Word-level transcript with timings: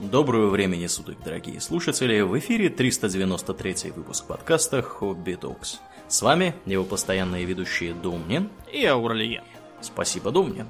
Доброго 0.00 0.48
времени 0.48 0.86
суток, 0.86 1.16
дорогие 1.24 1.60
слушатели! 1.60 2.20
В 2.20 2.38
эфире 2.38 2.68
393 2.68 3.90
выпуск 3.96 4.26
подкаста 4.26 4.80
Хобби 4.80 5.34
Токс. 5.34 5.80
С 6.06 6.22
вами 6.22 6.54
его 6.66 6.84
постоянные 6.84 7.44
ведущие 7.44 7.94
Домнин 7.94 8.48
и 8.72 8.84
Аурлиен. 8.84 9.42
Спасибо, 9.80 10.30
Домнин. 10.30 10.68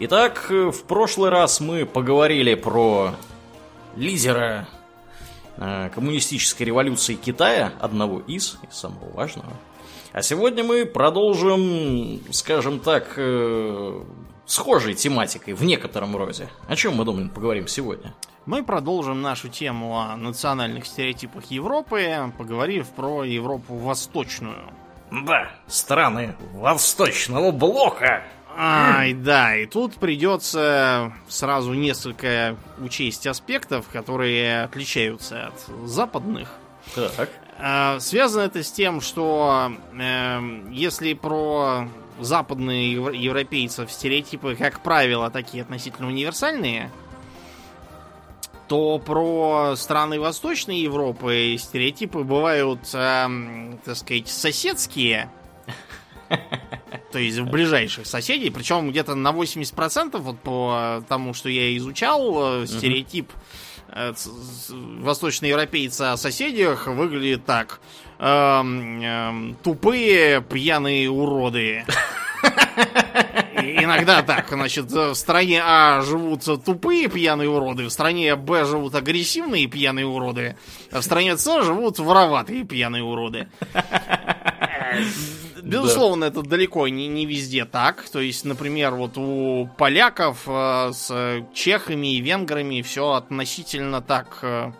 Итак, 0.00 0.50
в 0.50 0.82
прошлый 0.88 1.30
раз 1.30 1.60
мы 1.60 1.86
поговорили 1.86 2.56
про 2.56 3.14
лидера 3.94 4.68
э, 5.56 5.90
коммунистической 5.94 6.66
революции 6.66 7.14
Китая, 7.14 7.74
одного 7.78 8.18
из, 8.26 8.58
из 8.68 8.76
самого 8.76 9.08
важного. 9.12 9.52
А 10.10 10.22
сегодня 10.22 10.64
мы 10.64 10.84
продолжим, 10.84 12.20
скажем 12.32 12.80
так, 12.80 13.14
э, 13.18 14.02
схожей 14.46 14.94
тематикой 14.94 15.54
в 15.54 15.64
некотором 15.64 16.16
роде. 16.16 16.48
О 16.68 16.76
чем 16.76 16.96
мы, 16.96 17.04
думаем, 17.04 17.28
поговорим 17.28 17.68
сегодня? 17.68 18.14
Мы 18.46 18.62
продолжим 18.62 19.22
нашу 19.22 19.48
тему 19.48 19.98
о 19.98 20.16
национальных 20.16 20.86
стереотипах 20.86 21.46
Европы, 21.50 22.32
поговорив 22.38 22.88
про 22.90 23.24
Европу 23.24 23.74
восточную. 23.74 24.72
Да, 25.10 25.50
страны 25.66 26.36
восточного 26.52 27.50
блока. 27.50 28.24
Ай, 28.58 29.12
да, 29.12 29.56
и 29.56 29.66
тут 29.66 29.96
придется 29.96 31.12
сразу 31.28 31.74
несколько 31.74 32.56
учесть 32.78 33.26
аспектов, 33.26 33.86
которые 33.92 34.62
отличаются 34.62 35.48
от 35.48 35.88
западных. 35.88 36.48
Так. 36.94 37.28
А, 37.58 37.98
связано 38.00 38.42
это 38.42 38.62
с 38.62 38.70
тем, 38.70 39.00
что 39.00 39.72
э, 39.98 40.62
если 40.70 41.14
про 41.14 41.88
западные 42.20 42.92
европейцев 42.92 43.90
стереотипы, 43.90 44.56
как 44.56 44.82
правило, 44.82 45.30
такие 45.30 45.62
относительно 45.62 46.08
универсальные, 46.08 46.90
то 48.68 48.98
про 48.98 49.74
страны 49.76 50.18
Восточной 50.18 50.80
Европы 50.80 51.56
стереотипы 51.58 52.20
бывают, 52.20 52.80
э, 52.92 53.76
так 53.84 53.96
сказать, 53.96 54.28
соседские. 54.28 55.30
То 57.12 57.18
есть 57.18 57.38
в 57.38 57.48
ближайших 57.48 58.06
соседей. 58.06 58.50
Причем 58.50 58.90
где-то 58.90 59.14
на 59.14 59.30
80% 59.30 60.18
вот 60.18 60.40
по 60.40 61.04
тому, 61.08 61.34
что 61.34 61.48
я 61.48 61.76
изучал, 61.76 62.62
э, 62.62 62.66
стереотип 62.66 63.30
э, 63.88 64.12
восточноевропейца 64.68 66.12
о 66.12 66.16
соседях 66.16 66.88
выглядит 66.88 67.44
так. 67.44 67.80
Эм, 68.18 69.02
эм, 69.02 69.56
тупые 69.62 70.40
пьяные 70.40 71.10
уроды. 71.10 71.84
Иногда 73.56 74.22
так, 74.22 74.48
значит, 74.48 74.90
в 74.90 75.14
стране 75.14 75.62
А 75.62 76.00
живут 76.02 76.44
тупые 76.64 77.08
пьяные 77.08 77.48
уроды, 77.48 77.84
в 77.84 77.90
стране 77.90 78.34
Б 78.36 78.64
живут 78.64 78.94
агрессивные 78.94 79.66
пьяные 79.66 80.06
уроды, 80.06 80.56
а 80.90 81.00
в 81.00 81.04
стране 81.04 81.36
С 81.36 81.62
живут 81.62 81.98
вороватые 81.98 82.64
пьяные 82.64 83.02
уроды. 83.02 83.48
Безусловно, 85.62 86.26
это 86.26 86.42
далеко 86.42 86.86
не, 86.88 87.08
не 87.08 87.26
везде 87.26 87.64
так. 87.64 88.08
То 88.08 88.20
есть, 88.20 88.44
например, 88.44 88.94
вот 88.94 89.18
у 89.18 89.68
поляков 89.76 90.42
э, 90.46 90.92
с 90.92 91.44
чехами 91.52 92.14
и 92.14 92.20
венграми 92.20 92.82
все 92.82 93.12
относительно 93.12 94.00
так 94.00 94.38
э, 94.42 94.72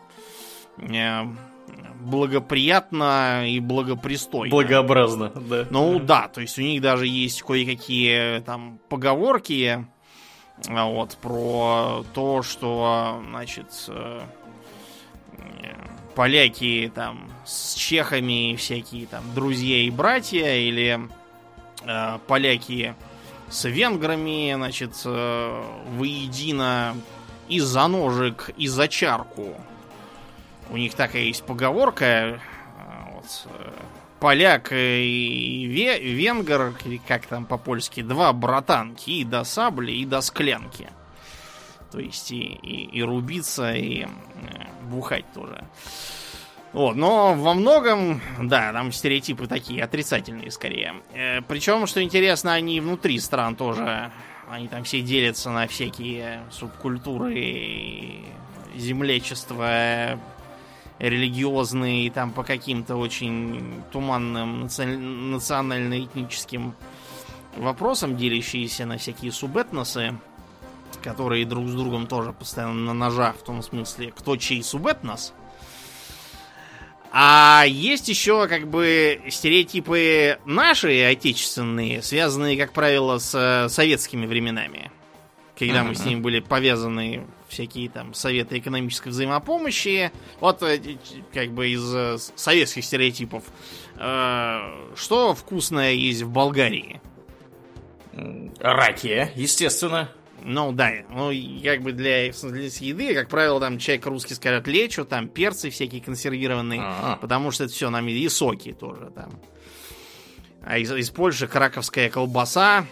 э 0.78 1.24
благоприятно 2.06 3.48
и 3.48 3.60
благопристойно. 3.60 4.50
Благообразно, 4.50 5.30
да. 5.34 5.66
Ну 5.70 5.98
да, 5.98 6.28
то 6.28 6.40
есть 6.40 6.58
у 6.58 6.62
них 6.62 6.80
даже 6.80 7.06
есть 7.06 7.42
кое-какие 7.42 8.40
там 8.40 8.78
поговорки 8.88 9.86
а, 10.68 10.86
вот 10.86 11.16
про 11.20 12.04
то, 12.14 12.42
что, 12.42 13.20
значит, 13.28 13.66
э, 13.88 14.20
поляки 16.14 16.90
там 16.94 17.28
с 17.44 17.74
чехами 17.74 18.56
всякие 18.56 19.06
там 19.06 19.22
друзья 19.34 19.78
и 19.78 19.90
братья 19.90 20.54
или 20.54 21.00
э, 21.84 22.18
поляки 22.26 22.94
с 23.48 23.64
венграми, 23.68 24.54
значит, 24.54 24.92
э, 25.04 25.62
воедино 25.96 26.94
и 27.48 27.60
за 27.60 27.86
ножик, 27.88 28.50
и 28.56 28.68
за 28.68 28.88
чарку. 28.88 29.54
У 30.70 30.76
них 30.76 30.94
такая 30.94 31.22
есть 31.22 31.44
поговорка. 31.44 32.04
Э, 32.04 32.38
вот, 33.12 33.46
э, 33.46 33.72
поляк 34.20 34.72
и 34.72 35.66
венгер, 35.66 36.74
или 36.84 36.96
как 36.96 37.26
там 37.26 37.44
по-польски, 37.44 38.02
два 38.02 38.32
братанки, 38.32 39.10
и 39.10 39.24
до 39.24 39.44
сабли, 39.44 39.92
и 39.92 40.04
до 40.04 40.20
склянки. 40.20 40.88
То 41.92 42.00
есть 42.00 42.32
и, 42.32 42.40
и, 42.40 42.84
и 42.98 43.02
рубиться, 43.02 43.72
и 43.74 44.06
бухать 44.90 45.24
тоже. 45.34 45.64
Вот, 46.76 46.94
но 46.94 47.32
во 47.32 47.54
многом, 47.54 48.20
да, 48.38 48.70
там 48.70 48.92
стереотипы 48.92 49.46
такие 49.46 49.82
отрицательные 49.82 50.50
скорее. 50.50 50.96
Э, 51.14 51.40
причем, 51.40 51.86
что 51.86 52.02
интересно, 52.02 52.52
они 52.52 52.80
внутри 52.80 53.18
стран 53.18 53.56
тоже. 53.56 54.10
Они 54.50 54.68
там 54.68 54.84
все 54.84 55.00
делятся 55.00 55.50
на 55.50 55.66
всякие 55.66 56.42
субкультуры, 56.50 58.16
землечество, 58.76 60.20
религиозные, 60.98 62.10
там 62.10 62.32
по 62.32 62.42
каким-то 62.42 62.96
очень 62.96 63.82
туманным 63.92 64.62
национально-этническим 64.62 66.74
вопросам, 67.56 68.16
делящиеся 68.16 68.86
на 68.86 68.98
всякие 68.98 69.32
субэтносы, 69.32 70.14
которые 71.02 71.46
друг 71.46 71.68
с 71.68 71.74
другом 71.74 72.06
тоже 72.06 72.32
постоянно 72.32 72.74
на 72.74 72.94
ножах, 72.94 73.36
в 73.36 73.42
том 73.42 73.62
смысле, 73.62 74.12
кто 74.16 74.36
чей 74.36 74.62
субэтнос. 74.62 75.32
А 77.12 77.64
есть 77.66 78.08
еще 78.08 78.46
как 78.46 78.68
бы 78.68 79.22
стереотипы 79.30 80.38
наши, 80.44 81.02
отечественные, 81.02 82.02
связанные, 82.02 82.58
как 82.58 82.72
правило, 82.72 83.18
с 83.18 83.68
советскими 83.70 84.26
временами. 84.26 84.90
Когда 85.58 85.84
мы 85.84 85.94
с 85.94 86.04
ними 86.04 86.20
были 86.20 86.40
повязаны 86.40 87.26
всякие 87.48 87.88
там 87.88 88.12
советы 88.12 88.58
экономической 88.58 89.08
взаимопомощи. 89.08 90.12
Вот 90.40 90.62
э, 90.62 90.80
как 91.32 91.52
бы 91.52 91.68
из 91.70 91.94
э, 91.94 92.18
советских 92.34 92.84
стереотипов. 92.84 93.44
Э, 93.96 94.58
что 94.94 95.34
вкусное 95.34 95.92
есть 95.92 96.22
в 96.22 96.30
Болгарии? 96.30 97.00
Ракия, 98.60 99.30
естественно. 99.34 100.10
Ну 100.42 100.72
да, 100.72 100.92
ну 101.10 101.32
как 101.64 101.82
бы 101.82 101.92
для, 101.92 102.30
для 102.30 102.64
еды, 102.64 103.14
как 103.14 103.28
правило, 103.28 103.58
там 103.58 103.78
человек 103.78 104.06
русский 104.06 104.34
скажет 104.34 104.68
лечо, 104.68 105.04
там 105.04 105.28
перцы 105.28 105.70
всякие 105.70 106.02
консервированные, 106.02 106.80
А-а. 106.82 107.16
потому 107.16 107.50
что 107.50 107.64
это 107.64 107.72
все 107.72 107.90
нам 107.90 108.06
и 108.06 108.28
соки 108.28 108.72
тоже 108.72 109.10
там. 109.14 109.40
А 110.62 110.78
из, 110.78 110.92
из 110.92 111.10
Польши 111.10 111.46
краковская 111.46 112.10
колбаса, 112.10 112.86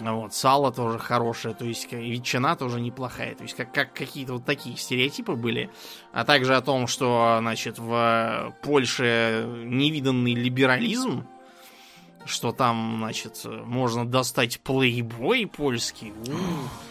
вот, 0.00 0.34
сало 0.34 0.72
тоже 0.72 0.98
хорошее, 0.98 1.54
то 1.54 1.64
есть 1.64 1.90
ветчина 1.92 2.56
тоже 2.56 2.80
неплохая. 2.80 3.34
То 3.34 3.42
есть 3.42 3.54
как, 3.54 3.72
как 3.72 3.92
какие-то 3.92 4.34
вот 4.34 4.44
такие 4.44 4.76
стереотипы 4.76 5.32
были. 5.32 5.70
А 6.12 6.24
также 6.24 6.56
о 6.56 6.62
том, 6.62 6.86
что, 6.86 7.36
значит, 7.40 7.78
в 7.78 8.54
Польше 8.62 9.46
невиданный 9.64 10.34
либерализм, 10.34 11.26
что 12.24 12.52
там, 12.52 12.96
значит, 12.98 13.40
можно 13.44 14.06
достать 14.06 14.60
плейбой 14.60 15.46
польский. 15.46 16.12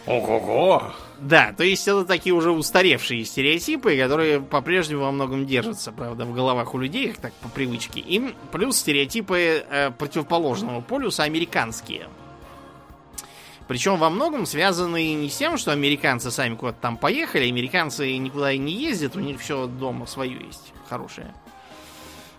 Ого-го! 0.06 0.92
Да, 1.20 1.52
то 1.56 1.64
есть 1.64 1.86
это 1.86 2.04
такие 2.04 2.34
уже 2.34 2.50
устаревшие 2.50 3.24
стереотипы, 3.24 3.96
которые 3.96 4.40
по-прежнему 4.40 5.02
во 5.02 5.12
многом 5.12 5.46
держатся, 5.46 5.92
правда, 5.92 6.24
в 6.24 6.34
головах 6.34 6.74
у 6.74 6.78
людей, 6.78 7.08
как 7.08 7.18
так 7.18 7.32
по 7.34 7.48
привычке. 7.48 8.00
Им 8.00 8.34
плюс 8.52 8.78
стереотипы 8.78 9.64
э, 9.68 9.90
противоположного 9.92 10.80
полюса 10.80 11.24
американские. 11.24 12.08
Причем 13.70 13.98
во 13.98 14.10
многом 14.10 14.46
связаны 14.46 15.14
не 15.14 15.28
с 15.28 15.36
тем, 15.36 15.56
что 15.56 15.70
американцы 15.70 16.32
сами 16.32 16.56
куда-то 16.56 16.80
там 16.80 16.96
поехали, 16.96 17.48
американцы 17.48 18.16
никуда 18.16 18.50
и 18.50 18.58
не 18.58 18.72
ездят, 18.72 19.14
у 19.14 19.20
них 19.20 19.40
все 19.40 19.68
дома 19.68 20.06
свое 20.06 20.44
есть 20.44 20.72
хорошее. 20.88 21.32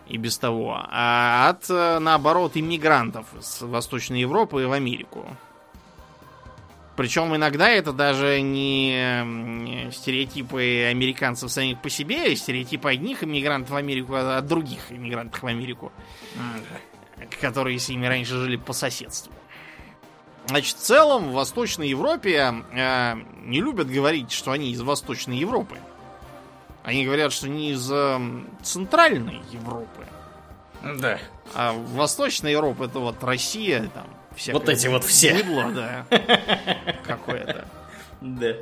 И 0.09 0.17
без 0.17 0.37
того. 0.37 0.77
А 0.89 1.47
от, 1.47 1.69
э, 1.69 1.99
наоборот, 1.99 2.57
иммигрантов 2.57 3.27
из 3.39 3.61
Восточной 3.61 4.19
Европы 4.19 4.67
в 4.67 4.73
Америку. 4.73 5.25
Причем 6.97 7.33
иногда 7.33 7.69
это 7.69 7.93
даже 7.93 8.41
не 8.41 9.89
стереотипы 9.93 10.89
американцев 10.91 11.49
самих 11.49 11.81
по 11.81 11.89
себе, 11.89 12.23
а 12.25 12.35
стереотипы 12.35 12.89
одних 12.89 13.23
иммигрантов 13.23 13.69
в 13.69 13.75
Америку 13.77 14.15
а 14.15 14.39
от 14.39 14.47
других 14.47 14.91
иммигрантов 14.91 15.41
в 15.41 15.47
Америку, 15.47 15.93
которые 17.39 17.79
с 17.79 17.87
ними 17.87 18.05
раньше 18.05 18.35
жили 18.35 18.57
по 18.57 18.73
соседству. 18.73 19.31
Значит, 20.47 20.77
в 20.77 20.79
целом 20.79 21.29
в 21.29 21.33
Восточной 21.33 21.89
Европе 21.89 22.53
э, 22.73 23.13
не 23.45 23.61
любят 23.61 23.89
говорить, 23.89 24.31
что 24.31 24.51
они 24.51 24.71
из 24.71 24.81
Восточной 24.81 25.37
Европы. 25.37 25.77
Они 26.83 27.05
говорят, 27.05 27.31
что 27.31 27.45
они 27.45 27.71
из 27.71 27.89
э, 27.91 28.19
Центральной 28.63 29.41
Европы. 29.51 30.05
Да. 30.83 31.19
А 31.53 31.73
Восточная 31.73 32.51
Европа 32.51 32.85
это 32.85 32.99
вот 32.99 33.23
Россия, 33.23 33.89
там, 33.93 34.07
Вот 34.53 34.67
эти 34.67 34.87
вот 34.87 35.03
все. 35.03 35.35
Быдло, 35.35 35.71
да. 35.71 36.05
Какое-то. 37.05 37.65
Да. 38.21 38.53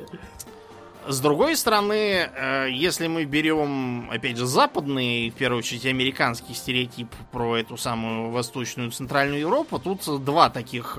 С 1.08 1.18
другой 1.20 1.56
стороны, 1.56 2.28
э, 2.34 2.68
если 2.70 3.06
мы 3.06 3.24
берем, 3.24 4.10
опять 4.10 4.36
же, 4.36 4.44
западный, 4.44 5.30
в 5.30 5.34
первую 5.34 5.60
очередь, 5.60 5.86
американский 5.86 6.52
стереотип 6.52 7.08
про 7.32 7.56
эту 7.56 7.78
самую 7.78 8.30
восточную 8.30 8.90
центральную 8.90 9.40
Европу, 9.40 9.78
тут 9.78 10.04
два 10.22 10.50
таких 10.50 10.98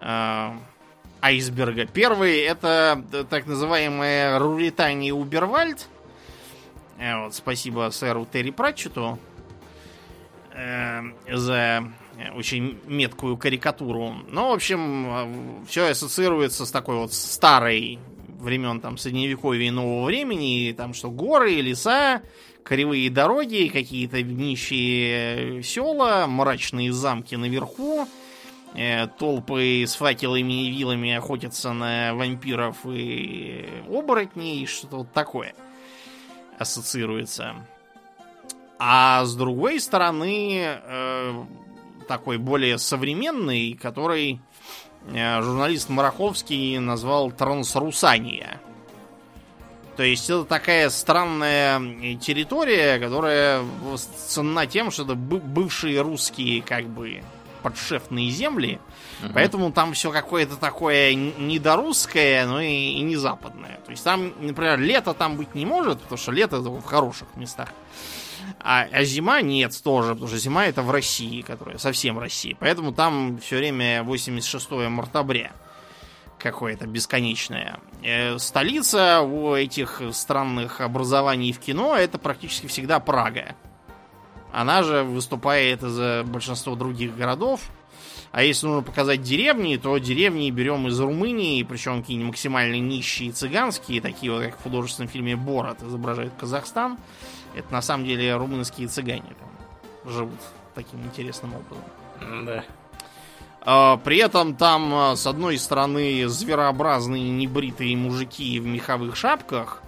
э, 0.00 0.04
э, 0.04 0.50
айсберга. 1.22 1.86
Первый 1.86 2.38
это 2.38 3.04
так 3.28 3.46
называемая 3.46 4.38
Руритания 4.38 5.12
Убервальд. 5.12 5.86
Вот, 6.98 7.34
спасибо 7.34 7.90
сэру 7.90 8.26
Терри 8.30 8.50
Пратчету 8.50 9.18
э, 10.54 11.00
за 11.28 11.84
очень 12.34 12.78
меткую 12.86 13.38
карикатуру. 13.38 14.16
Ну, 14.28 14.50
в 14.50 14.52
общем, 14.52 15.64
все 15.66 15.88
ассоциируется 15.88 16.66
с 16.66 16.70
такой 16.70 16.96
вот 16.96 17.14
старой 17.14 17.98
времен 18.40 18.80
там 18.80 18.98
средневековья 18.98 19.68
и 19.68 19.70
нового 19.70 20.06
времени, 20.06 20.74
там 20.76 20.94
что 20.94 21.10
горы, 21.10 21.54
леса, 21.60 22.22
кривые 22.64 23.10
дороги, 23.10 23.70
какие-то 23.72 24.22
нищие 24.22 25.62
села, 25.62 26.26
мрачные 26.26 26.92
замки 26.92 27.34
наверху, 27.34 28.02
э, 28.02 28.06
толпы 29.18 29.84
с 29.86 29.94
факелами 29.96 30.66
и 30.66 30.70
вилами 30.70 31.12
охотятся 31.14 31.72
на 31.72 32.14
вампиров 32.14 32.78
и 32.84 33.68
оборотней, 33.88 34.66
что-то 34.66 34.98
вот 34.98 35.12
такое 35.12 35.54
ассоциируется. 36.58 37.54
А 38.78 39.24
с 39.24 39.34
другой 39.34 39.80
стороны, 39.80 40.62
э, 40.62 41.44
такой 42.06 42.38
более 42.38 42.78
современный, 42.78 43.74
который 43.74 44.40
Э, 45.08 45.42
журналист 45.42 45.88
Мараховский 45.88 46.78
назвал 46.78 47.30
трансрусания. 47.30 48.60
То 49.96 50.02
есть 50.02 50.30
это 50.30 50.44
такая 50.44 50.88
странная 50.88 52.16
территория, 52.16 52.98
которая 52.98 53.62
ценна 54.28 54.66
тем, 54.66 54.90
что 54.90 55.02
это 55.02 55.14
бывшие 55.14 56.00
русские 56.00 56.62
как 56.62 56.86
бы 56.86 57.22
подшефные 57.62 58.30
земли. 58.30 58.80
Uh-huh. 59.22 59.30
Поэтому 59.34 59.72
там 59.72 59.92
все 59.92 60.10
какое-то 60.10 60.56
такое 60.56 61.14
недорусское, 61.14 62.46
но 62.46 62.60
и, 62.60 62.92
и 62.92 63.00
не 63.02 63.16
западное. 63.16 63.80
То 63.84 63.90
есть 63.90 64.04
там, 64.04 64.32
например, 64.40 64.78
лето 64.78 65.14
там 65.14 65.36
быть 65.36 65.54
не 65.54 65.66
может, 65.66 66.00
потому 66.00 66.18
что 66.18 66.32
лето 66.32 66.60
в 66.60 66.84
хороших 66.84 67.28
местах. 67.36 67.68
А, 68.58 68.86
а 68.92 69.04
зима 69.04 69.40
нет 69.42 69.78
тоже, 69.82 70.12
потому 70.12 70.28
что 70.28 70.38
зима 70.38 70.66
это 70.66 70.82
в 70.82 70.90
России, 70.90 71.42
которая 71.42 71.78
совсем 71.78 72.18
Россия. 72.18 72.56
Поэтому 72.58 72.92
там 72.92 73.38
все 73.38 73.56
время 73.58 74.02
86 74.02 74.70
мартабря 74.88 75.52
какое-то 76.38 76.86
бесконечное. 76.86 77.78
Э, 78.02 78.38
столица 78.38 79.20
у 79.20 79.54
этих 79.54 80.02
странных 80.12 80.80
образований 80.80 81.52
в 81.52 81.60
кино 81.60 81.96
это 81.96 82.18
практически 82.18 82.66
всегда 82.66 82.98
Прага. 82.98 83.54
Она 84.52 84.82
же 84.82 85.02
выступает 85.02 85.80
за 85.80 86.24
большинство 86.26 86.74
других 86.74 87.16
городов. 87.16 87.60
А 88.32 88.44
если 88.44 88.66
нужно 88.66 88.82
показать 88.82 89.22
деревни, 89.22 89.76
то 89.76 89.98
деревни 89.98 90.50
берем 90.50 90.86
из 90.86 90.98
Румынии, 91.00 91.62
причем 91.64 92.00
какие-нибудь 92.00 92.28
максимально 92.28 92.76
нищие 92.76 93.32
цыганские, 93.32 94.00
такие 94.00 94.32
вот, 94.32 94.44
как 94.44 94.58
в 94.58 94.62
художественном 94.62 95.08
фильме 95.08 95.34
Борот 95.34 95.82
изображает 95.82 96.32
Казахстан. 96.38 96.96
Это 97.54 97.72
на 97.72 97.82
самом 97.82 98.06
деле 98.06 98.36
румынские 98.36 98.86
цыгане 98.86 99.34
там 99.38 100.12
живут 100.12 100.38
таким 100.74 101.02
интересным 101.02 101.54
образом. 101.54 102.46
Да. 102.46 102.64
А, 103.62 103.96
при 103.98 104.18
этом 104.18 104.54
там, 104.54 104.94
а, 104.94 105.16
с 105.16 105.26
одной 105.26 105.58
стороны, 105.58 106.28
зверообразные 106.28 107.30
небритые 107.30 107.96
мужики 107.96 108.58
в 108.60 108.66
меховых 108.66 109.16
шапках, 109.16 109.82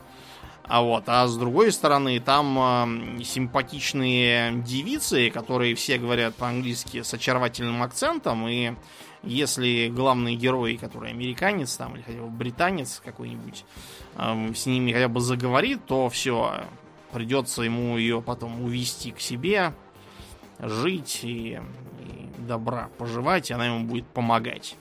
а 0.73 0.81
вот, 0.81 1.05
а 1.07 1.29
с 1.29 1.37
другой 1.37 1.71
стороны, 1.71 2.19
там 2.19 3.19
э, 3.19 3.23
симпатичные 3.25 4.55
девицы, 4.63 5.29
которые 5.29 5.75
все 5.75 5.99
говорят 5.99 6.35
по-английски 6.35 7.03
с 7.03 7.13
очаровательным 7.13 7.83
акцентом, 7.83 8.49
и 8.49 8.73
если 9.23 9.89
главный 9.95 10.35
герой, 10.35 10.79
который 10.79 11.11
американец 11.11 11.77
там, 11.77 11.95
или 11.95 12.01
хотя 12.01 12.21
бы 12.21 12.31
британец 12.31 13.03
какой-нибудь, 13.05 13.67
э, 14.17 14.53
с 14.55 14.65
ними 14.65 14.93
хотя 14.93 15.09
бы 15.09 15.21
заговорит, 15.21 15.85
то 15.85 16.09
все, 16.09 16.65
придется 17.13 17.61
ему 17.65 17.99
ее 17.99 18.23
потом 18.23 18.65
увести 18.65 19.11
к 19.11 19.21
себе, 19.21 19.75
жить 20.59 21.21
и, 21.23 21.61
и 22.01 22.31
добра 22.49 22.89
поживать, 22.97 23.51
и 23.51 23.53
она 23.53 23.67
ему 23.67 23.85
будет 23.85 24.07
помогать. 24.07 24.79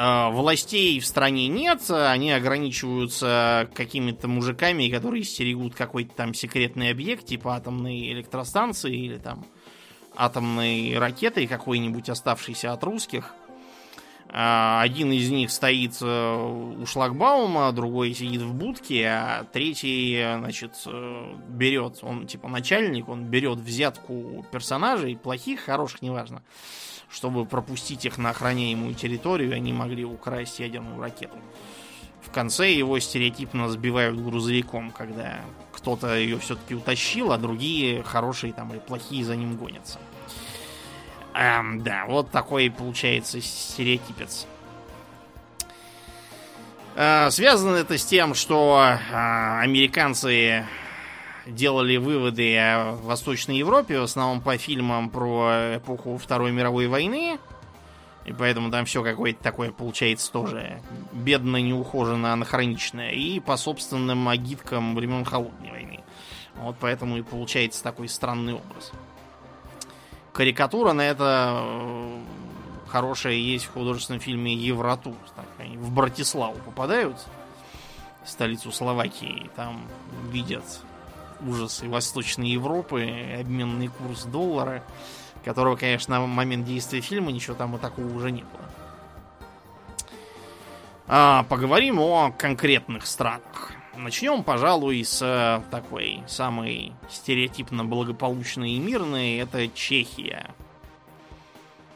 А, 0.00 0.30
властей 0.30 1.00
в 1.00 1.06
стране 1.06 1.48
нет, 1.48 1.90
они 1.90 2.30
ограничиваются 2.30 3.68
какими-то 3.74 4.28
мужиками, 4.28 4.88
которые 4.88 5.24
стерегут 5.24 5.74
какой-то 5.74 6.14
там 6.14 6.34
секретный 6.34 6.90
объект, 6.90 7.26
типа 7.26 7.56
атомной 7.56 8.12
электростанции 8.12 8.96
или 8.96 9.18
там 9.18 9.44
атомной 10.14 10.96
ракетой 10.96 11.48
какой-нибудь 11.48 12.08
оставшейся 12.08 12.72
от 12.72 12.84
русских– 12.84 13.34
а, 14.30 14.82
один 14.82 15.10
из 15.10 15.30
них 15.30 15.50
стоит 15.50 15.96
э, 16.02 16.74
у 16.78 16.84
шлагбаума, 16.84 17.72
другой 17.72 18.12
сидит 18.12 18.42
в 18.42 18.52
будке, 18.52 19.06
а 19.06 19.44
третий, 19.44 20.22
значит, 20.38 20.72
э, 20.84 21.34
берет, 21.48 22.00
он 22.02 22.26
типа 22.26 22.46
начальник, 22.48 23.08
он 23.08 23.24
берет 23.24 23.58
взятку 23.58 24.44
персонажей, 24.52 25.16
плохих, 25.16 25.60
хороших, 25.60 26.02
неважно, 26.02 26.42
чтобы 27.10 27.46
пропустить 27.46 28.04
их 28.04 28.18
на 28.18 28.30
охраняемую 28.30 28.94
территорию, 28.94 29.54
они 29.54 29.72
могли 29.72 30.04
украсть 30.04 30.58
ядерную 30.60 31.00
ракету. 31.00 31.36
В 32.22 32.30
конце 32.30 32.70
его 32.72 32.98
стереотипно 32.98 33.68
сбивают 33.70 34.20
грузовиком, 34.20 34.90
когда 34.90 35.40
кто-то 35.72 36.14
ее 36.16 36.38
все-таки 36.38 36.74
утащил, 36.74 37.32
а 37.32 37.38
другие 37.38 38.02
хорошие 38.02 38.52
там 38.52 38.70
или 38.72 38.80
плохие 38.80 39.24
за 39.24 39.36
ним 39.36 39.56
гонятся. 39.56 39.98
Эм, 41.34 41.82
да, 41.82 42.04
вот 42.06 42.30
такой 42.30 42.70
получается 42.70 43.40
стереотипец. 43.40 44.46
Э, 46.96 47.30
связано 47.30 47.76
это 47.76 47.96
с 47.96 48.04
тем, 48.04 48.34
что 48.34 48.82
э, 48.84 49.60
американцы 49.60 50.66
делали 51.48 51.96
выводы 51.96 52.56
о 52.56 52.92
Восточной 53.02 53.58
Европе, 53.58 53.98
в 53.98 54.04
основном 54.04 54.40
по 54.40 54.56
фильмам 54.56 55.10
про 55.10 55.76
эпоху 55.76 56.16
Второй 56.18 56.52
мировой 56.52 56.86
войны. 56.86 57.38
И 58.24 58.32
поэтому 58.32 58.70
там 58.70 58.84
все 58.84 59.02
какое-то 59.02 59.42
такое 59.42 59.72
получается 59.72 60.30
тоже 60.30 60.82
бедно, 61.12 61.56
неухоженно, 61.56 62.32
анахроничное. 62.32 63.10
И 63.10 63.40
по 63.40 63.56
собственным 63.56 64.28
агиткам 64.28 64.94
времен 64.94 65.24
Холодной 65.24 65.70
войны. 65.70 66.00
Вот 66.56 66.76
поэтому 66.78 67.16
и 67.16 67.22
получается 67.22 67.82
такой 67.82 68.08
странный 68.08 68.54
образ 68.54 68.92
карикатура 70.38 70.92
на 70.92 71.00
это 71.00 71.50
э, 71.64 72.22
хорошая 72.86 73.32
есть 73.32 73.64
в 73.64 73.72
художественном 73.72 74.20
фильме 74.20 74.54
Евротур. 74.54 75.16
Так, 75.34 75.46
они 75.58 75.76
в 75.76 75.90
Братиславу 75.90 76.54
попадают, 76.60 77.16
столицу 78.24 78.70
Словакии, 78.70 79.46
и 79.46 79.48
там 79.56 79.82
видят 80.30 80.62
ужасы 81.40 81.88
Восточной 81.88 82.50
Европы, 82.50 83.36
обменный 83.40 83.88
курс 83.88 84.24
доллара, 84.24 84.82
которого, 85.44 85.76
конечно, 85.76 86.18
на 86.18 86.26
момент 86.26 86.66
действия 86.66 87.00
фильма 87.00 87.32
ничего 87.32 87.54
там 87.54 87.76
и 87.76 87.78
такого 87.78 88.06
уже 88.14 88.30
не 88.30 88.42
было. 88.42 88.68
А, 91.06 91.44
поговорим 91.44 92.00
о 92.00 92.32
конкретных 92.32 93.06
странах. 93.06 93.72
Начнем, 93.96 94.44
пожалуй, 94.44 95.02
с 95.02 95.20
э, 95.22 95.60
такой 95.72 96.22
самой 96.28 96.92
стереотипно 97.10 97.84
благополучной 97.84 98.72
и 98.72 98.78
мирной. 98.78 99.38
Это 99.38 99.66
Чехия. 99.68 100.54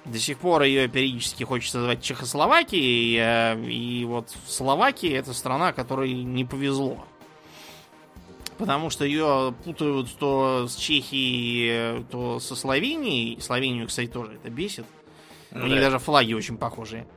До 0.05 0.19
сих 0.19 0.39
пор 0.39 0.63
ее 0.63 0.89
периодически 0.89 1.45
хочется 1.45 1.77
называть 1.79 2.03
Чехословакией. 2.03 3.19
Э, 3.21 3.65
и 3.65 4.05
вот 4.05 4.31
Словакия 4.49 5.17
это 5.17 5.33
страна, 5.33 5.73
которой 5.73 6.13
не 6.13 6.45
повезло. 6.45 7.05
Потому 8.63 8.91
что 8.91 9.05
ее 9.05 9.53
путают 9.65 10.09
то 10.21 10.69
с 10.69 10.77
Чехией, 10.77 12.05
то 12.05 12.39
со 12.39 12.55
Словенией. 12.55 13.41
Словению, 13.41 13.89
кстати, 13.89 14.07
тоже 14.07 14.35
это 14.35 14.51
бесит. 14.51 14.87
У 15.51 15.67
них 15.67 15.81
даже 15.81 15.99
флаги 15.99 16.33
очень 16.33 16.57
похожие. 16.57 17.09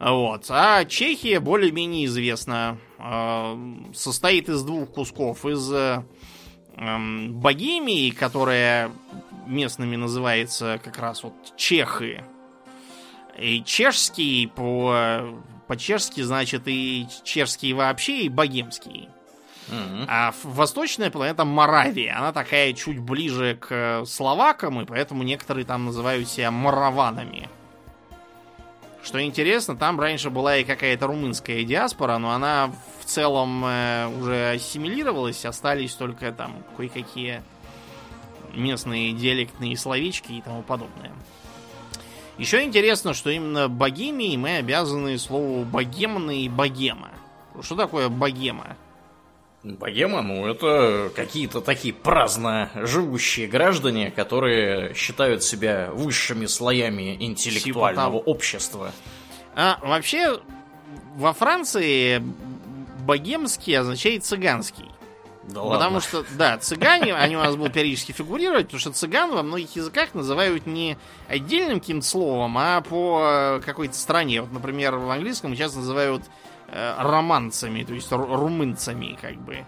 Вот. 0.00 0.46
А 0.48 0.84
Чехия 0.84 1.38
более-менее 1.38 2.06
известна. 2.06 2.78
А, 2.98 3.56
состоит 3.94 4.48
из 4.48 4.64
двух 4.64 4.90
кусков. 4.90 5.46
Из 5.46 5.72
эм, 6.76 7.34
Богемии, 7.34 8.10
которая 8.10 8.90
местными 9.46 9.94
называется 9.94 10.80
как 10.82 10.98
раз 10.98 11.22
вот 11.22 11.34
чехы. 11.56 12.24
И 13.38 13.62
чешский 13.62 14.48
по, 14.48 15.22
по-чешски 15.68 16.22
значит 16.22 16.62
и 16.66 17.06
чешский 17.22 17.72
вообще, 17.72 18.22
и 18.22 18.28
богемский. 18.28 19.08
Mm-hmm. 19.68 20.04
А 20.08 20.34
восточная 20.42 21.10
планета 21.10 21.44
Моравия, 21.44 22.18
она 22.18 22.32
такая 22.32 22.72
чуть 22.72 22.98
ближе 22.98 23.56
к 23.60 24.04
словакам, 24.06 24.80
и 24.80 24.84
поэтому 24.84 25.22
некоторые 25.22 25.64
там 25.64 25.86
называют 25.86 26.28
себя 26.28 26.50
мораванами 26.50 27.48
Что 29.02 29.22
интересно, 29.22 29.76
там 29.76 29.98
раньше 29.98 30.30
была 30.30 30.58
и 30.58 30.64
какая-то 30.64 31.06
румынская 31.06 31.64
диаспора, 31.64 32.18
но 32.18 32.32
она 32.32 32.72
в 33.00 33.04
целом 33.04 33.64
э, 33.64 34.08
уже 34.18 34.50
ассимилировалась, 34.52 35.44
остались 35.44 35.94
только 35.94 36.32
там 36.32 36.56
кое-какие 36.76 37.42
местные 38.54 39.12
диалектные 39.12 39.76
словечки 39.76 40.32
и 40.32 40.42
тому 40.42 40.62
подобное. 40.62 41.12
Еще 42.38 42.64
интересно, 42.64 43.14
что 43.14 43.30
именно 43.30 43.68
богемией 43.68 44.36
мы 44.36 44.56
обязаны 44.56 45.18
слову 45.18 45.64
богемный 45.64 46.42
и 46.42 46.48
богема. 46.48 47.10
Что 47.62 47.76
такое 47.76 48.08
богема? 48.08 48.76
Богема, 49.64 50.20
ну, 50.20 50.46
это 50.46 51.10
какие-то 51.16 51.62
такие 51.62 51.94
праздно 51.94 52.70
живущие 52.74 53.46
граждане, 53.46 54.10
которые 54.10 54.94
считают 54.94 55.42
себя 55.42 55.88
высшими 55.90 56.44
слоями 56.44 57.16
интеллектуального 57.18 58.18
Типа 58.18 58.28
общества. 58.28 58.92
А 59.56 59.78
вообще, 59.82 60.38
во 61.16 61.32
Франции 61.32 62.22
богемский 63.00 63.78
означает 63.78 64.24
цыганский. 64.24 64.90
Да 65.44 65.60
Потому 65.62 65.96
ладно. 65.96 66.00
что, 66.00 66.24
да, 66.36 66.58
цыгане, 66.58 67.14
они 67.14 67.36
у 67.36 67.40
нас 67.40 67.56
будут 67.56 67.72
периодически 67.72 68.12
фигурировать, 68.12 68.66
потому 68.66 68.80
что 68.80 68.92
цыган 68.92 69.30
во 69.30 69.42
многих 69.42 69.76
языках 69.76 70.14
называют 70.14 70.66
не 70.66 70.96
отдельным 71.28 71.80
каким-то 71.80 72.06
словом, 72.06 72.56
а 72.58 72.80
по 72.82 73.60
какой-то 73.64 73.94
стране. 73.94 74.40
Вот, 74.40 74.52
например, 74.52 74.96
в 74.96 75.10
английском 75.10 75.54
сейчас 75.54 75.74
называют 75.74 76.22
романцами, 76.98 77.84
то 77.84 77.94
есть 77.94 78.10
ру- 78.10 78.34
румынцами, 78.34 79.16
как 79.20 79.36
бы. 79.36 79.64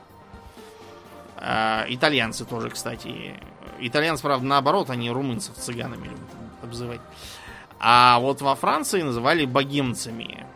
А, 1.36 1.84
итальянцы 1.88 2.44
тоже, 2.44 2.70
кстати. 2.70 3.34
Итальянцы, 3.78 4.22
правда, 4.22 4.46
наоборот, 4.46 4.90
они 4.90 5.10
румынцев 5.10 5.54
цыганами 5.56 6.04
любят 6.04 6.20
обзывать. 6.62 7.00
А 7.78 8.18
вот 8.18 8.40
во 8.40 8.54
Франции 8.56 9.02
называли 9.02 9.44
богемцами. 9.44 10.46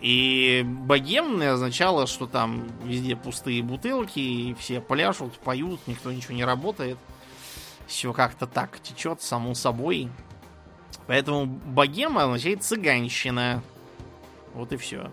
И 0.00 0.62
богемное 0.66 1.54
означало, 1.54 2.06
что 2.06 2.26
там 2.26 2.68
везде 2.84 3.16
пустые 3.16 3.62
бутылки, 3.62 4.18
и 4.18 4.54
все 4.54 4.80
пляшут, 4.80 5.32
поют, 5.38 5.80
никто 5.86 6.12
ничего 6.12 6.34
не 6.34 6.44
работает. 6.44 6.98
Все 7.86 8.12
как-то 8.12 8.46
так 8.46 8.80
течет, 8.80 9.22
само 9.22 9.54
собой. 9.54 10.10
Поэтому 11.06 11.46
богема 11.46 12.24
означает 12.24 12.62
цыганщина. 12.62 13.62
Вот 14.54 14.72
и 14.72 14.76
все. 14.76 15.12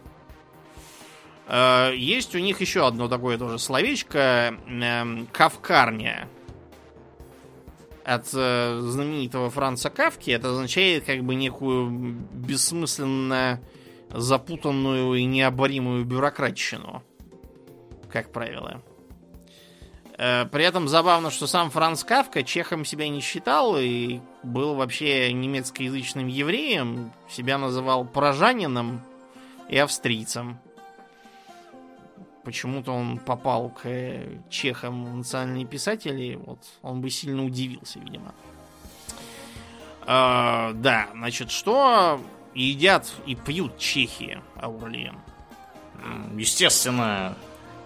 Есть 1.50 2.36
у 2.36 2.40
них 2.40 2.62
еще 2.62 2.88
одно 2.88 3.08
такое 3.08 3.38
тоже 3.38 3.60
словечко. 3.60 4.56
эм, 4.68 5.28
Кавкарня. 5.32 6.30
От 8.06 8.30
э, 8.34 8.80
знаменитого 8.82 9.50
Франца 9.50 9.90
Кавки. 9.90 10.32
Это 10.32 10.52
означает 10.52 11.06
как 11.06 11.24
бы 11.24 11.36
некую 11.36 11.90
бессмысленно 12.32 13.60
запутанную 14.10 15.16
и 15.16 15.26
необоримую 15.26 16.06
бюрократщину. 16.06 17.04
Как 18.12 18.32
правило. 18.32 18.82
Э, 20.18 20.46
При 20.46 20.64
этом 20.64 20.88
забавно, 20.88 21.32
что 21.32 21.48
сам 21.48 21.70
Франц 21.72 22.04
Кавка 22.04 22.44
чехом 22.44 22.86
себя 22.86 23.10
не 23.10 23.22
считал 23.22 23.78
и 23.78 24.20
был 24.44 24.76
вообще 24.76 25.32
немецкоязычным 25.34 26.28
евреем, 26.28 27.12
себя 27.30 27.58
называл 27.58 28.06
поражанином 28.06 29.02
и 29.70 29.78
австрийцем. 29.78 30.60
Почему-то 32.44 32.92
он 32.92 33.20
попал 33.20 33.70
к 33.70 33.86
э, 33.86 34.40
чехам 34.50 35.20
национальные 35.20 35.66
писатели, 35.66 36.36
вот 36.36 36.60
он 36.82 37.00
бы 37.00 37.10
сильно 37.10 37.46
удивился, 37.46 38.00
видимо. 38.00 38.34
Э, 40.02 40.74
да, 40.74 41.08
значит, 41.14 41.52
что 41.52 42.22
едят 42.54 43.14
и 43.26 43.36
пьют 43.36 43.78
чехи, 43.78 44.42
Аурлиен? 44.58 45.18
Естественно, 46.36 47.38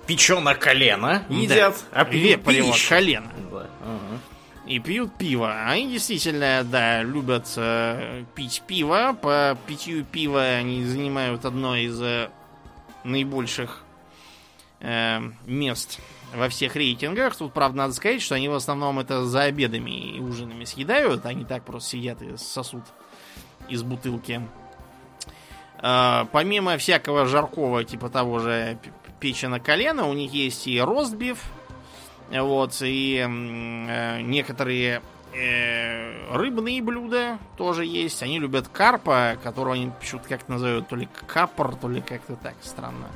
печеное 0.08 0.56
колено 0.56 1.24
едят, 1.30 1.76
а 1.92 2.06
пьют 2.06 2.44
пищу. 2.44 2.90
колено. 2.90 3.32
Да, 3.52 3.70
ага. 3.82 4.20
И 4.66 4.80
пьют 4.80 5.14
пиво. 5.18 5.64
Они 5.66 5.92
действительно, 5.92 6.64
да, 6.64 7.02
любят 7.02 7.48
э, 7.56 8.26
пить 8.36 8.64
пиво. 8.68 9.18
По 9.22 9.58
питью 9.66 10.04
пива 10.04 10.42
они 10.44 10.84
занимают 10.84 11.46
одно 11.46 11.76
из 11.78 12.02
э, 12.02 12.30
наибольших 13.06 13.84
э, 14.80 15.20
мест 15.46 16.00
во 16.36 16.50
всех 16.50 16.76
рейтингах. 16.76 17.36
Тут, 17.36 17.54
правда, 17.54 17.78
надо 17.78 17.94
сказать, 17.94 18.22
что 18.22 18.36
они 18.36 18.50
в 18.50 18.54
основном 18.54 19.00
это 19.00 19.26
за 19.26 19.44
обедами 19.44 19.92
и 19.92 20.20
ужинами 20.20 20.66
съедают. 20.66 21.26
Они 21.26 21.46
так 21.46 21.64
просто 21.64 21.92
сидят 21.92 22.22
и 22.22 22.38
сосут 22.38 22.84
из 23.70 23.84
бутылки. 23.84 24.42
Э, 25.82 26.26
помимо 26.32 26.78
всякого 26.78 27.26
жаркого, 27.26 27.84
типа 27.84 28.10
того 28.10 28.40
же 28.40 28.78
печено 29.20 29.60
колено, 29.60 30.08
у 30.08 30.14
них 30.14 30.34
есть 30.34 30.68
и 30.68 30.80
ростбиф, 30.80 31.40
вот, 32.30 32.82
и 32.82 33.26
э, 33.26 34.22
некоторые 34.22 35.02
э, 35.34 36.36
рыбные 36.36 36.82
блюда 36.82 37.40
тоже 37.58 37.86
есть. 37.86 38.22
Они 38.22 38.40
любят 38.40 38.68
карпа, 38.68 39.38
которого 39.42 39.76
они 39.76 39.92
почему-то 40.00 40.28
как-то 40.28 40.52
называют 40.52 40.88
то 40.88 40.96
ли 40.96 41.08
капор, 41.26 41.76
то 41.76 41.88
ли 41.88 42.02
как-то 42.02 42.36
так 42.36 42.56
странно. 42.62 43.08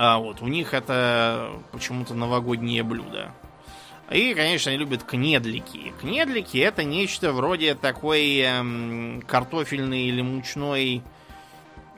А 0.00 0.18
вот, 0.18 0.42
у 0.42 0.46
них 0.46 0.74
это 0.74 1.50
почему-то 1.72 2.14
новогоднее 2.14 2.84
блюдо. 2.84 3.32
И, 4.12 4.32
конечно, 4.32 4.70
они 4.70 4.78
любят 4.78 5.02
кнедлики. 5.02 5.92
Кнедлики 6.00 6.56
это 6.58 6.84
нечто 6.84 7.32
вроде 7.32 7.74
такой 7.74 8.38
эм, 8.38 9.20
картофельной 9.26 10.02
или 10.02 10.22
мучной 10.22 11.02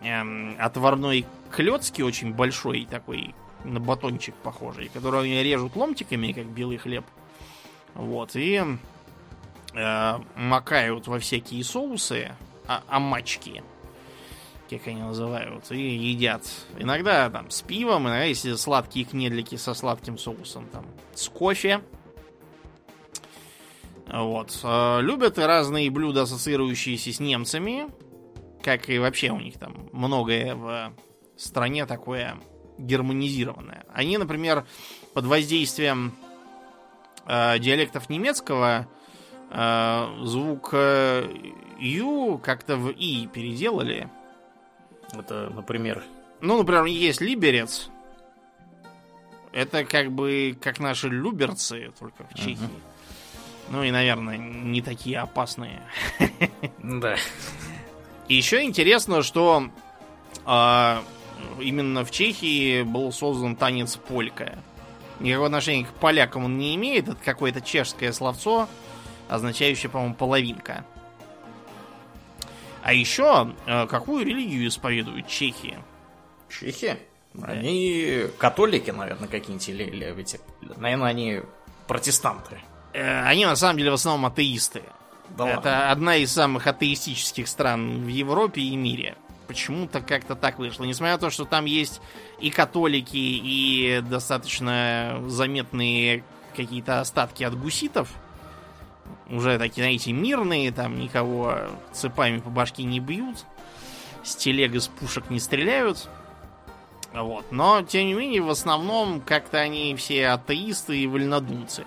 эм, 0.00 0.56
отварной 0.58 1.26
клетки, 1.50 2.00
очень 2.00 2.32
большой 2.32 2.86
такой, 2.90 3.34
на 3.64 3.80
батончик 3.80 4.34
похожий, 4.36 4.88
который 4.88 5.42
режут 5.42 5.76
ломтиками, 5.76 6.32
как 6.32 6.46
белый 6.46 6.78
хлеб. 6.78 7.04
Вот, 7.92 8.30
и 8.34 8.64
э, 9.74 10.18
макают 10.36 11.06
во 11.06 11.18
всякие 11.18 11.62
соусы, 11.64 12.32
а, 12.66 12.82
амачки, 12.88 13.62
как 14.70 14.86
они 14.86 15.02
называют, 15.02 15.70
и 15.72 15.80
едят. 15.80 16.42
Иногда 16.78 17.28
там 17.28 17.50
с 17.50 17.62
пивом, 17.62 18.04
иногда 18.04 18.24
если 18.24 18.54
сладкие 18.54 19.04
кнедлики 19.04 19.56
со 19.56 19.74
сладким 19.74 20.16
соусом, 20.16 20.66
там 20.68 20.86
с 21.14 21.28
кофе. 21.28 21.80
Вот. 24.06 24.58
Э, 24.62 25.00
Любят 25.02 25.38
разные 25.38 25.90
блюда, 25.90 26.22
ассоциирующиеся 26.22 27.12
с 27.12 27.20
немцами. 27.20 27.88
Как 28.62 28.88
и 28.90 28.98
вообще 28.98 29.30
у 29.30 29.40
них 29.40 29.58
там 29.58 29.88
многое 29.92 30.54
в 30.54 30.92
стране 31.36 31.86
такое 31.86 32.36
германизированное. 32.78 33.84
Они, 33.92 34.18
например, 34.18 34.66
под 35.14 35.26
воздействием 35.26 36.14
э, 37.26 37.58
диалектов 37.58 38.08
немецкого 38.08 38.86
э, 39.50 40.06
звук 40.22 40.74
Ю 41.78 42.40
как-то 42.42 42.76
в 42.76 42.90
И 42.90 43.26
переделали. 43.26 44.10
Это, 45.12 45.50
например, 45.54 46.02
Ну, 46.40 46.58
например, 46.58 46.84
есть 46.84 47.20
либерец. 47.20 47.90
Это 49.52 49.84
как 49.84 50.12
бы 50.12 50.56
как 50.60 50.78
наши 50.78 51.08
люберцы, 51.08 51.90
только 51.98 52.24
в 52.24 52.34
Чехии. 52.34 52.68
Ну 53.68 53.82
и, 53.82 53.90
наверное, 53.90 54.36
не 54.36 54.80
такие 54.82 55.18
опасные. 55.18 55.82
да. 56.78 57.16
И 58.28 58.34
еще 58.34 58.62
интересно, 58.62 59.22
что 59.22 59.68
а, 60.44 61.02
именно 61.60 62.04
в 62.04 62.10
Чехии 62.10 62.82
был 62.82 63.12
создан 63.12 63.56
танец 63.56 63.96
полька. 63.96 64.58
Никакого 65.18 65.46
отношения 65.46 65.84
к 65.84 65.92
полякам 65.94 66.44
он 66.44 66.58
не 66.58 66.74
имеет. 66.76 67.08
Это 67.08 67.16
какое-то 67.24 67.60
чешское 67.60 68.12
словцо, 68.12 68.68
означающее, 69.28 69.90
по-моему, 69.90 70.14
половинка. 70.14 70.84
А 72.90 72.92
еще, 72.92 73.54
э, 73.68 73.86
какую 73.86 74.26
религию 74.26 74.66
исповедуют 74.66 75.28
чехи? 75.28 75.78
Чехи? 76.48 76.98
Они 77.40 78.24
католики, 78.36 78.90
наверное, 78.90 79.28
какие-нибудь, 79.28 79.68
или, 79.68 79.84
или 79.84 80.20
эти, 80.20 80.40
наверное, 80.76 81.06
они 81.10 81.40
протестанты. 81.86 82.58
Э, 82.92 83.22
Они 83.22 83.46
на 83.46 83.54
самом 83.54 83.78
деле 83.78 83.92
в 83.92 83.94
основном 83.94 84.26
атеисты. 84.26 84.82
Да 85.38 85.48
Это 85.48 85.56
ладно. 85.58 85.90
одна 85.92 86.16
из 86.16 86.32
самых 86.32 86.66
атеистических 86.66 87.46
стран 87.46 88.02
в 88.02 88.08
Европе 88.08 88.60
и 88.60 88.74
мире. 88.74 89.16
Почему-то 89.46 90.00
как-то 90.00 90.34
так 90.34 90.58
вышло. 90.58 90.82
Несмотря 90.82 91.12
на 91.12 91.20
то, 91.20 91.30
что 91.30 91.44
там 91.44 91.66
есть 91.66 92.00
и 92.40 92.50
католики, 92.50 93.16
и 93.16 94.00
достаточно 94.02 95.22
заметные 95.28 96.24
какие-то 96.56 96.98
остатки 96.98 97.44
от 97.44 97.56
гуситов. 97.56 98.08
Уже 99.28 99.58
такие, 99.58 99.84
знаете, 99.84 100.12
мирные, 100.12 100.72
там 100.72 100.98
никого 100.98 101.58
цепами 101.92 102.38
по 102.38 102.50
башке 102.50 102.84
не 102.84 103.00
бьют. 103.00 103.44
С 104.22 104.36
телег 104.36 104.74
из 104.74 104.88
пушек 104.88 105.30
не 105.30 105.40
стреляют. 105.40 106.08
Вот. 107.12 107.50
Но, 107.50 107.82
тем 107.82 108.06
не 108.06 108.14
менее, 108.14 108.42
в 108.42 108.50
основном 108.50 109.20
как-то 109.20 109.58
они 109.58 109.94
все 109.96 110.28
атеисты 110.28 110.98
и 110.98 111.06
вольнодумцы. 111.06 111.84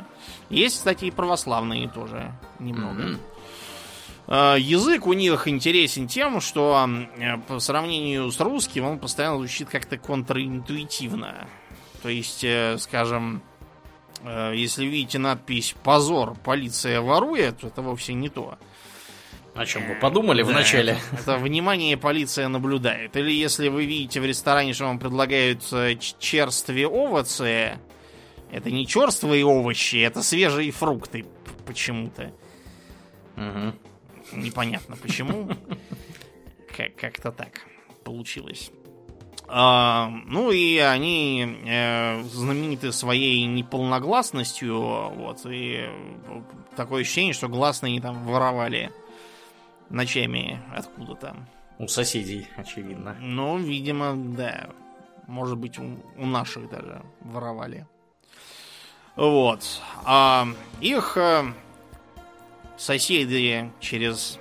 Есть, 0.50 0.78
кстати, 0.78 1.06
и 1.06 1.12
православные 1.12 1.88
тоже 1.88 2.34
немного. 2.60 3.18
Э, 4.28 4.56
язык 4.60 5.08
у 5.08 5.14
них 5.14 5.48
интересен 5.48 6.08
тем, 6.08 6.42
что 6.42 6.88
э, 7.18 7.38
по 7.48 7.60
сравнению 7.60 8.32
с 8.32 8.40
русским 8.40 8.86
он 8.86 9.00
постоянно 9.00 9.38
звучит 9.38 9.70
как-то 9.70 9.98
контринтуитивно. 9.98 11.48
То 12.02 12.10
есть, 12.10 12.44
э, 12.44 12.78
скажем, 12.80 13.42
если 14.54 14.86
видите 14.86 15.20
надпись 15.20 15.76
«Позор, 15.84 16.36
полиция 16.44 17.02
ворует», 17.02 17.64
это 17.64 17.82
вовсе 17.82 18.14
не 18.14 18.30
то. 18.30 18.58
О 19.56 19.66
чем 19.66 19.88
вы 19.88 19.96
подумали 19.96 20.42
да, 20.42 20.50
вначале? 20.50 20.98
Это, 21.12 21.22
это 21.22 21.38
внимание 21.38 21.96
полиция 21.96 22.48
наблюдает. 22.48 23.16
Или 23.16 23.32
если 23.32 23.68
вы 23.68 23.86
видите 23.86 24.20
в 24.20 24.26
ресторане, 24.26 24.74
что 24.74 24.86
вам 24.86 24.98
предлагают 24.98 25.62
черствые 26.20 26.88
овощи, 26.88 27.78
это 28.52 28.72
не 28.72 28.88
черствые 28.88 29.46
овощи, 29.46 29.98
это 29.98 30.24
свежие 30.24 30.72
фрукты 30.72 31.26
почему-то. 31.68 32.34
Угу. 33.38 33.74
Непонятно 34.40 34.96
почему. 34.96 35.50
Как-то 36.76 37.32
так 37.32 37.62
получилось. 38.04 38.72
А, 39.48 40.10
ну 40.26 40.52
и 40.52 40.78
они 40.78 41.60
э, 41.66 42.24
знамениты 42.24 42.92
своей 42.92 43.46
неполногласностью, 43.46 44.80
вот, 44.80 45.42
и 45.46 45.90
такое 46.76 47.02
ощущение, 47.02 47.34
что 47.34 47.48
гласные 47.50 48.02
там 48.02 48.26
воровали 48.26 48.92
ночами 49.90 50.60
откуда-то. 50.76 51.36
У 51.78 51.88
соседей, 51.88 52.48
очевидно. 52.56 53.16
Ну, 53.20 53.58
видимо, 53.58 54.16
да. 54.16 54.70
Может 55.28 55.58
быть, 55.58 55.78
у, 55.80 55.98
у 56.18 56.26
наших 56.26 56.70
даже 56.70 57.04
воровали. 57.22 57.88
Вот. 59.16 59.64
А 60.06 60.48
их 60.82 61.18
э, 61.18 61.54
соседи 62.78 63.72
через 63.80 64.40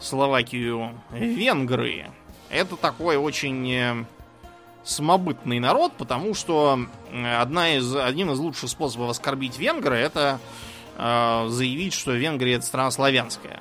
Словакию 0.00 1.00
венгры. 1.10 2.06
Это 2.50 2.76
такой 2.76 3.16
очень 3.16 3.70
э, 3.70 4.04
самобытный 4.84 5.60
народ, 5.60 5.92
потому 5.98 6.34
что 6.34 6.80
одна 7.12 7.76
из, 7.76 7.94
один 7.94 8.30
из 8.30 8.38
лучших 8.38 8.70
способов 8.70 9.10
оскорбить 9.10 9.58
венгры 9.58 9.96
это 9.96 10.40
э, 10.96 11.46
заявить, 11.48 11.94
что 11.94 12.12
Венгрия 12.12 12.54
это 12.54 12.66
страна 12.66 12.90
славянская. 12.90 13.60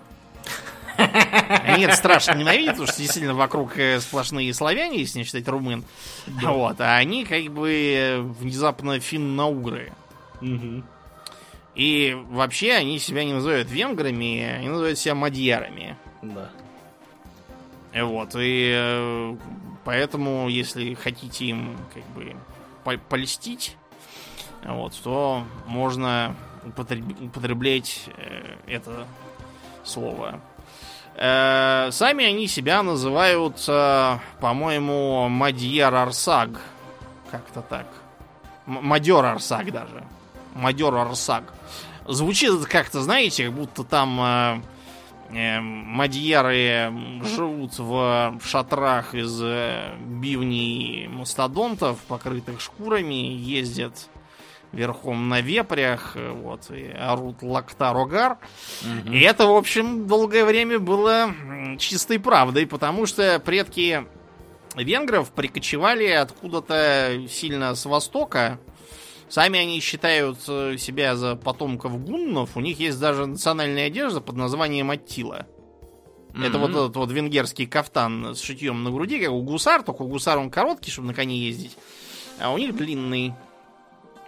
Они 0.98 1.84
это 1.84 1.96
страшно 1.96 2.34
ненавидят, 2.34 2.72
потому 2.72 2.88
что 2.88 3.02
действительно 3.02 3.36
вокруг 3.36 3.78
э, 3.78 4.00
сплошные 4.00 4.54
славяне, 4.54 5.00
если 5.00 5.20
не 5.20 5.26
считать 5.26 5.48
румын. 5.48 5.84
Да. 6.26 6.52
Вот, 6.52 6.82
а 6.82 6.96
они 6.96 7.24
как 7.24 7.44
бы 7.52 7.72
э, 7.72 8.20
внезапно 8.20 9.00
финно-угры. 9.00 9.94
Угу. 10.42 10.84
И 11.76 12.18
вообще 12.30 12.74
они 12.74 12.98
себя 12.98 13.24
не 13.24 13.34
называют 13.34 13.70
венграми, 13.70 14.42
они 14.42 14.70
называют 14.70 14.98
себя 14.98 15.14
мадьярами. 15.14 15.96
Да. 16.24 16.50
Вот, 18.04 18.36
и 18.36 18.72
э, 18.76 19.36
поэтому, 19.84 20.50
если 20.50 20.94
хотите 20.94 21.46
им 21.46 21.78
как 21.94 22.04
бы 22.14 22.36
польстить, 23.10 23.76
вот, 24.64 24.94
то 25.04 25.44
можно 25.66 26.36
употреблять 26.66 28.06
э, 28.18 28.56
это 28.68 29.08
слово. 29.84 30.40
Э, 31.16 31.90
сами 31.92 32.26
они 32.26 32.48
себя 32.48 32.84
называют, 32.84 33.66
по-моему, 33.66 35.30
Мадьяр 35.30 35.96
Арсаг. 35.96 36.60
Как-то 37.32 37.62
так. 37.62 37.88
Мадер 38.66 39.26
Арсаг 39.26 39.72
даже. 39.72 40.04
Мадер 40.54 40.94
Арсаг. 40.94 41.44
Звучит 42.06 42.66
как-то, 42.66 43.02
знаете, 43.02 43.46
как 43.46 43.54
будто 43.54 43.84
там 43.84 44.64
мадьяры 45.30 46.94
живут 47.24 47.78
в 47.78 48.40
шатрах 48.44 49.14
из 49.14 49.42
э, 49.42 49.96
бивней 50.00 51.08
мастодонтов, 51.08 52.00
покрытых 52.08 52.62
шкурами, 52.62 53.34
ездят 53.34 54.10
верхом 54.72 55.30
на 55.30 55.42
вепрях, 55.42 56.14
э, 56.16 56.32
вот, 56.32 56.70
и 56.72 56.88
орут 56.90 57.42
лактар-огар. 57.42 58.38
Угу. 58.82 59.14
И 59.14 59.20
это, 59.20 59.48
в 59.48 59.56
общем, 59.56 60.08
долгое 60.08 60.46
время 60.46 60.80
было 60.80 61.34
чистой 61.78 62.20
правдой, 62.20 62.66
потому 62.66 63.06
что 63.06 63.40
предки 63.40 64.06
венгров 64.76 65.32
прикочевали 65.32 66.08
откуда-то 66.08 67.24
сильно 67.30 67.76
с 67.76 67.86
востока, 67.86 68.60
Сами 69.30 69.60
они 69.60 69.80
считают 69.82 70.40
э, 70.48 70.78
себя 70.78 71.16
за 71.16 71.36
потомков 71.36 72.02
гуннов. 72.04 72.56
У 72.56 72.62
них 72.62 72.80
есть 72.80 73.00
даже 73.00 73.26
национальная 73.26 73.88
одежда 73.88 74.22
под 74.22 74.38
названием 74.38 74.90
Аттила. 74.90 75.46
Mm-hmm. 76.32 76.48
Это 76.48 76.58
вот 76.60 76.70
этот 76.72 76.96
вот 76.96 77.12
венгерский 77.12 77.66
кафтан 77.66 78.36
с 78.36 78.42
шитьем 78.42 78.84
на 78.84 78.92
груди, 78.92 79.20
как 79.20 79.32
у 79.32 79.42
гусар, 79.42 79.84
только 79.84 80.04
у 80.04 80.08
гусар 80.08 80.38
он 80.38 80.50
короткий, 80.50 80.92
чтобы 80.92 81.08
на 81.08 81.14
коне 81.14 81.38
ездить. 81.38 81.78
А 82.40 82.54
у 82.54 82.58
них 82.58 82.76
длинный. 82.76 83.34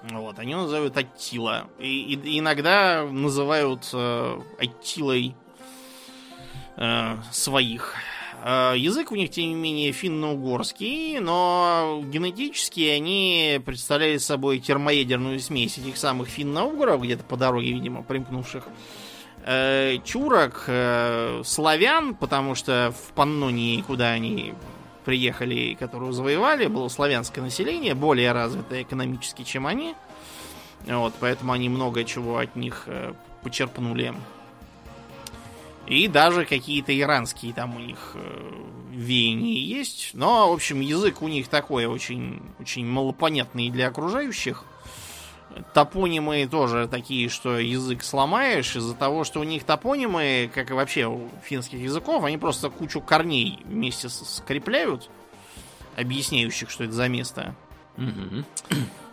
Вот, 0.10 0.40
они 0.40 0.56
называют 0.56 0.98
Аттила. 0.98 1.68
И, 1.78 2.14
и 2.14 2.40
иногда 2.40 3.06
называют 3.10 3.90
э, 3.94 4.42
Аттилой 4.58 5.36
э, 6.78 7.18
своих. 7.32 7.96
Э, 8.44 8.74
язык 8.76 9.12
у 9.12 9.16
них, 9.16 9.32
тем 9.32 9.50
не 9.50 9.56
менее, 9.56 9.92
финно-угорский, 9.92 11.20
но 11.20 12.02
генетически 12.06 12.82
они 12.82 13.62
представляли 13.66 14.18
собой 14.18 14.60
термоядерную 14.60 15.40
смесь 15.40 15.78
этих 15.78 15.98
самых 15.98 16.30
финно-угров, 16.30 17.02
где-то 17.02 17.24
по 17.24 17.38
дороге, 17.38 17.72
видимо, 17.74 18.04
примкнувших. 18.04 18.64
Э, 19.46 19.98
чурок, 20.04 20.64
э, 20.68 21.42
славян, 21.46 22.16
потому 22.16 22.56
что 22.56 22.94
в 22.96 23.14
Паннонии, 23.14 23.82
куда 23.82 24.10
они 24.10 24.54
приехали, 25.06 25.76
которую 25.80 26.12
завоевали, 26.12 26.68
было 26.68 26.88
славянское 26.88 27.44
население, 27.44 27.96
более 27.96 28.32
развитое 28.32 28.84
экономически, 28.84 29.44
чем 29.44 29.66
они. 29.66 29.96
Вот, 30.86 31.14
поэтому 31.20 31.52
они 31.52 31.68
много 31.68 32.04
чего 32.04 32.38
от 32.38 32.56
них 32.56 32.88
почерпнули. 33.44 34.14
И 35.90 36.08
даже 36.08 36.46
какие-то 36.46 36.98
иранские 36.98 37.52
там 37.52 37.76
у 37.76 37.80
них 37.80 38.12
э, 38.14 38.52
веяния 38.92 39.60
есть. 39.60 40.12
Но, 40.14 40.52
в 40.52 40.54
общем, 40.54 40.82
язык 40.82 41.24
у 41.24 41.28
них 41.28 41.48
такой 41.48 41.88
очень, 41.88 42.44
очень 42.60 42.86
малопонятный 42.86 43.72
для 43.72 43.88
окружающих. 43.88 44.66
Топонимы 45.74 46.48
тоже 46.48 46.88
такие, 46.88 47.28
что 47.28 47.58
язык 47.58 48.04
сломаешь 48.04 48.76
из-за 48.76 48.94
того, 48.94 49.24
что 49.24 49.40
у 49.40 49.44
них 49.44 49.64
топонимы, 49.64 50.52
как 50.54 50.70
и 50.70 50.74
вообще 50.74 51.08
у 51.08 51.28
финских 51.44 51.80
языков, 51.80 52.24
они 52.24 52.38
просто 52.38 52.70
кучу 52.70 53.02
корней 53.02 53.60
вместе 53.66 54.10
скрепляют, 54.10 55.10
объясняющих, 55.98 56.70
что 56.70 56.84
это 56.84 56.94
за 56.94 57.08
место. 57.08 57.56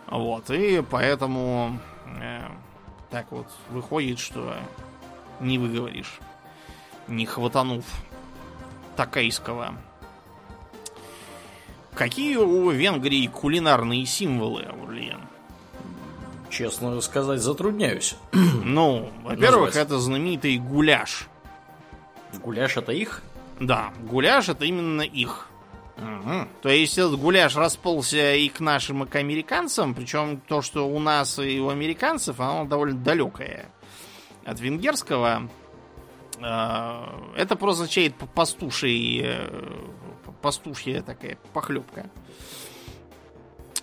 Вот, 0.05 0.49
и 0.51 0.83
поэтому 0.89 1.79
э, 2.21 2.47
так 3.09 3.31
вот 3.31 3.47
выходит, 3.71 4.19
что 4.19 4.55
не 5.41 5.57
выговоришь 5.57 6.19
не 7.07 7.25
хватанув 7.25 7.85
такайского. 8.95 9.75
Какие 11.93 12.35
у 12.35 12.69
Венгрии 12.69 13.27
кулинарные 13.27 14.05
символы, 14.05 14.63
Аурлиен? 14.63 15.21
Честно 16.49 16.99
сказать, 17.01 17.41
затрудняюсь. 17.41 18.15
Ну, 18.63 19.09
во-первых, 19.23 19.75
это 19.75 19.97
знаменитый 19.97 20.57
гуляш. 20.57 21.27
Гуляш 22.43 22.77
это 22.77 22.91
их? 22.91 23.23
Да, 23.59 23.91
гуляш 24.03 24.49
это 24.49 24.65
именно 24.65 25.01
их. 25.01 25.47
Угу. 25.97 26.47
То 26.61 26.69
есть 26.69 26.97
этот 26.97 27.17
гуляш 27.19 27.55
расползся 27.55 28.35
и 28.35 28.49
к 28.49 28.59
нашим, 28.59 29.03
и 29.03 29.07
к 29.07 29.15
американцам, 29.15 29.95
причем 29.95 30.39
то, 30.41 30.61
что 30.61 30.87
у 30.87 30.99
нас 30.99 31.39
и 31.39 31.59
у 31.59 31.69
американцев, 31.69 32.39
оно 32.39 32.65
довольно 32.65 32.97
далекое 32.97 33.71
от 34.45 34.59
венгерского. 34.59 35.49
А, 36.41 37.33
это 37.35 37.55
просто 37.55 37.83
означает 37.83 38.15
пастуший, 38.15 39.21
э, 39.23 39.81
пастушья 40.41 41.01
такая 41.01 41.37
похлебка. 41.53 42.09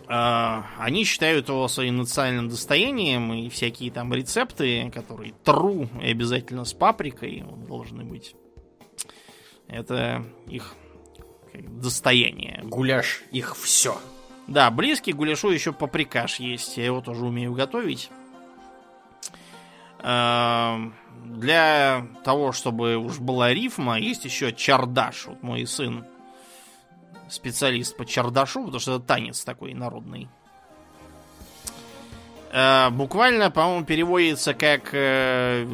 А, 0.06 0.66
они 0.78 1.04
считают 1.04 1.48
его 1.48 1.66
своим 1.68 1.96
национальным 1.96 2.48
достоянием, 2.48 3.32
и 3.32 3.48
всякие 3.48 3.90
там 3.90 4.12
рецепты, 4.12 4.90
которые 4.90 5.32
тру 5.44 5.88
и 6.00 6.10
обязательно 6.10 6.64
с 6.64 6.74
паприкой 6.74 7.44
должны 7.66 8.04
быть. 8.04 8.36
Это 9.66 10.24
их 10.46 10.74
достояние. 11.52 12.60
Гуляш 12.64 13.22
их 13.32 13.56
все. 13.56 13.98
Да, 14.46 14.70
близкий 14.70 15.12
гуляшу 15.12 15.50
еще 15.50 15.72
паприкаш 15.72 16.38
есть. 16.38 16.76
Я 16.76 16.84
его 16.84 17.00
тоже 17.00 17.24
умею 17.24 17.54
готовить. 17.54 18.10
Для 21.24 22.06
того, 22.22 22.52
чтобы 22.52 22.96
уж 22.96 23.18
была 23.18 23.52
рифма, 23.52 23.98
есть 23.98 24.24
еще 24.24 24.52
чардаш. 24.52 25.26
Вот 25.26 25.42
мой 25.42 25.66
сын 25.66 26.04
специалист 27.28 27.96
по 27.96 28.04
чардашу, 28.04 28.64
потому 28.64 28.78
что 28.78 28.96
это 28.96 29.04
танец 29.04 29.42
такой 29.42 29.72
народный. 29.72 30.28
Э, 32.52 32.90
буквально, 32.90 33.50
по-моему, 33.50 33.84
переводится 33.84 34.52
как 34.52 34.90
э, 34.92 35.66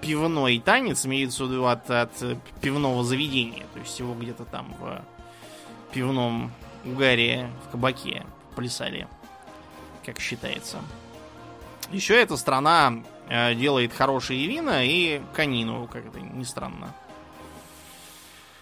пивной 0.00 0.58
танец, 0.60 1.04
имеется 1.04 1.44
в 1.44 1.50
виду 1.50 1.66
от, 1.66 1.90
от 1.90 2.12
пивного 2.60 3.02
заведения. 3.02 3.66
То 3.74 3.80
есть 3.80 3.98
его 3.98 4.14
где-то 4.14 4.44
там 4.44 4.74
в 4.78 5.02
пивном 5.92 6.52
угаре 6.84 7.50
в 7.66 7.72
кабаке 7.72 8.24
плясали, 8.54 9.08
как 10.06 10.20
считается. 10.20 10.78
Еще 11.90 12.20
эта 12.20 12.36
страна 12.36 13.02
делает 13.28 13.92
хорошие 13.92 14.46
вина 14.46 14.84
и 14.84 15.20
конину, 15.34 15.88
как 15.92 16.06
это 16.06 16.20
ни 16.20 16.44
странно. 16.44 16.94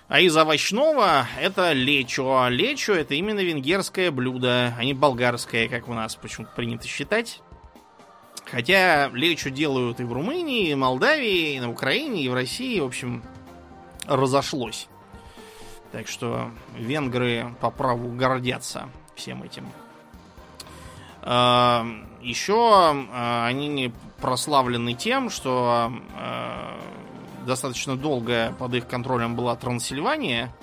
А 0.08 0.20
из 0.20 0.36
овощного 0.36 1.26
это 1.40 1.72
лечо. 1.72 2.46
Лечо 2.48 2.94
это 2.94 3.14
именно 3.14 3.40
венгерское 3.40 4.10
блюдо, 4.10 4.74
а 4.78 4.84
не 4.84 4.94
болгарское, 4.94 5.68
как 5.68 5.88
у 5.88 5.94
нас 5.94 6.14
почему-то 6.14 6.52
принято 6.54 6.86
считать. 6.86 7.40
Хотя 8.44 9.08
лечо 9.08 9.50
делают 9.50 9.98
и 9.98 10.04
в 10.04 10.12
Румынии, 10.12 10.68
и 10.68 10.74
в 10.74 10.78
Молдавии, 10.78 11.54
и 11.54 11.60
на 11.60 11.70
Украине, 11.70 12.22
и 12.22 12.28
в 12.28 12.34
России. 12.34 12.78
В 12.78 12.84
общем, 12.84 13.24
разошлось. 14.06 14.86
Так 15.90 16.06
что 16.06 16.50
венгры 16.76 17.54
по 17.60 17.70
праву 17.70 18.10
гордятся 18.10 18.88
всем 19.16 19.42
этим. 19.42 19.66
А, 21.28 21.84
Еще 22.22 22.54
а, 22.54 23.46
они 23.46 23.92
прославлены 24.20 24.94
тем, 24.94 25.28
что 25.28 25.92
а, 26.14 26.78
достаточно 27.44 27.96
долго 27.96 28.54
под 28.58 28.74
их 28.74 28.86
контролем 28.86 29.34
была 29.34 29.56
Трансильвания. 29.56 30.54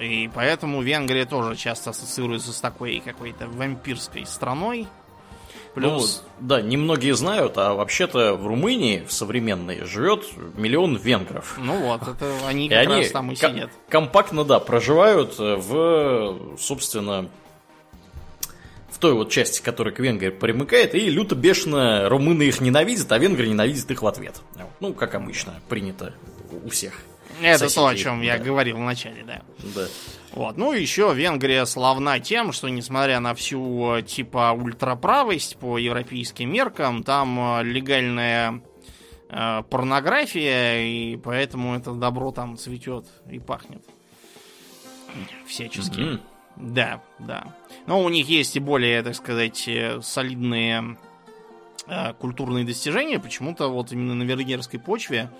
И 0.00 0.28
поэтому 0.34 0.82
Венгрия 0.82 1.24
тоже 1.24 1.56
часто 1.56 1.90
ассоциируется 1.90 2.52
с 2.52 2.60
такой 2.60 3.00
какой-то 3.04 3.46
вампирской 3.46 4.26
страной. 4.26 4.88
Плюс... 5.74 6.24
Ну, 6.40 6.48
да, 6.48 6.60
немногие 6.60 7.14
знают, 7.14 7.58
а 7.58 7.74
вообще-то 7.74 8.34
в 8.34 8.46
Румынии, 8.46 9.04
в 9.06 9.12
современной, 9.12 9.84
живет 9.84 10.24
миллион 10.56 10.96
венгров. 10.96 11.56
Ну 11.58 11.76
вот, 11.76 12.02
это 12.02 12.32
они 12.46 12.68
как 12.68 12.84
и 12.84 12.86
раз 12.86 13.10
там 13.10 13.30
и 13.30 13.36
сидят. 13.36 13.70
Компактно, 13.88 14.44
да, 14.44 14.58
проживают 14.58 15.38
в, 15.38 16.56
собственно, 16.58 17.28
в 18.90 18.98
той 18.98 19.12
вот 19.12 19.30
части, 19.30 19.62
которая 19.62 19.94
к 19.94 20.00
Венгрии 20.00 20.30
примыкает, 20.30 20.94
и 20.94 21.10
люто 21.10 21.34
бешено 21.34 22.08
румыны 22.08 22.44
их 22.44 22.60
ненавидят, 22.60 23.10
а 23.12 23.18
венгры 23.18 23.46
ненавидят 23.46 23.90
их 23.90 24.02
в 24.02 24.06
ответ. 24.06 24.40
Ну, 24.80 24.94
как 24.94 25.14
обычно, 25.14 25.60
принято 25.68 26.14
у 26.64 26.70
всех. 26.70 26.94
Это 27.40 27.72
то, 27.72 27.86
о 27.86 27.94
чем 27.94 28.18
да. 28.18 28.24
я 28.24 28.38
говорил 28.38 28.76
в 28.76 28.80
начале, 28.80 29.22
да. 29.24 29.42
Да. 29.74 29.86
Вот. 30.32 30.56
Ну, 30.56 30.72
еще 30.72 31.12
Венгрия 31.14 31.64
славна 31.66 32.18
тем, 32.20 32.52
что, 32.52 32.68
несмотря 32.68 33.20
на 33.20 33.34
всю, 33.34 34.00
типа, 34.06 34.52
ультраправость 34.52 35.56
по 35.56 35.78
европейским 35.78 36.52
меркам, 36.52 37.02
там 37.02 37.60
э, 37.60 37.64
легальная 37.64 38.60
э, 39.28 39.62
порнография, 39.70 40.82
и 40.82 41.16
поэтому 41.16 41.76
это 41.76 41.92
добро 41.92 42.32
там 42.32 42.56
цветет 42.56 43.06
и 43.30 43.38
пахнет. 43.38 43.82
Всячески. 45.46 46.00
Mm-hmm. 46.00 46.20
Да, 46.60 47.00
да. 47.20 47.44
Но 47.86 48.02
у 48.02 48.08
них 48.08 48.28
есть 48.28 48.56
и 48.56 48.60
более, 48.60 49.02
так 49.02 49.14
сказать, 49.14 49.68
э, 49.68 50.00
солидные 50.02 50.98
э, 51.86 52.12
культурные 52.14 52.64
достижения. 52.64 53.20
Почему-то 53.20 53.68
вот 53.68 53.92
именно 53.92 54.14
на 54.14 54.24
венгерской 54.24 54.80
почве 54.80 55.30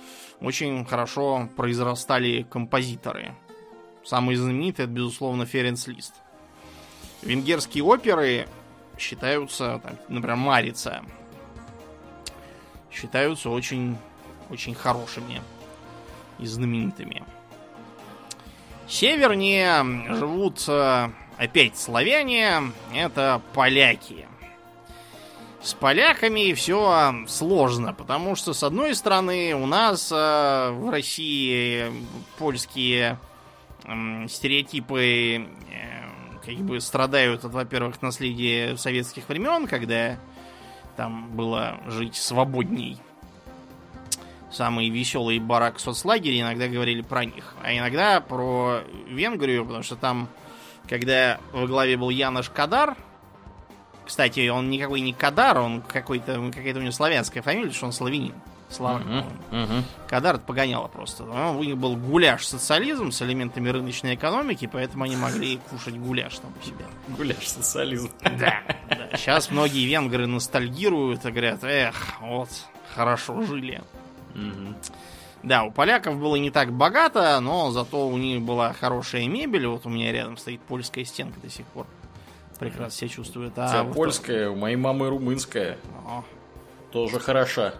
очень 0.40 0.84
хорошо 0.84 1.48
произрастали 1.56 2.46
композиторы. 2.48 3.34
Самый 4.04 4.36
знаменитый 4.36 4.84
это, 4.84 4.94
безусловно, 4.94 5.44
Ференц 5.44 5.88
Лист. 5.88 6.14
Венгерские 7.22 7.82
оперы 7.82 8.46
считаются, 8.96 9.80
там, 9.82 9.96
например, 10.08 10.36
Марица, 10.36 11.02
считаются 12.92 13.50
очень, 13.50 13.96
очень 14.50 14.74
хорошими 14.74 15.42
и 16.38 16.46
знаменитыми. 16.46 17.24
Севернее 18.88 19.84
живут 20.16 20.64
э, 20.66 21.10
опять 21.36 21.78
славяне, 21.78 22.72
это 22.94 23.42
поляки. 23.52 24.26
С 25.60 25.74
поляками 25.74 26.54
все 26.54 27.26
сложно, 27.26 27.92
потому 27.92 28.34
что, 28.34 28.54
с 28.54 28.62
одной 28.62 28.94
стороны, 28.94 29.54
у 29.54 29.66
нас 29.66 30.10
э, 30.10 30.70
в 30.70 30.88
России 30.90 31.92
польские 32.38 33.18
э, 33.84 34.26
стереотипы 34.28 35.02
э, 35.04 35.46
как 36.46 36.56
бы 36.64 36.80
страдают 36.80 37.44
от, 37.44 37.52
во-первых, 37.52 38.00
наследия 38.00 38.76
советских 38.78 39.28
времен, 39.28 39.66
когда 39.66 40.18
там 40.96 41.28
было 41.36 41.78
жить 41.86 42.16
свободней 42.16 42.98
самый 44.50 44.88
веселый 44.88 45.38
барак 45.38 45.78
соцлагеря, 45.78 46.40
иногда 46.40 46.68
говорили 46.68 47.02
про 47.02 47.24
них. 47.24 47.54
А 47.62 47.76
иногда 47.76 48.20
про 48.20 48.80
Венгрию, 49.08 49.64
потому 49.64 49.82
что 49.82 49.96
там, 49.96 50.28
когда 50.88 51.38
во 51.52 51.66
главе 51.66 51.96
был 51.96 52.10
Янош 52.10 52.50
Кадар, 52.50 52.96
кстати, 54.06 54.48
он 54.48 54.70
никакой 54.70 55.00
не 55.00 55.12
Кадар, 55.12 55.58
он 55.58 55.82
какой-то, 55.82 56.50
какая-то 56.50 56.78
у 56.78 56.82
него 56.82 56.92
славянская 56.92 57.42
фамилия, 57.42 57.72
что 57.72 57.86
он 57.86 57.92
славянин. 57.92 58.34
Слава. 58.70 58.98
Uh-huh, 59.00 59.24
uh-huh. 59.50 59.82
Кадар 60.08 60.34
это 60.36 60.44
погоняло 60.44 60.88
просто. 60.88 61.24
У 61.24 61.62
них 61.62 61.78
был 61.78 61.96
гуляш 61.96 62.46
социализм 62.46 63.10
с 63.12 63.22
элементами 63.22 63.70
рыночной 63.70 64.14
экономики, 64.14 64.68
поэтому 64.70 65.04
они 65.04 65.16
могли 65.16 65.58
кушать 65.70 65.96
гуляш 65.96 66.38
там 66.38 66.52
у 66.60 66.64
себя. 66.64 66.84
Гуляш 67.08 67.46
социализм. 67.48 68.10
Да, 68.22 68.62
да. 68.88 69.16
Сейчас 69.16 69.50
многие 69.50 69.86
венгры 69.86 70.26
ностальгируют 70.26 71.24
и 71.24 71.30
говорят, 71.30 71.64
эх, 71.64 72.20
вот, 72.20 72.50
хорошо 72.94 73.42
жили. 73.42 73.82
Да, 75.42 75.64
у 75.64 75.70
поляков 75.70 76.18
было 76.18 76.36
не 76.36 76.50
так 76.50 76.72
богато, 76.72 77.38
но 77.40 77.70
зато 77.70 78.08
у 78.08 78.16
них 78.18 78.42
была 78.42 78.72
хорошая 78.72 79.28
мебель. 79.28 79.66
Вот 79.68 79.86
у 79.86 79.88
меня 79.88 80.12
рядом 80.12 80.36
стоит 80.36 80.60
польская 80.62 81.04
стенка 81.04 81.38
до 81.40 81.48
сих 81.48 81.64
пор. 81.66 81.86
Прекрасно 82.58 82.90
себя 82.90 83.08
чувствует. 83.08 83.52
А 83.56 83.82
у 83.82 83.86
вот 83.86 83.94
польская, 83.94 84.50
у 84.50 84.56
моей 84.56 84.76
мамы 84.76 85.08
румынская. 85.08 85.78
О. 86.04 86.24
Тоже 86.90 87.20
хороша. 87.20 87.74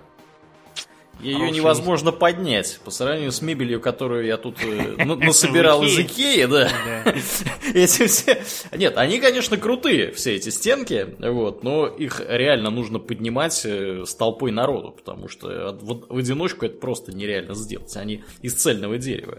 Ее 1.20 1.50
невозможно 1.50 2.12
поднять 2.12 2.78
по 2.85 2.90
сравнению 2.90 3.33
с 3.33 3.42
мебелью, 3.42 3.81
которую 3.81 4.26
я 4.26 4.37
тут 4.37 4.57
э, 4.62 5.04
насобирал 5.04 5.83
из 5.83 5.98
Икеи, 5.98 6.44
да. 6.44 6.70
Эти 7.74 8.07
все... 8.07 8.40
Нет, 8.72 8.96
они, 8.96 9.18
конечно, 9.18 9.57
крутые, 9.57 10.12
все 10.12 10.37
эти 10.37 10.50
стенки, 10.50 11.16
вот, 11.18 11.64
но 11.64 11.87
их 11.87 12.22
реально 12.26 12.70
нужно 12.70 13.00
поднимать 13.00 13.61
э, 13.64 14.04
с 14.07 14.14
толпой 14.14 14.52
народу, 14.52 14.92
потому 14.92 15.28
что 15.28 15.76
в 15.81 16.16
одиночку 16.16 16.66
это 16.66 16.78
просто 16.78 17.12
нереально 17.12 17.54
сделать. 17.54 17.96
Они 17.96 18.22
из 18.42 18.54
цельного 18.54 18.98
дерева. 18.98 19.38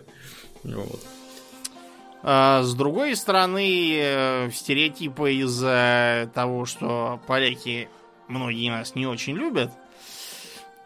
Вот. 0.64 1.00
А, 2.22 2.64
с 2.64 2.74
другой 2.74 3.16
стороны, 3.16 3.94
э, 3.96 4.50
стереотипы 4.52 5.34
из-за 5.36 6.30
того, 6.34 6.66
что 6.66 7.22
поляки 7.28 7.88
многие 8.28 8.70
нас 8.70 8.96
не 8.96 9.08
очень 9.08 9.36
любят, 9.36 9.72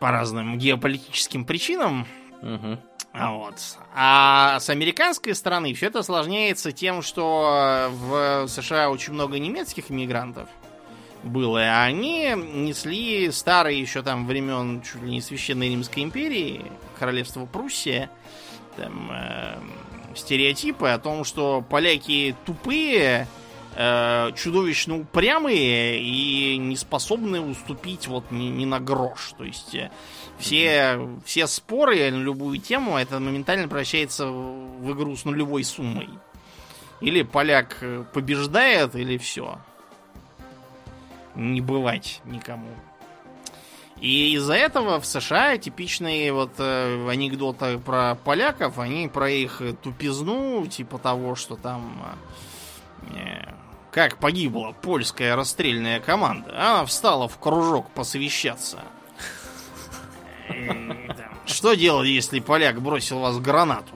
по 0.04 0.12
разным 0.12 0.58
геополитическим 0.58 1.46
причинам. 1.46 2.06
Угу. 2.42 2.78
Вот. 3.14 3.56
А 3.96 4.60
с 4.60 4.70
американской 4.70 5.34
стороны 5.34 5.74
все 5.74 5.86
это 5.86 6.00
осложняется 6.00 6.74
тем, 6.74 7.02
что 7.02 7.88
в 7.90 8.50
США 8.50 8.90
очень 8.90 9.14
много 9.14 9.40
немецких 9.40 9.90
иммигрантов 9.92 10.50
было, 11.24 11.62
а 11.62 11.86
они 11.86 12.34
несли 12.36 13.32
старые 13.32 13.80
еще 13.80 14.02
там 14.02 14.28
времен 14.28 14.82
чуть 14.82 15.02
ли 15.04 15.10
не 15.12 15.22
Священной 15.22 15.70
Римской 15.70 16.04
империи, 16.04 16.70
королевства 17.00 17.46
Пруссия, 17.46 18.10
там, 18.76 19.10
э, 19.10 19.56
стереотипы 20.18 20.90
о 20.90 21.00
том, 21.00 21.24
что 21.24 21.62
поляки 21.62 22.36
тупые, 22.46 23.26
э, 23.76 24.32
чудовищно 24.36 25.00
упрямые 25.00 26.02
и 26.02 26.58
не 26.58 26.76
способны 26.76 27.42
уступить 27.42 28.08
вот 28.08 28.32
ни, 28.32 28.46
ни 28.46 28.66
на 28.66 28.80
грош. 28.80 29.34
То 29.38 29.44
есть 29.44 29.76
э, 29.76 29.92
все, 30.38 31.08
все 31.26 31.48
споры 31.48 32.12
на 32.12 32.22
любую 32.22 32.60
тему, 32.60 32.98
это 32.98 33.20
моментально 33.20 33.68
превращается 33.68 34.28
в 34.28 34.92
игру 34.94 35.16
с 35.16 35.26
нулевой 35.26 35.64
суммой. 35.64 36.10
Или 37.02 37.24
поляк 37.24 37.78
э, 37.82 38.04
побеждает, 38.14 38.96
или 38.96 39.18
все. 39.18 39.60
Не 41.36 41.62
бывать 41.62 42.22
никому. 42.26 42.70
И 44.00 44.34
из-за 44.36 44.56
этого 44.56 45.00
в 45.00 45.06
США 45.06 45.58
типичные 45.58 46.34
вот 46.34 46.52
э, 46.58 47.10
анекдоты 47.10 47.78
про 47.78 48.16
поляков, 48.16 48.78
они 48.78 49.08
про 49.08 49.30
их 49.30 49.62
тупизну, 49.82 50.68
типа 50.68 50.98
того, 50.98 51.36
что 51.36 51.56
там 51.56 52.04
э, 53.16 53.54
как 53.94 54.18
погибла 54.18 54.76
польская 54.82 55.36
расстрельная 55.36 56.00
команда. 56.00 56.50
Она 56.58 56.86
встала 56.86 57.28
в 57.28 57.38
кружок 57.38 57.90
посовещаться. 57.92 58.80
Что 61.46 61.76
делать, 61.76 62.08
если 62.08 62.40
поляк 62.40 62.82
бросил 62.82 63.20
вас 63.20 63.38
гранату? 63.38 63.94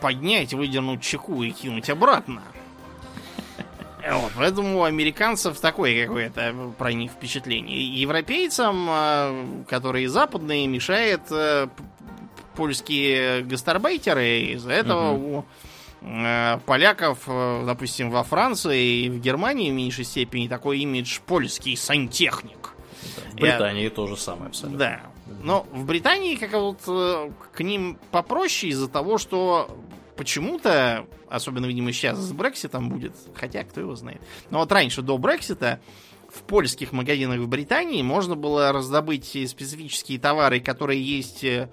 Поднять, 0.00 0.54
выдернуть 0.54 1.02
чеку 1.02 1.42
и 1.42 1.50
кинуть 1.50 1.90
обратно. 1.90 2.42
Вот, 4.08 4.32
поэтому 4.36 4.80
у 4.80 4.82
американцев 4.82 5.58
такое 5.60 6.06
какое-то 6.06 6.72
про 6.76 6.92
них 6.92 7.12
впечатление. 7.12 8.00
Европейцам, 8.00 8.86
э, 8.90 9.44
которые 9.68 10.08
западные, 10.08 10.66
мешает 10.66 11.20
э, 11.30 11.68
польские 12.56 13.42
гастарбайтеры. 13.42 14.40
Из-за 14.54 14.72
этого 14.72 15.12
у 15.12 15.40
э, 15.40 15.42
поляков, 16.66 17.20
э, 17.26 17.64
допустим, 17.64 18.10
во 18.10 18.24
Франции 18.24 19.04
и 19.04 19.10
в 19.10 19.20
Германии 19.20 19.70
в 19.70 19.74
меньшей 19.74 20.04
степени 20.04 20.48
такой 20.48 20.80
имидж 20.80 21.20
польский 21.24 21.76
сантехник. 21.76 22.74
В 23.32 23.36
Британии 23.36 23.88
то 23.88 24.06
же 24.06 24.16
самое 24.16 24.48
абсолютно. 24.48 24.78
Да. 24.78 25.00
Но 25.42 25.66
в 25.72 25.84
Британии 25.84 26.34
как 26.36 26.52
вот 26.52 26.80
э, 26.86 27.30
к 27.52 27.60
ним 27.62 27.98
попроще 28.10 28.72
из-за 28.72 28.88
того, 28.88 29.18
что 29.18 29.76
почему-то, 30.16 31.06
особенно, 31.28 31.66
видимо, 31.66 31.92
сейчас 31.92 32.18
с 32.18 32.32
Брекситом 32.32 32.88
будет, 32.88 33.14
хотя 33.34 33.64
кто 33.64 33.80
его 33.80 33.94
знает. 33.94 34.20
Но 34.50 34.58
вот 34.58 34.70
раньше, 34.72 35.02
до 35.02 35.18
Брексита, 35.18 35.80
в 36.32 36.42
польских 36.42 36.92
магазинах 36.92 37.40
в 37.40 37.48
Британии 37.48 38.02
можно 38.02 38.34
было 38.34 38.72
раздобыть 38.72 39.26
специфические 39.26 40.18
товары, 40.18 40.60
которые 40.60 41.02
есть 41.02 41.44
э, 41.44 41.68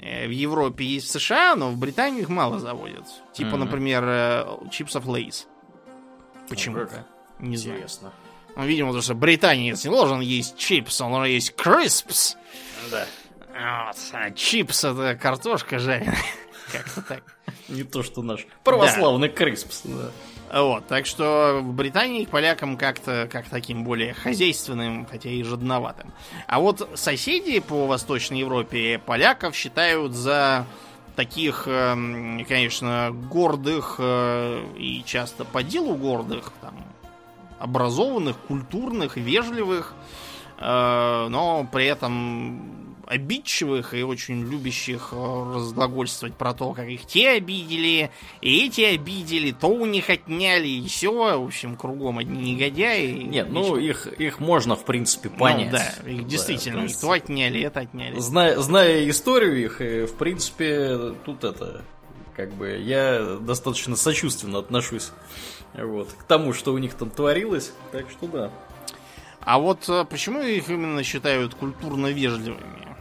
в 0.00 0.30
Европе, 0.30 0.84
есть 0.84 1.08
в 1.08 1.10
США, 1.12 1.54
но 1.56 1.70
в 1.70 1.76
Британии 1.76 2.22
их 2.22 2.28
мало 2.28 2.58
заводят. 2.58 3.04
Типа, 3.32 3.50
Мгм. 3.50 3.60
например, 3.60 4.04
э, 4.06 4.46
чипсов 4.70 5.06
Lay's. 5.06 5.46
Почему-то. 6.48 7.06
Не 7.38 7.56
знаю. 7.56 7.78
Интересно. 7.78 8.12
Ну, 8.56 8.64
видимо, 8.64 8.88
потому 8.88 9.02
что 9.02 9.14
британец 9.14 9.84
не 9.84 9.90
должен 9.90 10.20
есть 10.20 10.56
чипс, 10.58 11.00
он 11.00 11.12
должен 11.12 11.30
есть 11.32 11.54
crisps. 11.56 12.36
Да. 12.90 13.06
Вот. 13.52 13.96
А 14.12 14.30
чипс 14.32 14.84
это 14.84 15.16
картошка 15.20 15.78
жареная. 15.78 16.18
Как-то 16.72 17.02
так. 17.02 17.22
Не 17.68 17.82
то, 17.84 18.02
что 18.02 18.22
наш 18.22 18.46
православный 18.64 19.28
crisps. 19.28 19.82
Да. 19.84 20.10
Вот, 20.52 20.86
так 20.86 21.06
что 21.06 21.60
в 21.62 21.72
Британии 21.72 22.26
к 22.26 22.28
полякам 22.28 22.76
как-то 22.76 23.26
как 23.32 23.48
таким 23.48 23.84
более 23.84 24.12
хозяйственным, 24.12 25.06
хотя 25.06 25.30
и 25.30 25.42
жадноватым. 25.42 26.12
А 26.46 26.60
вот 26.60 26.90
соседи 26.94 27.60
по 27.60 27.86
Восточной 27.86 28.40
Европе 28.40 29.00
поляков 29.04 29.56
считают 29.56 30.12
за 30.12 30.66
таких, 31.16 31.64
эм, 31.66 32.44
конечно, 32.46 33.10
гордых 33.30 33.96
э, 33.98 34.64
и 34.76 35.02
часто 35.06 35.46
по 35.46 35.62
делу 35.62 35.94
гордых, 35.94 36.52
там, 36.60 36.74
образованных, 37.58 38.36
культурных, 38.36 39.16
вежливых, 39.16 39.94
э, 40.58 41.26
но 41.30 41.66
при 41.72 41.86
этом 41.86 42.81
обидчивых 43.06 43.94
и 43.94 44.02
очень 44.02 44.42
любящих 44.48 45.08
э, 45.12 45.52
разглагольствовать 45.54 46.34
про 46.34 46.54
то, 46.54 46.72
как 46.72 46.86
их 46.86 47.06
те 47.06 47.30
обидели, 47.30 48.10
и 48.40 48.66
эти 48.66 48.82
обидели, 48.82 49.52
то 49.52 49.68
у 49.68 49.86
них 49.86 50.08
отняли, 50.10 50.68
и 50.68 50.86
все. 50.86 51.12
В 51.12 51.44
общем, 51.46 51.76
кругом 51.76 52.18
одни 52.18 52.52
негодяи. 52.52 53.10
Нет, 53.12 53.48
ну 53.50 53.76
их, 53.76 54.06
их 54.06 54.40
можно, 54.40 54.76
в 54.76 54.84
принципе, 54.84 55.28
Ну, 55.30 55.36
понять. 55.36 55.70
да, 55.70 55.92
их 56.08 56.26
действительно, 56.26 56.80
и 56.80 56.82
есть, 56.84 57.00
то 57.00 57.10
отняли, 57.10 57.60
это 57.62 57.80
отняли. 57.80 58.18
Зная, 58.18 58.58
зная 58.58 59.08
историю 59.08 59.62
их, 59.62 59.80
э, 59.80 60.06
в 60.06 60.14
принципе, 60.16 61.14
тут 61.24 61.44
это, 61.44 61.84
как 62.36 62.52
бы, 62.54 62.78
я 62.78 63.38
достаточно 63.40 63.96
сочувственно 63.96 64.58
отношусь 64.58 65.10
вот, 65.74 66.12
к 66.12 66.22
тому, 66.24 66.52
что 66.52 66.72
у 66.72 66.78
них 66.78 66.94
там 66.94 67.10
творилось, 67.10 67.72
так 67.90 68.10
что 68.10 68.26
да. 68.26 68.50
А 69.40 69.58
вот 69.58 69.88
э, 69.88 70.04
почему 70.08 70.40
их 70.40 70.68
именно 70.70 71.02
считают 71.02 71.54
культурно 71.54 72.06
вежливыми? 72.08 72.91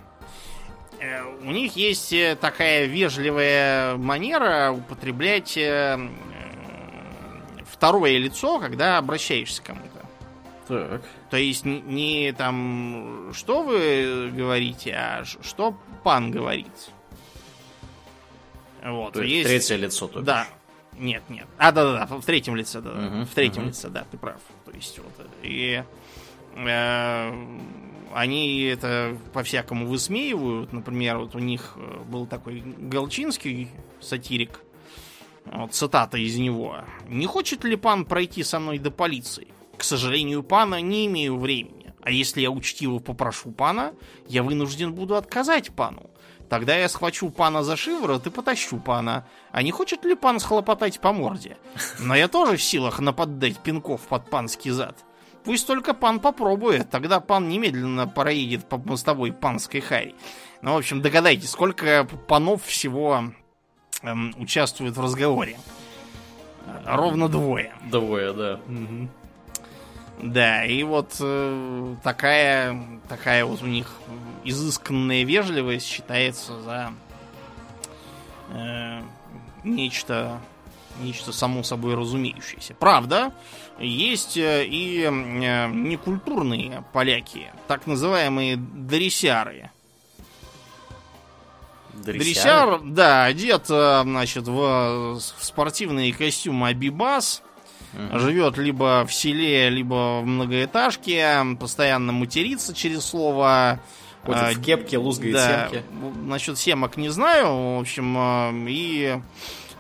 Э, 1.02 1.24
У 1.44 1.52
них 1.52 1.76
есть 1.76 2.14
э, 2.14 2.38
такая 2.40 2.86
вежливая 2.86 3.98
манера 3.98 4.72
употреблять 4.72 5.58
э, 5.58 5.98
второе 7.66 8.18
лицо, 8.18 8.60
когда 8.60 8.98
обращаешься 9.00 9.62
к 9.62 9.66
кому-то. 9.66 9.88
Так. 10.68 11.02
То 11.32 11.38
есть 11.38 11.66
не 11.66 12.32
там 12.38 13.32
что 13.34 13.64
вы 13.64 14.32
говорите, 14.34 14.94
а 14.94 15.24
что 15.26 15.76
пан 16.04 16.32
говорит. 16.32 16.68
Вот. 18.84 19.14
То 19.14 19.22
есть, 19.24 19.50
есть- 19.50 19.68
третье 19.68 19.76
лицо 19.84 20.08
только. 20.08 20.26
Да. 20.26 20.48
Нет, 20.98 21.24
нет. 21.30 21.48
А, 21.58 21.72
да, 21.72 21.84
да, 21.94 22.06
да, 22.06 22.18
в 22.18 22.24
третьем 22.26 22.56
лице, 22.56 22.80
да. 22.82 22.92
Мгм, 22.92 23.26
В 23.26 23.30
третьем 23.34 23.62
мгм. 23.64 23.70
лице, 23.70 23.90
да, 23.90 24.06
ты 24.12 24.18
прав. 24.18 24.40
То 24.66 24.72
есть 24.72 25.00
вот. 25.00 25.28
И 25.42 25.84
э, 26.56 27.32
они 28.15 28.62
это 28.63 29.17
по-всякому 29.34 29.88
высмеивают. 29.88 30.74
Например, 30.74 31.17
вот 31.17 31.36
у 31.36 31.39
них 31.39 31.74
э, 31.76 32.00
был 32.06 32.26
такой 32.26 32.62
Галчинский 32.62 33.69
сатирик. 34.00 34.62
Вот 35.45 35.74
цитата 35.74 36.17
из 36.17 36.38
него. 36.38 36.78
«Не 37.08 37.26
хочет 37.26 37.63
ли 37.63 37.76
пан 37.76 38.06
пройти 38.06 38.43
со 38.43 38.60
мной 38.60 38.78
до 38.78 38.91
полиции? 38.91 39.47
К 39.78 39.84
сожалению, 39.84 40.43
пана 40.43 40.80
не 40.82 41.08
имею 41.08 41.38
времени. 41.38 41.93
А 42.04 42.12
если 42.12 42.41
я 42.41 42.52
учтиво 42.52 43.00
попрошу 43.00 43.52
пана, 43.52 43.93
я 44.28 44.43
вынужден 44.43 44.93
буду 44.93 45.15
отказать 45.15 45.71
пану. 45.71 46.10
Тогда 46.50 46.76
я 46.76 46.89
схвачу 46.89 47.30
пана 47.30 47.63
за 47.63 47.78
шиворот 47.78 48.28
и 48.28 48.30
потащу 48.30 48.78
пана. 48.78 49.26
А 49.52 49.63
не 49.63 49.71
хочет 49.71 50.04
ли 50.04 50.15
пан 50.15 50.39
схлопотать 50.39 51.00
по 51.00 51.13
морде? 51.13 51.58
Но 52.00 52.13
я 52.15 52.28
тоже 52.28 52.58
в 52.58 52.63
силах 52.63 53.00
наподдать 53.00 53.60
пинков 53.60 54.02
под 54.02 54.30
панский 54.30 54.71
зад. 54.71 54.97
Пусть 55.44 55.66
только 55.66 55.94
пан 55.94 56.20
попробует, 56.20 56.90
тогда 56.90 57.20
пан 57.20 57.50
немедленно 57.50 58.08
проедет 58.08 58.68
по 58.70 58.78
мостовой 58.78 59.32
панской 59.32 59.82
хари. 59.82 60.16
Ну, 60.62 60.74
в 60.74 60.78
общем, 60.78 61.02
догадайтесь, 61.02 61.50
сколько 61.50 62.08
панов 62.28 62.64
всего 62.64 63.24
эм, 64.04 64.36
участвует 64.38 64.96
в 64.96 65.02
разговоре. 65.02 65.58
Э, 66.68 66.96
Ровно 66.96 67.28
двое. 67.28 67.74
Двое, 67.90 68.34
да. 68.34 68.60
Да, 70.22 70.66
и 70.66 70.84
вот 70.84 71.16
э, 71.20 71.96
такая, 72.04 72.80
такая 73.10 73.44
вот 73.44 73.64
у 73.64 73.66
них 73.66 73.92
изысканная 74.44 75.24
вежливость 75.24 75.88
считается 75.88 76.62
за 76.62 76.94
э, 78.50 79.02
нечто, 79.64 80.40
нечто 81.00 81.32
само 81.34 81.64
собой 81.64 81.96
разумеющееся. 81.96 82.76
Правда, 82.76 83.34
есть 83.82 84.38
э, 84.38 84.65
и 84.65 85.04
э, 85.04 85.67
некультурные 85.70 86.84
поляки, 86.94 87.52
так 87.67 87.88
называемые 87.88 88.58
дресяры. 88.58 89.72
Дресяр, 91.94 92.80
да, 92.84 93.26
одет, 93.26 93.65
э, 93.70 94.02
значит, 94.04 94.48
в, 94.48 95.20
в 95.20 95.44
спортивные 95.44 96.13
костюмы 96.13 96.70
Абибас, 96.70 97.44
Мгм. 97.94 98.20
живет 98.20 98.58
либо 98.58 99.06
в 99.06 99.13
селе, 99.13 99.70
либо 99.70 100.22
в 100.22 100.26
многоэтажке, 100.26 101.58
постоянно 101.60 102.13
матерится 102.13 102.74
через 102.74 103.04
слово. 103.04 103.82
Ходит 104.26 104.41
а, 104.41 104.52
в 104.54 104.62
кепке, 104.62 104.98
лузгает 104.98 105.34
да, 105.34 105.70
семки. 105.70 105.84
насчет 106.22 106.58
семок 106.58 106.96
не 106.96 107.10
знаю, 107.10 107.78
в 107.78 107.80
общем, 107.82 108.65
и 108.70 109.20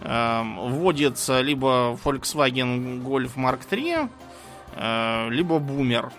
э, 0.01 0.43
вводит 0.69 1.17
либо 1.27 1.97
Volkswagen 2.03 3.03
Golf 3.03 3.35
Mark 3.35 3.61
III, 3.69 4.09
э, 4.75 5.29
либо 5.29 5.59
Бумер. 5.59 6.11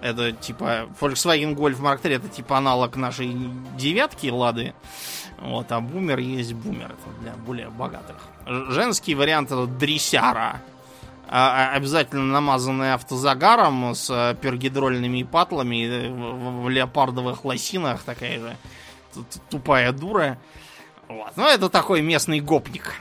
Это 0.00 0.32
типа 0.32 0.88
Volkswagen 1.00 1.54
Golf 1.54 1.80
Mark 1.80 2.02
III 2.02 2.16
это 2.16 2.28
типа 2.28 2.58
аналог 2.58 2.96
нашей 2.96 3.34
девятки 3.76 4.28
Лады. 4.28 4.74
Вот, 5.38 5.70
а 5.72 5.80
бумер 5.80 6.18
есть 6.18 6.54
бумер. 6.54 6.86
Это 6.86 7.20
для 7.22 7.32
более 7.32 7.68
богатых. 7.68 8.16
Женский 8.46 9.14
вариант 9.14 9.50
это 9.50 9.66
дресяра. 9.66 10.60
А- 11.28 11.72
а- 11.72 11.76
обязательно 11.76 12.24
намазанный 12.24 12.92
автозагаром 12.92 13.94
с 13.94 14.10
э, 14.10 14.36
пергидрольными 14.40 15.22
патлами 15.22 15.86
э, 15.86 16.10
в, 16.10 16.68
леопардовых 16.68 17.44
лосинах. 17.44 18.02
Такая 18.02 18.38
же 18.40 18.56
тупая 19.48 19.92
дура. 19.92 20.38
Вот. 21.14 21.36
Ну, 21.36 21.48
это 21.48 21.68
такой 21.68 22.02
местный 22.02 22.40
гопник. 22.40 22.94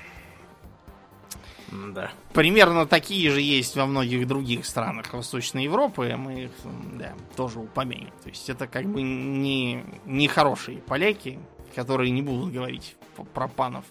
Да. 1.71 2.11
Примерно 2.33 2.85
такие 2.85 3.31
же 3.31 3.41
есть 3.41 3.75
во 3.75 3.85
многих 3.85 4.27
других 4.27 4.65
странах 4.65 5.13
Восточной 5.13 5.63
Европы. 5.63 6.15
Мы 6.15 6.43
их 6.43 6.51
да, 6.93 7.13
тоже 7.35 7.59
упомянем. 7.59 8.11
То 8.23 8.29
есть 8.29 8.49
это 8.49 8.67
как 8.67 8.85
бы 8.85 9.01
не, 9.01 9.83
не 10.05 10.27
хорошие 10.27 10.77
поляки, 10.77 11.39
которые 11.75 12.11
не 12.11 12.21
будут 12.21 12.53
говорить 12.53 12.95
про 13.33 13.47
панов. 13.47 13.85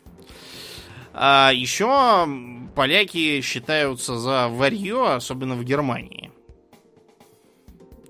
А 1.13 1.51
еще 1.53 2.29
поляки 2.75 3.41
считаются 3.41 4.17
за 4.19 4.49
варье, 4.49 5.15
особенно 5.15 5.57
в 5.57 5.65
Германии. 5.65 6.32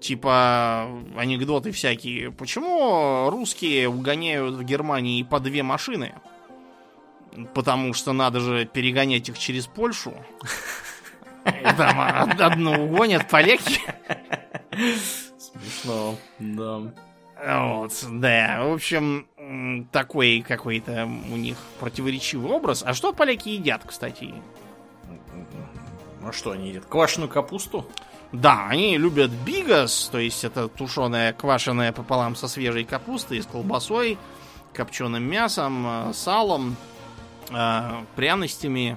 Типа 0.03 0.89
анекдоты 1.17 1.71
всякие. 1.71 2.33
Почему 2.33 3.31
русские 3.31 3.89
угоняют 3.89 4.57
в 4.57 4.65
Германии 4.65 5.23
по 5.23 5.39
две 5.39 5.63
машины? 5.63 6.13
Потому 7.55 7.95
что 7.95 8.13
надо 8.13 8.41
же 8.41 8.65
перегонять 8.65 9.29
их 9.29 9.39
через 9.39 9.69
Польшу. 9.69 10.13
Там 11.45 11.99
од- 12.31 12.41
одну 12.41 12.85
угонят 12.87 13.29
поляки. 13.29 13.81
Смешно. 15.39 16.17
Да. 16.41 16.81
Вот, 17.45 17.93
да. 18.11 18.65
В 18.65 18.73
общем, 18.75 19.87
такой 19.93 20.45
какой-то 20.47 21.05
у 21.05 21.37
них 21.37 21.57
противоречивый 21.79 22.51
образ. 22.51 22.83
А 22.85 22.93
что 22.93 23.13
поляки 23.13 23.51
едят, 23.51 23.83
кстати? 23.87 24.35
Ну 26.21 26.33
что 26.33 26.51
они 26.51 26.71
едят? 26.71 26.87
Квашеную 26.87 27.29
капусту? 27.29 27.89
Да, 28.33 28.67
они 28.69 28.97
любят 28.97 29.31
бигас, 29.31 30.09
то 30.11 30.19
есть 30.19 30.43
это 30.43 30.67
тушеная, 30.69 31.35
квашеная 31.35 31.93
пополам 31.93 32.35
со 32.35 32.49
свежей 32.49 32.85
капустой, 32.85 33.43
с 33.43 33.47
колбасой, 33.47 34.17
копченым 34.73 35.23
мясом, 35.23 35.87
э, 35.87 36.13
салом, 36.15 36.77
э, 37.51 37.91
пряностями. 38.17 38.97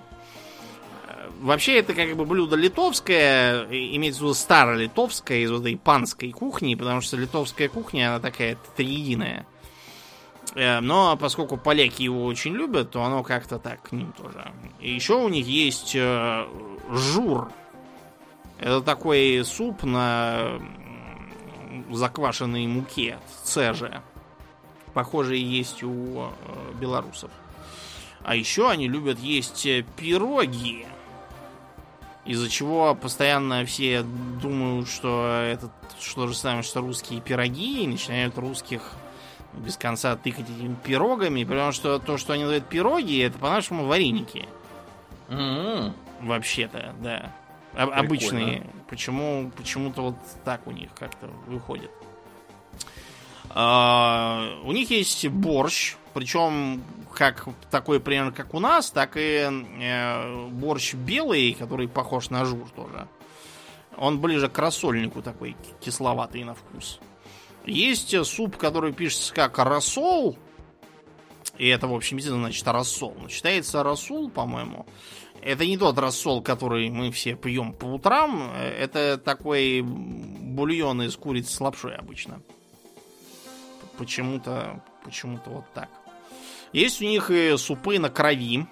Э, 1.08 1.30
Вообще 1.42 1.80
это 1.80 1.94
как 1.94 2.16
бы 2.16 2.26
блюдо 2.26 2.56
литовское, 2.56 3.66
имеется 3.66 4.22
в 4.22 4.24
виду 4.24 4.34
старолитовское 4.34 5.40
из 5.40 5.52
вот 5.52 5.62
этой 5.62 5.76
панской 5.76 6.32
кухни, 6.32 6.76
потому 6.76 7.02
что 7.02 7.18
литовская 7.18 7.68
кухня, 7.68 8.12
она 8.12 8.20
такая 8.22 8.58
триединая. 8.78 9.46
Но 10.56 11.18
поскольку 11.18 11.58
поляки 11.58 12.04
его 12.04 12.24
очень 12.24 12.54
любят, 12.54 12.92
то 12.92 13.04
оно 13.04 13.24
как-то 13.24 13.60
так 13.60 13.82
к 13.82 13.92
ним 13.92 14.14
тоже. 14.14 14.54
И 14.80 14.94
еще 14.94 15.16
у 15.16 15.28
них 15.28 15.46
есть 15.48 15.94
жур. 15.94 17.52
Это 18.60 18.82
такой 18.82 19.44
суп 19.46 19.84
на 19.84 20.60
заквашенной 21.92 22.68
муке, 22.68 23.20
цеже. 23.44 24.02
Похожий 24.94 25.40
есть 25.42 25.84
у 25.84 25.92
э, 25.92 26.30
белорусов. 26.80 27.32
А 28.24 28.36
еще 28.36 28.70
они 28.70 28.88
любят 28.88 29.20
есть 29.20 29.66
э, 29.66 29.86
пироги. 29.98 30.86
Из-за 32.24 32.50
чего 32.50 32.96
постоянно 32.96 33.66
все 33.66 34.04
думают, 34.42 34.88
что 34.88 35.28
это 35.28 35.70
что 36.00 36.28
же 36.28 36.34
самое, 36.34 36.64
что 36.64 36.82
русские 36.82 37.22
пироги, 37.22 37.84
и 37.84 37.88
начинают 37.88 38.38
русских 38.38 38.94
без 39.54 39.78
конца 39.78 40.16
тыкать 40.16 40.50
этими 40.50 40.76
пирогами, 40.84 41.44
потому 41.44 41.72
что 41.72 42.00
то, 42.00 42.18
что 42.18 42.34
они 42.34 42.44
называют 42.44 42.68
пироги, 42.68 43.20
это 43.20 43.38
по-нашему 43.38 43.86
вареники. 43.86 44.48
М-м. 45.30 45.94
Вообще-то, 46.22 46.96
да. 47.00 47.32
Об- 47.76 47.92
обычные. 47.92 48.66
Почему, 48.90 49.52
почему-то 49.56 50.02
вот 50.02 50.16
так 50.44 50.66
у 50.68 50.72
них 50.72 50.90
как-то 50.98 51.28
выходит. 51.48 51.92
А, 53.50 54.60
у 54.64 54.72
них 54.72 54.90
есть 54.90 55.28
борщ, 55.28 55.96
причем 56.14 56.84
как 57.14 57.48
такой 57.72 58.00
примерно 58.00 58.32
как 58.32 58.54
у 58.54 58.60
нас, 58.60 58.92
так 58.92 59.16
и 59.16 59.48
э, 59.50 60.48
борщ 60.50 60.94
белый, 60.94 61.54
который 61.54 61.88
похож 61.88 62.30
на 62.30 62.46
жур 62.46 62.70
тоже. 62.76 63.08
Он 63.98 64.20
ближе 64.20 64.50
к 64.50 64.58
рассольнику 64.58 65.22
такой 65.22 65.56
кисловатый 65.80 66.44
на 66.44 66.54
вкус. 66.54 67.00
Есть 67.66 68.26
суп, 68.26 68.58
который 68.58 68.94
пишется 68.94 69.34
как 69.34 69.58
рассол. 69.58 70.38
И 71.58 71.68
это, 71.68 71.88
в 71.88 71.94
общем, 71.94 72.20
значит 72.20 72.68
рассол. 72.68 73.16
Но 73.20 73.30
читается 73.30 73.82
рассол, 73.82 74.30
по-моему. 74.30 74.86
Это 75.42 75.66
не 75.66 75.78
тот 75.78 75.98
рассол, 76.00 76.42
который 76.42 76.90
мы 76.90 77.12
все 77.12 77.36
пьем 77.36 77.74
по 77.74 77.86
утрам. 77.86 78.52
Это 78.52 79.18
такой 79.18 79.82
бульон 79.82 81.04
из 81.04 81.16
курицы 81.16 81.54
с 81.54 81.62
лапшой 81.62 81.96
обычно. 81.96 82.42
Почему-то, 83.98 84.84
почему-то 85.04 85.50
вот 85.50 85.66
так. 85.74 85.90
Есть 86.74 87.02
у 87.02 87.06
них 87.06 87.30
и 87.32 87.56
супы 87.58 88.00
на 88.00 88.10
крови. 88.10 88.66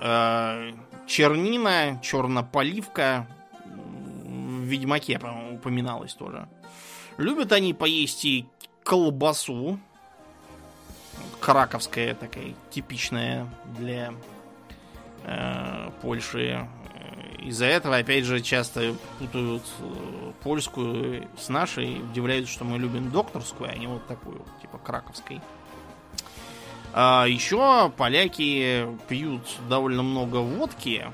Э, 0.00 0.72
Чернина, 1.06 2.00
чернополивка. 2.02 3.26
В 3.64 4.62
Ведьмаке, 4.64 5.18
по-моему, 5.18 5.56
упоминалось 5.56 6.14
тоже. 6.14 6.48
Любят 7.16 7.52
они 7.52 7.74
поесть 7.74 8.24
и 8.24 8.46
колбасу. 8.84 9.78
Краковская 11.40 12.14
такая, 12.14 12.54
типичная 12.70 13.48
для 13.78 14.12
э, 15.24 15.90
Польши. 16.02 16.68
Из-за 17.38 17.66
этого, 17.66 17.96
опять 17.96 18.24
же, 18.24 18.40
часто 18.40 18.94
путают 19.18 19.62
э, 19.80 20.32
польскую 20.42 21.28
с 21.38 21.48
нашей. 21.48 22.00
Удивляются, 22.00 22.52
что 22.52 22.64
мы 22.64 22.78
любим 22.78 23.10
докторскую, 23.10 23.70
а 23.70 23.74
не 23.74 23.86
вот 23.86 24.06
такую, 24.06 24.44
типа 24.60 24.78
краковской. 24.78 25.40
А 26.92 27.24
еще 27.26 27.90
поляки 27.96 28.86
пьют 29.08 29.42
довольно 29.68 30.02
много 30.02 30.36
водки. 30.36 31.06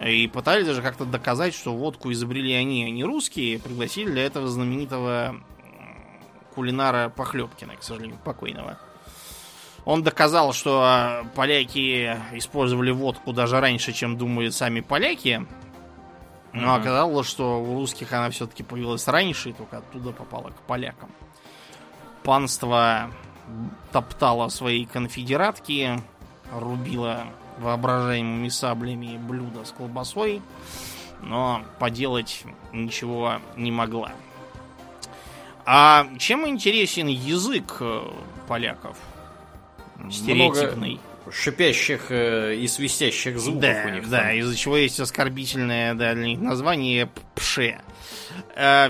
И 0.00 0.28
пытались 0.28 0.66
даже 0.66 0.80
как-то 0.80 1.04
доказать, 1.04 1.54
что 1.54 1.74
водку 1.74 2.10
изобрели 2.12 2.54
они, 2.54 2.84
а 2.84 2.90
не 2.90 3.04
русские. 3.04 3.58
Пригласили 3.58 4.10
для 4.10 4.24
этого 4.24 4.48
знаменитого 4.48 5.36
кулинара 6.54 7.10
Похлебкина, 7.10 7.76
к 7.76 7.82
сожалению, 7.82 8.18
покойного. 8.24 8.78
Он 9.84 10.02
доказал, 10.02 10.52
что 10.52 10.82
а, 10.82 11.24
поляки 11.34 12.16
использовали 12.32 12.90
водку 12.90 13.32
даже 13.32 13.60
раньше, 13.60 13.92
чем 13.92 14.16
думают 14.18 14.54
сами 14.54 14.80
поляки. 14.80 15.46
Но 16.52 16.60
Мгм. 16.62 16.80
оказалось, 16.80 17.26
что 17.28 17.62
у 17.62 17.74
русских 17.76 18.12
она 18.12 18.28
все-таки 18.30 18.62
появилась 18.62 19.06
раньше 19.08 19.50
и 19.50 19.52
только 19.52 19.78
оттуда 19.78 20.10
попала 20.12 20.50
к 20.50 20.60
полякам. 20.66 21.10
Панство 22.24 23.10
топтало 23.92 24.48
свои 24.48 24.84
конфедератки, 24.84 26.00
рубило 26.52 27.24
воображаемыми 27.58 28.48
саблями 28.48 29.16
блюда 29.16 29.64
с 29.64 29.70
колбасой, 29.72 30.42
но 31.22 31.62
поделать 31.78 32.44
ничего 32.72 33.34
не 33.56 33.70
могла. 33.72 34.12
А 35.66 36.06
чем 36.18 36.48
интересен 36.48 37.06
язык 37.06 37.76
э, 37.80 38.02
поляков? 38.48 38.96
Стереотипный. 40.10 41.00
Шипящих 41.30 42.06
э, 42.10 42.56
и 42.56 42.66
свистящих 42.66 43.38
звуков 43.38 43.60
да, 43.60 43.84
у 43.86 43.90
них. 43.90 44.08
да, 44.08 44.22
там. 44.22 44.30
из-за 44.36 44.56
чего 44.56 44.76
есть 44.76 44.98
оскорбительное 44.98 45.94
да, 45.94 46.14
для 46.14 46.26
них 46.26 46.40
название 46.40 47.08
ПШЕ. 47.36 47.80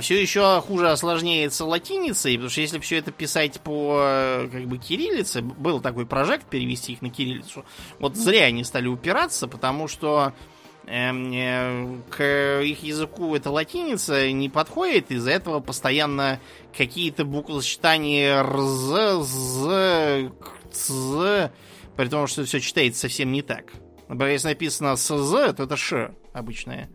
все 0.01 0.23
еще 0.23 0.63
хуже 0.67 0.91
осложняется 0.91 1.67
латиницей, 1.67 2.35
потому 2.35 2.49
что 2.51 2.61
если 2.63 2.79
все 2.79 2.97
это 2.97 3.11
писать 3.11 3.61
по 3.61 4.01
э, 4.03 4.49
как 4.51 4.67
бы 4.69 4.79
кириллице, 4.79 5.43
был 5.43 5.81
такой 5.81 6.07
прожект 6.07 6.47
перевести 6.47 6.93
их 6.93 7.03
на 7.03 7.11
кириллицу. 7.11 7.65
Вот 7.99 8.17
зря 8.17 8.45
они 8.45 8.65
стали 8.65 8.87
упираться, 8.87 9.47
потому 9.47 9.87
что 9.87 10.33
э, 10.33 10.60
к 10.91 12.61
их 12.63 12.83
языку 12.83 13.37
эта 13.37 13.51
латиница 13.51 14.33
не 14.33 14.49
подходит, 14.49 15.13
из-за 15.13 15.31
этого 15.31 15.61
постоянно 15.61 16.41
какие-то 16.77 17.25
буквосочетания 17.25 18.43
РЗ, 18.43 19.25
З, 19.25 20.33
ЦЗ, 20.73 21.53
при 21.97 22.09
том, 22.09 22.27
что 22.27 22.45
все 22.45 22.59
читается 22.59 23.03
совсем 23.03 23.31
не 23.31 23.43
так. 23.43 23.73
Например, 24.09 24.33
если 24.33 24.49
написано 24.49 24.97
СЗ, 24.97 25.55
то 25.55 25.63
это 25.63 25.77
Ш 25.77 26.13
обычное. 26.33 26.91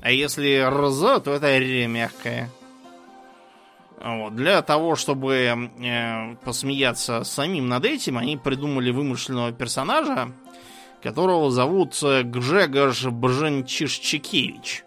А 0.00 0.12
если 0.12 0.62
РЗ, 0.62 1.22
то 1.24 1.32
это 1.32 1.46
Р 1.48 1.88
мягкое. 1.88 2.48
Вот. 4.00 4.36
Для 4.36 4.62
того, 4.62 4.94
чтобы 4.94 5.34
э, 5.34 6.36
посмеяться 6.44 7.24
самим 7.24 7.68
над 7.68 7.86
этим, 7.86 8.18
они 8.18 8.36
придумали 8.36 8.90
вымышленного 8.90 9.50
персонажа, 9.50 10.30
которого 11.04 11.50
зовут 11.50 12.02
э, 12.02 12.22
Гжегош 12.22 13.04
Бженчишчикевич. 13.04 14.84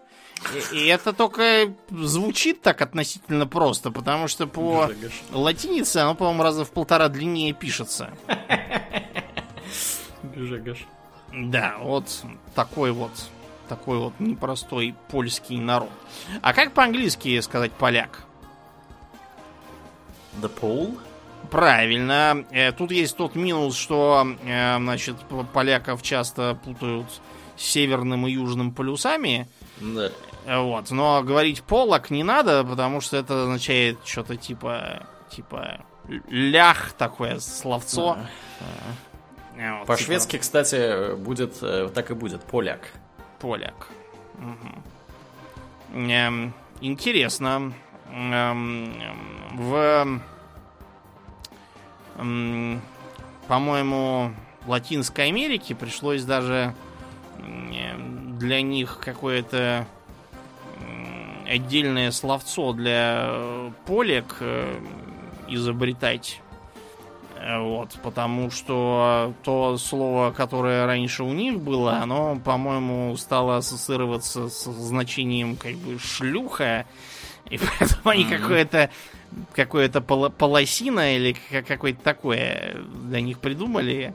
И, 0.74 0.78
и 0.78 0.88
это 0.88 1.14
только 1.14 1.74
звучит 1.92 2.64
так 2.64 2.82
относительно 2.82 3.46
просто, 3.46 3.92
потому 3.92 4.28
что 4.28 4.48
по 4.48 4.88
Гжегош. 4.88 5.14
латинице 5.32 5.98
оно, 5.98 6.16
по-моему, 6.16 6.42
раза 6.42 6.66
в 6.66 6.72
полтора 6.72 7.08
длиннее 7.10 7.54
пишется. 7.54 8.10
Гжегош. 10.24 10.88
Да, 11.32 11.76
вот 11.82 12.06
такой 12.56 12.92
вот 12.92 13.12
такой 13.70 14.00
вот 14.00 14.20
непростой 14.20 14.96
польский 15.10 15.60
народ. 15.60 15.92
А 16.42 16.54
как 16.54 16.74
по-английски 16.74 17.40
сказать 17.42 17.74
поляк? 17.74 18.24
The 20.42 20.52
Pole? 20.62 20.98
Правильно. 21.50 22.46
Э, 22.52 22.72
Тут 22.72 22.92
есть 22.92 23.16
тот 23.18 23.36
минус, 23.36 23.76
что 23.78 24.28
э, 24.44 24.78
значит, 24.78 25.16
поляков 25.54 26.02
часто 26.02 26.58
путают 26.64 27.08
с 27.56 27.64
северным 27.64 28.28
и 28.28 28.32
южным 28.32 28.72
полюсами. 28.72 29.48
Да. 29.80 30.10
Э, 30.46 30.60
Вот. 30.60 30.92
Но 30.92 31.22
говорить 31.24 31.64
полок 31.64 32.10
не 32.10 32.24
надо, 32.24 32.64
потому 32.64 33.02
что 33.02 33.18
это 33.18 33.44
означает 33.44 33.98
что-то 34.06 34.36
типа. 34.36 35.08
типа 35.30 35.80
лях 36.30 36.94
такое 36.94 37.40
словцо. 37.40 38.18
Э, 39.58 39.72
вот, 39.72 39.82
типа 39.82 39.86
По-шведски, 39.86 40.38
кстати, 40.38 41.16
будет 41.16 41.60
так 41.94 42.12
и 42.12 42.14
будет 42.14 42.44
поляк. 42.44 42.92
Поляк. 43.40 43.88
Эм, 45.94 46.54
интересно. 46.82 47.74
Эм, 48.12 48.94
в, 49.54 49.76
эм, 49.76 50.22
по-моему, 53.48 54.34
Латинской 54.66 55.28
Америке 55.28 55.76
пришлось 55.76 56.24
даже 56.24 56.74
для 57.38 58.62
них 58.62 59.00
какое-то 59.00 59.88
отдельное 61.48 62.12
словцо 62.12 62.74
для 62.74 63.26
э, 63.30 63.72
полек 63.86 64.38
э, 64.42 64.80
изобретать. 65.48 66.42
Э, 67.36 67.60
Вот, 67.60 67.98
потому 68.04 68.52
что 68.52 69.34
то 69.44 69.78
слово, 69.78 70.32
которое 70.32 70.86
раньше 70.86 71.24
у 71.24 71.34
них 71.34 71.60
было, 71.60 71.98
оно, 71.98 72.38
по-моему, 72.44 73.16
стало 73.18 73.58
ассоциироваться 73.58 74.50
с 74.50 74.66
значением 74.66 75.56
как 75.56 75.76
бы 75.76 75.98
шлюха, 76.00 76.86
и 77.50 77.58
поэтому 77.80 78.10
они 78.10 78.26
какое-то 78.26 78.90
какое-то 79.54 80.00
поло- 80.02 80.30
полосина 80.30 81.16
или 81.16 81.34
ка- 81.34 81.62
какое-то 81.64 82.02
такое 82.02 82.78
для 83.06 83.22
них 83.22 83.40
придумали, 83.40 84.14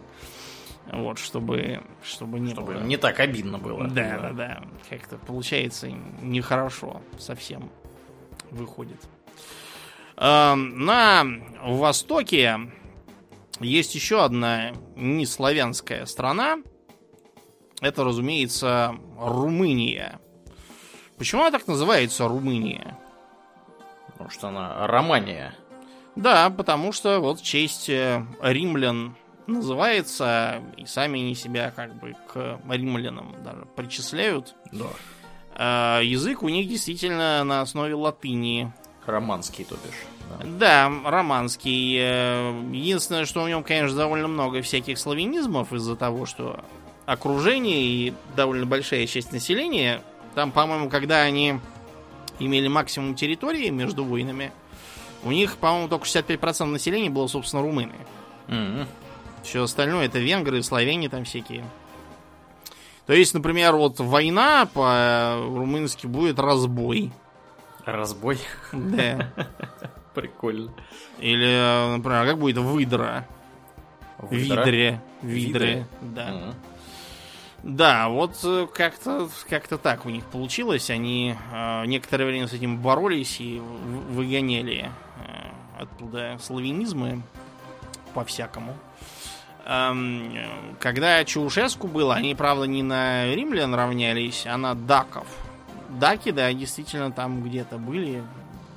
вот, 0.93 1.19
чтобы, 1.19 1.83
чтобы 2.03 2.41
не 2.41 2.53
Чтобы 2.53 2.75
было. 2.75 2.83
не 2.83 2.97
так 2.97 3.21
обидно 3.21 3.59
было. 3.59 3.87
Да, 3.89 4.19
да, 4.19 4.31
да. 4.33 4.63
Как-то 4.91 5.17
получается 5.19 5.91
нехорошо 6.21 7.03
совсем 7.19 7.71
выходит. 8.51 9.01
Эм, 10.17 10.85
На 10.85 11.25
Востоке 11.63 12.59
есть 13.61 13.95
еще 13.95 14.25
одна 14.25 14.73
неславянская 14.97 16.05
страна. 16.07 16.59
Это, 17.81 18.05
разумеется, 18.05 18.95
Румыния. 19.19 20.21
Почему 21.19 21.43
она 21.43 21.51
так 21.59 21.67
называется 21.67 22.29
Румыния? 22.29 22.99
Потому 24.23 24.31
что 24.31 24.49
она 24.49 24.87
Романия. 24.87 25.55
Да, 26.15 26.51
потому 26.51 26.93
что 26.93 27.21
вот 27.21 27.41
в 27.41 27.43
честь 27.43 27.89
э, 27.89 28.25
римлян 28.41 29.17
называется, 29.47 30.63
и 30.77 30.87
сами 30.87 31.21
они 31.21 31.35
себя 31.35 31.73
как 31.75 31.95
бы 31.99 32.15
к 32.33 32.61
римлянам 32.69 33.35
даже 33.43 33.67
причисляют. 33.75 34.55
Да. 34.71 34.87
А, 35.55 36.01
язык 36.01 36.43
у 36.43 36.49
них 36.49 36.69
действительно 36.69 37.43
на 37.45 37.63
основе 37.63 37.95
латыни. 37.95 38.73
Романский, 39.07 39.65
то 39.65 39.75
бишь. 39.75 40.05
Да. 40.39 40.91
Да, 40.91 41.11
романский. 41.11 41.97
Э, 41.99 42.63
Единственное, 42.73 43.25
что 43.25 43.43
в 43.43 43.49
нем, 43.49 43.65
конечно, 43.65 43.97
довольно 43.97 44.29
много 44.29 44.63
всяких 44.63 44.99
славянизмов 44.99 45.73
из-за 45.73 45.97
того, 45.97 46.27
что 46.27 46.65
окружение 47.07 47.83
и 47.83 48.15
довольно 48.37 48.67
большая 48.67 49.07
часть 49.07 49.33
населения. 49.33 50.03
Там, 50.37 50.53
по-моему, 50.53 50.89
когда 50.89 51.23
они 51.23 51.59
имели 52.47 52.69
максимум 52.69 53.15
территории 53.15 53.69
между 53.71 54.05
войнами, 54.05 54.53
у 55.25 55.31
них, 55.31 55.57
по-моему, 55.57 55.89
только 55.89 56.07
65% 56.07 56.65
населения 56.65 57.11
было, 57.11 57.27
собственно, 57.27 57.63
румыны. 57.63 57.95
Мгм. 58.49 58.87
Все 59.43 59.63
остальное 59.63 60.07
это 60.07 60.19
венгры, 60.19 60.63
славяне 60.63 61.09
там 61.09 61.25
всякие. 61.25 61.65
То 63.07 63.13
есть, 63.13 63.35
например, 63.35 63.75
вот 63.75 63.99
война 63.99 64.69
по-румынски 64.73 66.07
будет 66.07 66.39
разбой. 66.39 67.13
Разбой. 67.85 68.39
Да. 68.73 69.33
Прикольно. 70.15 70.73
Или, 71.19 71.97
например, 71.97 72.23
а 72.23 72.27
как 72.27 72.39
будет 72.39 72.59
выдра? 72.59 73.27
Видре. 74.31 75.03
Видре. 75.23 75.87
Да. 76.01 76.55
Да, 77.63 78.09
вот 78.09 78.41
э, 78.43 78.67
как-то 78.75 79.29
как 79.49 79.69
так 79.69 80.05
у 80.05 80.11
них 80.11 80.25
получилось. 80.25 80.91
Они 80.91 81.37
э, 81.53 81.87
некоторое 81.87 82.27
время 82.27 82.49
с 82.49 82.53
этим 82.53 82.79
боролись 82.79 83.41
и 83.41 83.61
выгоняли 83.61 84.91
э, 85.19 85.83
оттуда 85.83 86.39
славянизмы 86.43 87.23
по-всякому. 88.15 88.77
Эм, 89.65 90.35
когда 90.81 91.25
Чаушеску 91.25 91.87
было, 91.87 92.15
они, 92.15 92.35
правда, 92.35 92.65
не 92.65 92.83
на 92.83 93.33
римлян 93.33 93.73
равнялись, 93.75 94.45
а 94.45 94.57
на 94.57 94.75
даков. 94.75 95.27
Даки, 95.89 96.33
да, 96.33 96.53
действительно 96.53 97.13
там 97.13 97.45
где-то 97.45 97.79
были, 97.79 98.25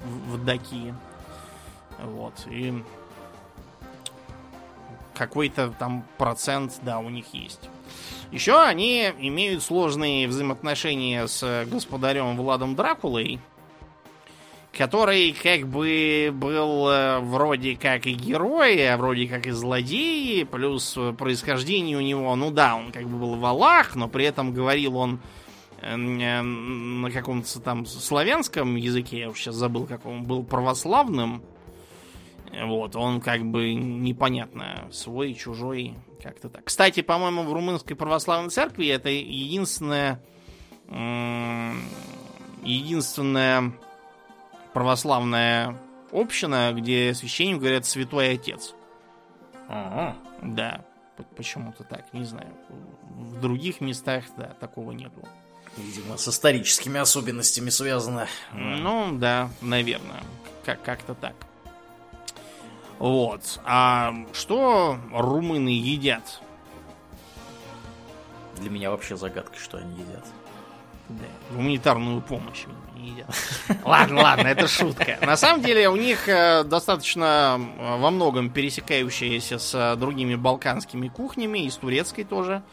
в, 0.04 0.36
в 0.36 0.46
Даки. 0.46 0.94
Вот, 2.04 2.34
и 2.52 2.84
какой-то 5.16 5.74
там 5.80 6.06
процент, 6.20 6.74
да, 6.84 7.00
у 7.00 7.10
них 7.10 7.34
есть. 7.34 7.70
Еще 8.36 8.62
они 8.62 9.14
имеют 9.20 9.64
сложные 9.64 10.28
взаимоотношения 10.28 11.26
с 11.26 11.66
господарем 11.72 12.36
Владом 12.36 12.76
Дракулой, 12.76 13.40
который 14.74 15.32
как 15.32 15.66
бы 15.70 16.32
был 16.34 16.90
э, 16.90 17.20
вроде 17.22 17.78
как 17.78 18.06
и 18.08 18.12
герой, 18.12 18.86
а 18.90 18.98
вроде 18.98 19.28
как 19.30 19.48
и 19.48 19.52
злодей, 19.52 20.46
плюс 20.46 20.98
э, 20.98 21.14
происхождение 21.14 21.96
у 21.96 22.02
него, 22.02 22.36
ну 22.36 22.52
да, 22.52 22.76
он 22.76 22.92
как 22.92 23.08
бы 23.08 23.18
был 23.20 23.36
валах, 23.36 23.96
но 23.96 24.10
при 24.10 24.26
этом 24.26 24.52
говорил 24.52 24.98
он 24.98 25.22
э, 25.82 25.96
э, 25.96 26.42
на 26.42 27.12
каком-то 27.12 27.62
там 27.62 27.86
славянском 27.86 28.76
языке, 28.76 29.20
я 29.20 29.30
уж 29.30 29.40
сейчас 29.40 29.56
забыл, 29.56 29.86
как 29.86 30.06
он 30.06 30.24
был 30.24 30.44
православным. 30.44 31.42
Вот, 32.66 32.98
он 32.98 33.22
как 33.22 33.46
бы 33.46 33.74
непонятно, 33.74 34.90
свой, 34.92 35.34
чужой, 35.34 35.94
как-то 36.26 36.50
так. 36.50 36.66
Кстати, 36.66 37.02
по-моему, 37.02 37.44
в 37.44 37.54
румынской 37.54 37.96
православной 37.96 38.50
церкви 38.50 38.88
это 38.88 39.10
единственная 39.10 40.20
единственная 42.64 43.74
православная 44.74 45.78
община, 46.12 46.74
где 46.74 47.14
священник 47.14 47.60
говорят 47.60 47.86
святой 47.86 48.34
отец. 48.34 48.74
Ага. 49.68 50.16
Да, 50.42 50.86
почему-то 51.36 51.84
так, 51.84 52.12
не 52.14 52.24
знаю. 52.26 52.54
В 53.10 53.40
других 53.42 53.82
местах, 53.82 54.26
да, 54.38 54.48
такого 54.60 54.92
нету. 54.92 55.28
Видимо, 55.78 56.18
с 56.18 56.28
историческими 56.28 57.00
особенностями 57.00 57.70
связано. 57.70 58.28
Ну, 58.54 59.10
да, 59.18 59.50
наверное. 59.62 60.24
Как- 60.64 60.82
как-то 60.82 61.14
так. 61.14 61.36
Вот. 63.00 63.60
А 63.66 64.14
что 64.34 64.98
румыны 65.12 65.70
едят? 65.70 66.42
Для 68.58 68.70
меня 68.70 68.90
вообще 68.92 69.18
загадка, 69.18 69.58
что 69.60 69.78
они 69.78 69.94
едят. 69.94 70.26
Да, 71.10 71.26
гуманитарную 71.52 72.22
помощь 72.22 72.66
они 72.96 73.10
едят. 73.12 73.28
Ладно, 73.86 74.22
ладно, 74.22 74.48
это 74.48 74.68
шутка. 74.68 75.18
На 75.22 75.38
самом 75.38 75.62
деле 75.62 75.90
у 75.90 75.96
них 75.96 76.28
э, 76.28 76.64
достаточно 76.64 77.60
э, 77.60 77.98
во 77.98 78.10
многом 78.10 78.50
пересекающиеся 78.50 79.60
с 79.60 79.76
э, 79.76 79.96
другими 79.98 80.36
балканскими 80.36 81.08
кухнями 81.08 81.60
и 81.66 81.70
с 81.70 81.76
турецкой 81.76 82.24
тоже. 82.24 82.64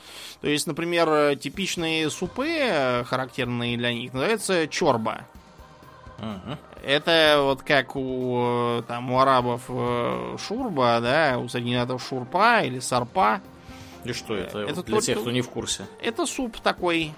То 0.40 0.48
есть, 0.48 0.66
например, 0.66 1.36
типичные 1.36 2.08
супы, 2.10 3.04
характерные 3.06 3.76
для 3.76 3.92
них, 3.92 4.12
называются 4.12 4.66
чорба. 4.66 5.26
Это 6.82 7.38
вот 7.42 7.62
как 7.62 7.94
у, 7.96 8.82
там, 8.88 9.10
у 9.12 9.20
арабов 9.20 9.62
э, 9.68 10.36
шурба, 10.38 10.98
да, 11.00 11.38
у 11.38 11.48
средневековых 11.48 12.02
шурпа 12.02 12.62
или 12.62 12.80
сарпа. 12.80 13.40
И 14.04 14.12
что 14.12 14.34
это? 14.34 14.58
Это 14.60 14.74
Вот 14.74 14.86
для 14.86 14.94
только- 14.96 15.06
тех, 15.06 15.20
кто 15.20 15.30
не 15.30 15.42
в 15.42 15.48
курсе. 15.48 15.86
Это 16.00 16.26
суп 16.26 16.58
такой 16.60 17.12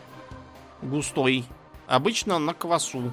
густой, 0.82 1.44
обычно 1.86 2.38
на 2.38 2.52
квасу. 2.52 3.10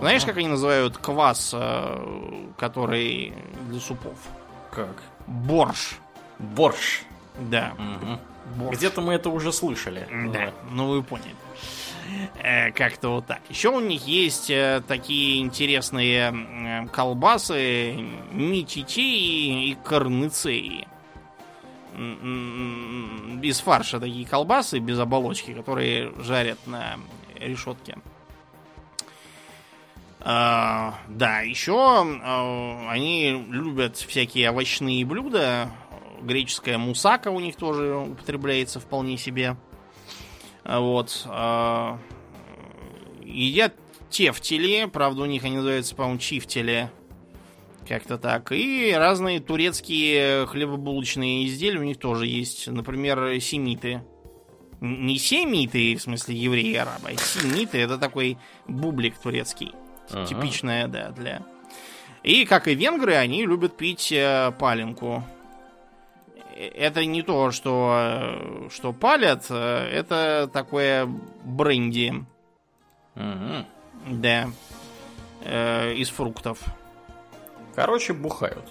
Знаешь, 0.00 0.22
Ага. 0.22 0.32
как 0.32 0.38
они 0.38 0.48
называют 0.48 0.98
квас, 0.98 1.52
э, 1.54 2.44
который 2.58 3.32
для 3.68 3.80
супов? 3.80 4.18
Как? 4.70 5.02
Борщ. 5.26 5.94
Борщ. 6.38 7.02
Да, 7.38 7.72
Мгм. 7.78 8.18
борщ. 8.56 8.76
Где-то 8.76 9.00
мы 9.00 9.14
это 9.14 9.30
уже 9.30 9.52
слышали. 9.52 10.06
Да, 10.32 10.52
ну 10.70 10.88
вы 10.88 11.02
поняли. 11.02 11.34
Э, 12.42 12.70
Как-то 12.72 13.08
вот 13.10 13.26
так. 13.26 13.40
Еще 13.48 13.70
у 13.70 13.80
них 13.80 14.06
есть 14.06 14.50
э, 14.50 14.82
такие 14.86 15.40
интересные 15.40 16.88
колбасы 16.92 17.96
митичеи 18.32 19.70
и 19.70 19.78
корныцеи. 19.84 20.88
Без 21.94 23.60
фарша 23.60 24.00
такие 24.00 24.26
колбасы, 24.26 24.78
без 24.78 24.98
оболочки, 24.98 25.52
которые 25.52 26.12
жарят 26.18 26.58
на 26.66 26.98
решетке. 27.38 27.98
А, 30.24 30.94
да, 31.08 31.40
еще 31.40 31.74
а, 31.76 32.88
они 32.88 33.44
любят 33.50 33.96
всякие 33.96 34.50
овощные 34.50 35.04
блюда. 35.04 35.70
Греческая 36.22 36.78
мусака 36.78 37.28
у 37.30 37.40
них 37.40 37.56
тоже 37.56 37.96
употребляется 37.96 38.78
вполне 38.78 39.18
себе. 39.18 39.56
А, 40.64 40.80
Вот. 40.80 41.22
а, 41.26 41.98
едят 43.24 43.74
тефтели, 44.10 44.86
правда, 44.86 45.22
у 45.22 45.26
них 45.26 45.44
они 45.44 45.56
называются, 45.56 45.94
по-моему, 45.94 46.18
чифтели. 46.18 46.90
Как-то 47.88 48.16
так. 48.16 48.52
И 48.52 48.92
разные 48.96 49.40
турецкие 49.40 50.46
хлебобулочные 50.46 51.46
изделия 51.46 51.80
у 51.80 51.84
них 51.84 51.98
тоже 51.98 52.26
есть. 52.26 52.68
Например, 52.68 53.40
семиты. 53.40 54.02
Не 54.80 55.18
семиты, 55.18 55.96
в 55.96 56.02
смысле 56.02 56.36
евреи 56.36 56.72
и 56.72 56.76
арабы, 56.76 57.10
а 57.10 57.16
семиты 57.16 57.78
это 57.78 57.98
такой 57.98 58.38
бублик 58.66 59.16
турецкий. 59.18 59.72
Ага. 60.10 60.26
Типичная, 60.26 60.88
да, 60.88 61.10
для... 61.10 61.42
И, 62.22 62.44
как 62.44 62.68
и 62.68 62.74
венгры, 62.74 63.14
они 63.14 63.44
любят 63.46 63.76
пить 63.76 64.12
э, 64.12 64.52
паленку. 64.58 65.24
Э, 66.54 66.68
Это 66.74 67.04
не 67.04 67.22
то, 67.22 67.50
что, 67.50 67.94
э, 67.96 68.68
что 68.70 68.92
палят, 68.92 69.46
э, 69.50 69.88
это 69.92 70.48
такое 70.52 71.08
бренди, 71.44 72.24
Мгм. 73.14 73.66
да, 74.08 74.48
э, 75.44 75.94
из 75.94 76.08
фруктов. 76.10 76.58
Короче, 77.74 78.12
бухают. 78.12 78.68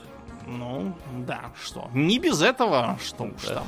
Ну, 0.47 0.93
да, 1.27 1.51
что? 1.61 1.89
Не 1.93 2.19
без 2.19 2.41
этого, 2.41 2.97
что 3.03 3.23
уж 3.23 3.45
Да. 3.47 3.55
там. 3.55 3.67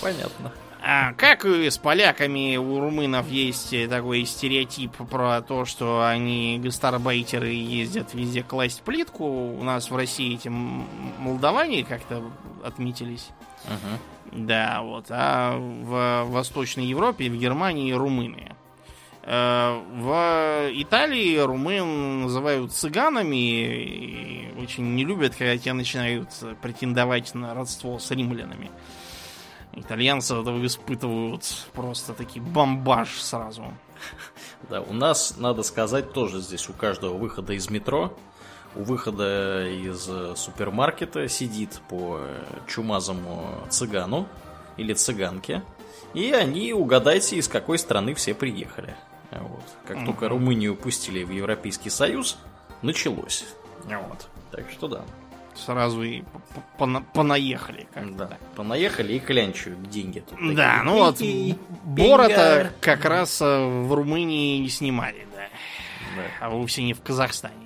Понятно. 0.00 0.52
А, 0.88 1.14
как 1.14 1.44
и 1.44 1.68
с 1.68 1.78
поляками, 1.78 2.56
у 2.56 2.78
румынов 2.80 3.28
есть 3.28 3.74
такой 3.90 4.24
стереотип 4.24 4.92
про 5.10 5.40
то, 5.42 5.64
что 5.64 6.06
они 6.06 6.60
гастарбайтеры 6.62 7.48
ездят 7.48 8.14
везде 8.14 8.42
класть 8.44 8.82
плитку. 8.82 9.24
У 9.26 9.62
нас 9.64 9.90
в 9.90 9.96
России 9.96 10.34
эти 10.34 10.46
м- 10.48 10.86
молдаване 11.18 11.82
как-то 11.84 12.22
отметились. 12.62 13.30
Мгм. 13.64 14.46
Да, 14.46 14.82
вот. 14.82 15.06
А 15.08 15.56
в 15.56 16.24
Восточной 16.30 16.86
Европе, 16.86 17.30
в 17.30 17.36
Германии 17.36 17.92
румыны. 17.92 18.54
Э, 19.22 19.80
В 19.92 20.70
Италии 20.72 21.38
румын 21.38 22.22
называют 22.22 22.72
цыганами 22.72 23.36
и 23.36 24.52
очень 24.60 24.94
не 24.94 25.04
любят, 25.04 25.34
когда 25.34 25.56
те 25.58 25.72
начинают 25.72 26.30
претендовать 26.62 27.34
на 27.34 27.54
родство 27.54 27.98
с 27.98 28.10
римлянами. 28.10 28.70
Итальянцы 29.74 30.34
этого 30.34 30.64
испытывают 30.64 31.44
просто 31.72 32.14
таки 32.14 32.40
бомбаж 32.40 33.20
сразу. 33.20 33.64
Да, 34.70 34.80
у 34.80 34.92
нас, 34.92 35.36
надо 35.36 35.62
сказать, 35.62 36.12
тоже 36.12 36.40
здесь 36.40 36.68
у 36.68 36.72
каждого 36.72 37.16
выхода 37.16 37.52
из 37.52 37.68
метро, 37.68 38.16
у 38.76 38.82
выхода 38.82 39.66
из 39.66 40.06
э, 40.08 40.34
супермаркета 40.36 41.28
сидит 41.28 41.80
по 41.88 42.18
э, 42.20 42.44
чумазому 42.66 43.66
цыгану 43.70 44.28
или 44.76 44.92
цыганке, 44.92 45.62
и 46.14 46.30
они, 46.32 46.72
угадайте, 46.72 47.36
из 47.36 47.48
какой 47.48 47.78
страны 47.78 48.14
все 48.14 48.34
приехали. 48.34 48.94
Вот. 49.30 49.64
Как 49.86 50.04
только 50.04 50.28
Румынию 50.28 50.76
пустили 50.76 51.24
в 51.24 51.30
Европейский 51.30 51.90
Союз, 51.90 52.38
началось. 52.82 53.44
Вот. 53.84 54.28
Так 54.50 54.70
что 54.70 54.88
да. 54.88 55.04
Сразу 55.54 56.02
и 56.02 56.22
пона- 56.78 57.04
понаехали. 57.14 57.88
как 57.92 58.16
Да. 58.16 58.38
Понаехали 58.54 59.14
и 59.14 59.18
клянчут 59.18 59.82
деньги. 59.88 60.20
тут 60.20 60.38
такие. 60.38 60.54
Да, 60.54 60.82
ну 60.84 60.98
вот 60.98 61.18
пинга. 61.18 62.72
как 62.80 63.04
раз 63.04 63.40
э, 63.40 63.44
в 63.44 63.92
Румынии 63.92 64.58
не 64.58 64.68
снимали, 64.68 65.26
да. 65.34 65.48
Да. 66.16 66.22
А 66.40 66.50
вовсе 66.50 66.82
не 66.82 66.92
в 66.92 67.00
Казахстане. 67.00 67.65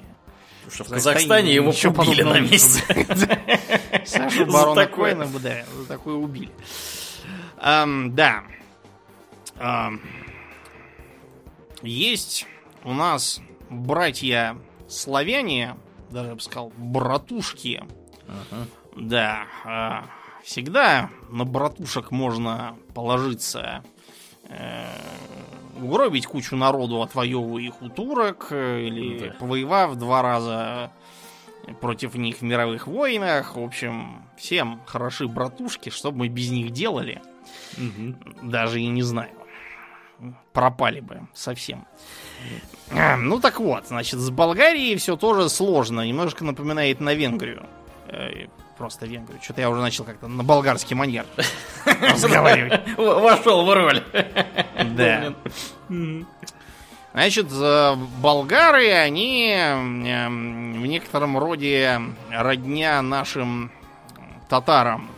Потому 0.64 0.72
что 0.74 0.84
в 0.84 0.88
Казахстане 0.88 1.54
его 1.54 1.72
побили 1.72 2.22
на 2.22 2.40
месте. 2.40 2.82
Сашу 4.04 4.46
За 4.50 4.52
барона 4.52 5.26
бы, 5.26 5.38
да, 5.38 5.64
за 5.76 5.86
такое 5.86 6.14
убили. 6.14 6.50
Да. 7.56 8.44
Есть 11.82 12.46
у 12.84 12.92
нас 12.92 13.40
братья 13.68 14.56
славяне, 14.88 15.76
даже 16.10 16.28
я 16.28 16.34
бы 16.34 16.40
сказал, 16.40 16.72
братушки. 16.76 17.82
Ага. 18.26 18.66
Да, 18.96 19.46
а, 19.64 20.04
всегда 20.42 21.10
на 21.30 21.44
братушек 21.44 22.10
можно 22.10 22.76
положиться. 22.94 23.82
Э, 25.80 25.84
Угробить 25.84 26.26
кучу 26.26 26.56
народу, 26.56 27.02
отвоевывая 27.02 27.62
их 27.62 27.80
у 27.82 27.88
турок, 27.88 28.48
э, 28.50 28.82
или 28.82 29.28
Да. 29.28 29.34
повоевав 29.38 29.94
два 29.96 30.22
раза 30.22 30.90
против 31.80 32.14
них 32.14 32.36
в 32.38 32.42
мировых 32.42 32.86
войнах. 32.86 33.56
В 33.56 33.62
общем, 33.62 34.22
всем 34.36 34.80
хороши 34.86 35.26
братушки, 35.28 35.90
что 35.90 36.10
бы 36.12 36.18
мы 36.18 36.28
без 36.28 36.50
них 36.50 36.70
делали, 36.70 37.22
даже 38.42 38.80
и 38.80 38.86
не 38.88 39.02
знаю. 39.02 39.30
Пропали 40.52 41.00
бы 41.00 41.26
совсем. 41.32 41.86
А, 42.90 43.16
Ну 43.16 43.40
так 43.40 43.58
вот, 43.60 43.86
значит, 43.86 44.18
с 44.20 44.30
Болгарией 44.30 44.96
все 44.96 45.16
тоже 45.16 45.48
сложно. 45.48 46.06
Немножко 46.06 46.44
напоминает 46.44 47.00
на 47.00 47.14
Венгрию. 47.14 47.64
Просто 48.80 49.04
Венгрию. 49.04 49.38
Что-то 49.42 49.60
я 49.60 49.68
уже 49.68 49.82
начал 49.82 50.04
как-то 50.04 50.26
на 50.26 50.42
болгарский 50.42 50.96
манер 50.96 51.26
разговаривать. 52.00 52.80
Вошел 52.96 53.66
в 53.66 53.74
роль. 53.74 54.02
Да. 54.96 55.34
Значит, 57.12 57.48
болгары, 58.22 58.90
они 58.92 59.50
эм, 59.50 60.80
в 60.80 60.86
некотором 60.86 61.36
роде 61.36 62.00
родня 62.30 63.02
нашим 63.02 63.70
татарам. 64.48 65.10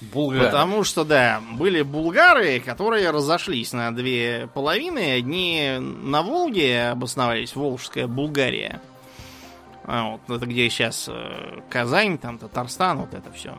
Булгар. 0.00 0.46
Потому 0.46 0.82
что, 0.82 1.04
да, 1.04 1.40
были 1.52 1.82
булгары, 1.82 2.58
которые 2.58 3.10
разошлись 3.12 3.72
на 3.72 3.94
две 3.94 4.48
половины. 4.52 5.12
Одни 5.12 5.76
на 5.78 6.22
Волге 6.22 6.88
обосновались, 6.88 7.54
Волжская 7.54 8.08
Булгария. 8.08 8.80
А, 9.86 10.10
вот, 10.10 10.36
это 10.36 10.46
где 10.46 10.68
сейчас 10.68 11.08
э, 11.08 11.60
Казань, 11.70 12.18
там 12.18 12.38
Татарстан, 12.38 12.98
вот 12.98 13.14
это 13.14 13.30
все. 13.30 13.56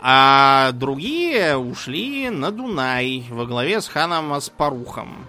А 0.00 0.72
другие 0.72 1.56
ушли 1.56 2.28
на 2.30 2.50
Дунай 2.50 3.24
во 3.30 3.46
главе 3.46 3.80
с 3.80 3.88
ханом 3.88 4.32
Аспарухом. 4.32 5.26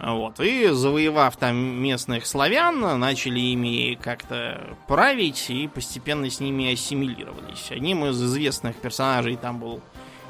Вот. 0.00 0.40
И 0.40 0.68
завоевав 0.68 1.36
там 1.36 1.56
местных 1.56 2.26
славян, 2.26 2.98
начали 2.98 3.40
ими 3.40 3.94
как-то 3.94 4.76
править 4.86 5.48
и 5.48 5.68
постепенно 5.68 6.28
с 6.28 6.40
ними 6.40 6.72
ассимилировались. 6.72 7.70
Одним 7.70 8.04
из 8.06 8.22
известных 8.22 8.76
персонажей 8.76 9.36
там 9.36 9.60
был 9.60 9.80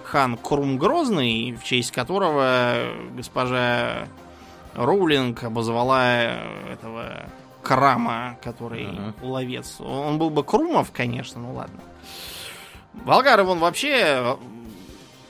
хан 0.05 0.37
Крум 0.37 0.79
Грозный, 0.79 1.53
в 1.53 1.65
честь 1.65 1.91
которого 1.91 2.93
госпожа 3.17 4.07
Роулинг 4.75 5.43
обозвала 5.43 6.37
этого 6.71 7.25
Крама, 7.65 8.39
который 8.43 8.87
Ага. 8.87 9.15
ловец. 9.23 9.81
Он 9.81 10.19
был 10.19 10.31
бы 10.31 10.45
Крумов, 10.45 10.93
конечно, 10.93 11.41
ну 11.41 11.55
ладно. 11.55 11.81
Болгары 12.93 13.43
вон 13.43 13.59
вообще 13.59 13.95
э, 13.97 14.37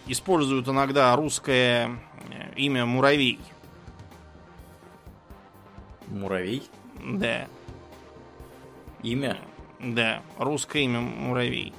используют 0.09 0.69
иногда 0.69 1.15
русское 1.17 1.99
э, 2.31 2.53
имя 2.57 2.85
Муравей. 2.85 3.41
Муравей. 6.09 6.63
Да, 7.03 7.47
Имя. 9.03 9.39
да, 9.81 10.23
русское 10.39 10.83
имя 10.85 11.01
Муравей. 11.01 11.73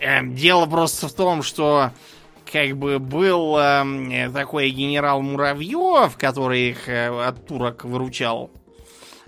Эм, 0.00 0.34
дело 0.34 0.66
просто 0.66 1.08
в 1.08 1.12
том, 1.12 1.42
что 1.42 1.90
как 2.50 2.76
бы 2.76 2.98
был 2.98 3.56
э, 3.58 4.30
такой 4.32 4.70
генерал 4.70 5.22
Муравьев, 5.22 6.16
который 6.16 6.70
их 6.70 6.88
э, 6.88 7.08
от 7.08 7.46
турок 7.46 7.84
выручал. 7.84 8.50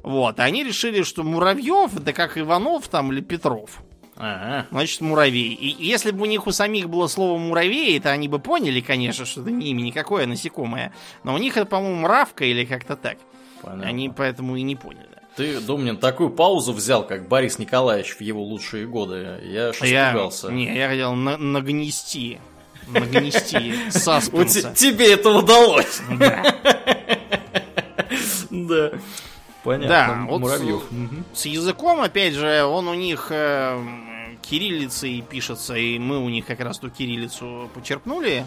Вот, 0.02 0.40
они 0.40 0.64
решили, 0.64 1.02
что 1.02 1.22
Муравьев 1.22 1.96
это 1.96 2.12
как 2.12 2.38
Иванов 2.38 2.88
там 2.88 3.12
или 3.12 3.20
Петров. 3.20 3.82
Ага. 4.22 4.66
Значит, 4.70 5.00
муравей. 5.00 5.54
И 5.54 5.82
если 5.82 6.10
бы 6.10 6.22
у 6.22 6.26
них 6.26 6.46
у 6.46 6.52
самих 6.52 6.90
было 6.90 7.06
слово 7.06 7.38
муравей, 7.38 7.98
то 8.00 8.10
они 8.12 8.28
бы 8.28 8.38
поняли, 8.38 8.80
конечно, 8.82 9.24
что 9.24 9.40
это 9.40 9.50
не 9.50 9.68
имя 9.68 9.80
никакое, 9.80 10.24
а 10.24 10.26
насекомое. 10.26 10.92
Но 11.24 11.34
у 11.34 11.38
них 11.38 11.56
это, 11.56 11.64
по-моему, 11.64 12.00
мравка 12.00 12.44
или 12.44 12.66
как-то 12.66 12.96
так. 12.96 13.16
Понятно. 13.62 13.86
Они 13.86 14.10
поэтому 14.10 14.56
и 14.56 14.62
не 14.62 14.76
поняли. 14.76 15.06
Ты, 15.36 15.58
Домнин, 15.60 15.96
такую 15.96 16.28
паузу 16.30 16.74
взял, 16.74 17.06
как 17.06 17.28
Борис 17.28 17.58
Николаевич 17.58 18.16
в 18.16 18.20
его 18.20 18.42
лучшие 18.42 18.86
годы. 18.86 19.40
Я 19.44 19.68
аж 19.68 19.80
Я, 19.80 20.10
испугался. 20.10 20.52
не, 20.52 20.76
я 20.76 20.88
хотел 20.88 21.14
на- 21.14 21.38
нагнести. 21.38 22.40
Нагнести 22.92 23.90
саспенса. 23.90 24.72
те- 24.74 24.88
тебе 24.90 25.12
это 25.14 25.30
удалось. 25.30 26.00
Да. 28.50 28.90
Понятно. 29.62 29.88
Да, 29.88 30.24
вот 30.26 30.40
Муравьев. 30.40 30.82
с, 31.34 31.40
с 31.42 31.46
языком, 31.46 32.00
опять 32.00 32.32
же, 32.32 32.64
он 32.64 32.88
у 32.88 32.94
них 32.94 33.26
э, 33.30 33.78
кириллицей 34.40 35.20
пишется, 35.20 35.74
и 35.74 35.98
мы 35.98 36.18
у 36.18 36.28
них 36.30 36.46
как 36.46 36.60
раз 36.60 36.78
ту 36.78 36.88
кириллицу 36.88 37.70
почерпнули, 37.74 38.46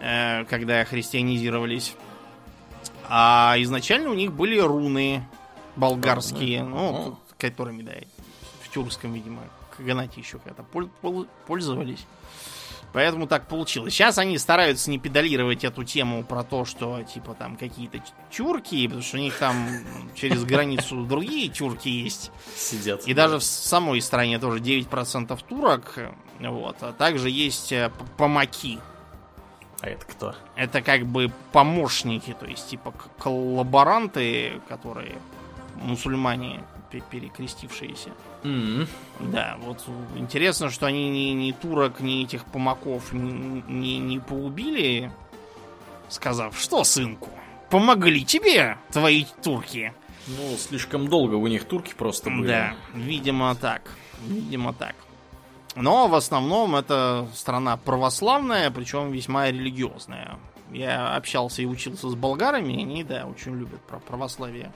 э, 0.00 0.44
когда 0.44 0.84
христианизировались. 0.84 1.94
А 3.08 3.54
изначально 3.58 4.10
у 4.10 4.14
них 4.14 4.32
были 4.32 4.58
руны 4.58 5.26
болгарские, 5.76 6.64
ну, 6.64 7.18
которыми, 7.38 7.80
да, 7.82 7.92
в 8.62 8.68
тюркском, 8.68 9.14
видимо, 9.14 9.40
каганате 9.76 10.20
еще 10.20 10.38
когда 10.38 10.62
пол- 10.62 10.90
пол- 11.00 11.26
пользовались. 11.46 12.04
Поэтому 12.92 13.26
так 13.26 13.46
получилось. 13.46 13.94
Сейчас 13.94 14.18
они 14.18 14.36
стараются 14.38 14.90
не 14.90 14.98
педалировать 14.98 15.64
эту 15.64 15.84
тему 15.84 16.24
про 16.24 16.42
то, 16.42 16.64
что 16.64 17.02
типа 17.02 17.34
там 17.34 17.56
какие-то 17.56 18.02
тюрки, 18.30 18.86
потому 18.86 19.02
что 19.02 19.16
у 19.16 19.20
них 19.20 19.36
там 19.38 19.68
через 20.14 20.44
границу 20.44 21.04
другие 21.08 21.48
тюрки 21.48 21.88
есть. 21.88 22.32
Сидят. 22.56 23.06
И 23.06 23.14
даже 23.14 23.38
в 23.38 23.44
самой 23.44 24.00
стране 24.00 24.38
тоже 24.38 24.60
9% 24.60 25.38
турок. 25.48 25.98
Вот. 26.40 26.76
А 26.80 26.92
также 26.92 27.30
есть 27.30 27.70
э, 27.70 27.90
помаки. 28.16 28.78
А 29.80 29.88
это 29.88 30.04
кто? 30.04 30.34
Это 30.56 30.82
как 30.82 31.06
бы 31.06 31.32
помощники, 31.52 32.36
то 32.38 32.46
есть 32.46 32.68
типа 32.68 32.92
коллаборанты, 33.18 34.60
которые 34.68 35.16
мусульмане 35.76 36.62
перекрестившиеся. 36.98 38.10
М, 38.42 38.88
Да, 39.20 39.56
вот 39.60 39.84
интересно, 40.16 40.70
что 40.70 40.86
они 40.86 41.08
ни, 41.10 41.30
ни 41.34 41.52
турок, 41.52 42.00
ни 42.00 42.24
этих 42.24 42.44
помаков 42.46 43.12
не, 43.12 43.62
не, 43.68 43.98
не 43.98 44.18
поубили, 44.18 45.12
сказав, 46.08 46.58
что, 46.58 46.82
сынку, 46.82 47.28
помогли 47.70 48.24
тебе 48.24 48.78
твои 48.90 49.24
турки. 49.42 49.92
Ну, 50.26 50.56
слишком 50.58 51.08
долго 51.08 51.34
у 51.34 51.46
них 51.46 51.64
турки 51.64 51.94
просто 51.94 52.30
были. 52.30 52.48
Да, 52.48 52.74
видимо 52.94 53.54
так. 53.54 53.82
Видимо 54.26 54.72
так. 54.72 54.96
Но 55.76 56.08
в 56.08 56.14
основном 56.16 56.74
это 56.74 57.28
страна 57.34 57.76
православная, 57.76 58.70
причем 58.72 59.12
весьма 59.12 59.50
религиозная. 59.50 60.36
Я 60.72 61.14
общался 61.16 61.62
и 61.62 61.66
учился 61.66 62.08
с 62.08 62.14
болгарами, 62.14 62.80
они, 62.80 63.02
да, 63.04 63.26
очень 63.26 63.56
любят 63.58 63.80
про 63.82 63.98
православие 63.98 64.72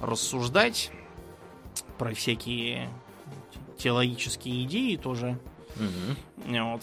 рассуждать, 0.00 0.90
про 2.02 2.14
всякие 2.14 2.88
теологические 3.78 4.64
идеи 4.64 4.96
тоже 4.96 5.38
Мгм. 5.76 6.16
вот, 6.72 6.82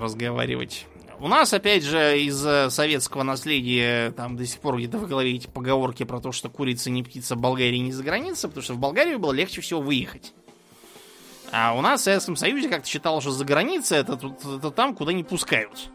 разговаривать. 0.00 0.86
У 1.20 1.28
нас, 1.28 1.52
опять 1.52 1.84
же, 1.84 2.20
из 2.20 2.36
советского 2.74 3.22
наследия 3.22 4.10
там 4.10 4.36
до 4.36 4.44
сих 4.44 4.58
пор 4.58 4.78
где-то 4.78 4.98
в 4.98 5.06
голове 5.06 5.36
эти 5.36 5.46
поговорки 5.46 6.02
про 6.02 6.18
то, 6.18 6.32
что 6.32 6.50
курица 6.50 6.90
не 6.90 7.04
птица 7.04 7.36
в 7.36 7.38
Болгарии 7.38 7.76
не 7.76 7.92
за 7.92 8.02
граница, 8.02 8.48
потому 8.48 8.64
что 8.64 8.74
в 8.74 8.78
Болгарию 8.78 9.20
было 9.20 9.30
легче 9.30 9.60
всего 9.60 9.80
выехать. 9.80 10.34
А 11.52 11.74
у 11.76 11.80
нас 11.80 12.00
в 12.00 12.04
Советском 12.04 12.34
Союзе 12.34 12.68
как-то 12.68 12.88
считалось, 12.88 13.22
что 13.22 13.30
за 13.30 13.44
граница 13.44 13.94
это, 13.94 14.18
это 14.56 14.72
там, 14.72 14.96
куда 14.96 15.12
не 15.12 15.22
пускают. 15.22 15.88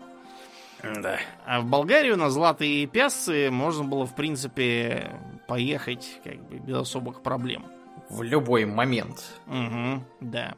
Да. 0.81 1.19
А 1.45 1.59
в 1.59 1.65
Болгарию 1.65 2.15
на 2.15 2.29
Златые 2.29 2.85
Пясцы 2.85 3.49
можно 3.51 3.83
было, 3.83 4.05
в 4.05 4.15
принципе, 4.15 5.11
поехать 5.49 6.21
как 6.23 6.41
бы 6.47 6.59
без 6.59 6.77
особых 6.77 7.21
проблем. 7.21 7.65
В 8.09 8.23
любой 8.23 8.65
момент. 8.65 9.23
Угу, 9.47 10.03
да. 10.21 10.55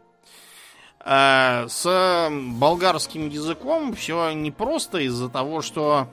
А, 1.00 1.66
с 1.68 2.30
болгарским 2.32 3.30
языком 3.30 3.94
все 3.94 4.32
непросто 4.32 5.00
из-за 5.00 5.30
того, 5.30 5.62
что 5.62 6.08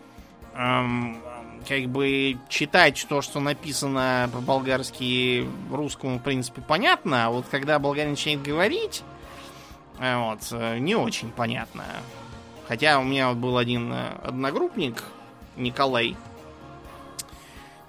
эм, 0.55 1.21
как 1.69 1.87
бы 1.87 2.39
читать 2.49 3.05
то, 3.09 3.21
что 3.21 3.41
написано 3.41 4.31
по-болгарски 4.33 5.47
русскому, 5.71 6.19
в 6.19 6.23
принципе, 6.23 6.63
понятно, 6.63 7.27
а 7.27 7.31
вот 7.31 7.47
когда 7.51 7.79
болгарин 7.79 8.11
начинает 8.11 8.43
говорить, 8.43 9.03
э, 9.99 10.17
вот, 10.17 10.41
э, 10.53 10.79
не 10.79 10.95
очень 10.95 11.31
понятно. 11.31 11.85
Хотя 12.69 12.99
у 12.99 13.05
меня 13.05 13.29
вот 13.29 13.39
был 13.39 13.59
один 13.59 13.93
э, 13.93 14.13
одногруппник, 14.23 15.03
Николай, 15.57 16.17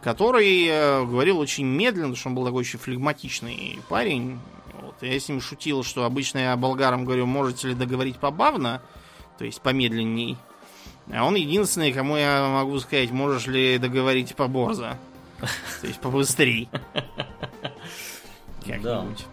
который 0.07 0.67
э, 0.67 1.03
говорил 1.03 1.37
очень 1.37 1.65
медленно, 1.65 2.03
потому 2.03 2.15
что 2.15 2.29
он 2.29 2.35
был 2.35 2.45
такой 2.45 2.61
очень 2.61 2.79
флегматичный 2.79 3.77
парень. 3.89 4.39
Вот. 4.81 4.95
Я 5.01 5.19
с 5.19 5.27
ним 5.27 5.41
шутил, 5.41 5.83
что 5.83 6.05
обычно 6.05 6.37
я 6.37 6.55
болгарам 6.55 7.03
говорю, 7.03 7.25
можете 7.25 7.67
ли 7.67 7.73
договорить 7.73 8.15
побавно, 8.15 8.81
то 9.37 9.43
есть 9.43 9.59
помедленней. 9.59 10.37
А 11.11 11.25
он 11.25 11.35
единственный, 11.35 11.91
кому 11.91 12.15
я 12.15 12.47
могу 12.47 12.79
сказать, 12.79 13.11
можешь 13.11 13.47
ли 13.47 13.77
договорить 13.79 14.33
поборзо. 14.33 14.97
То 15.81 15.87
есть 15.87 15.99
побыстрей. 15.99 16.69
Как-нибудь. 18.65 19.25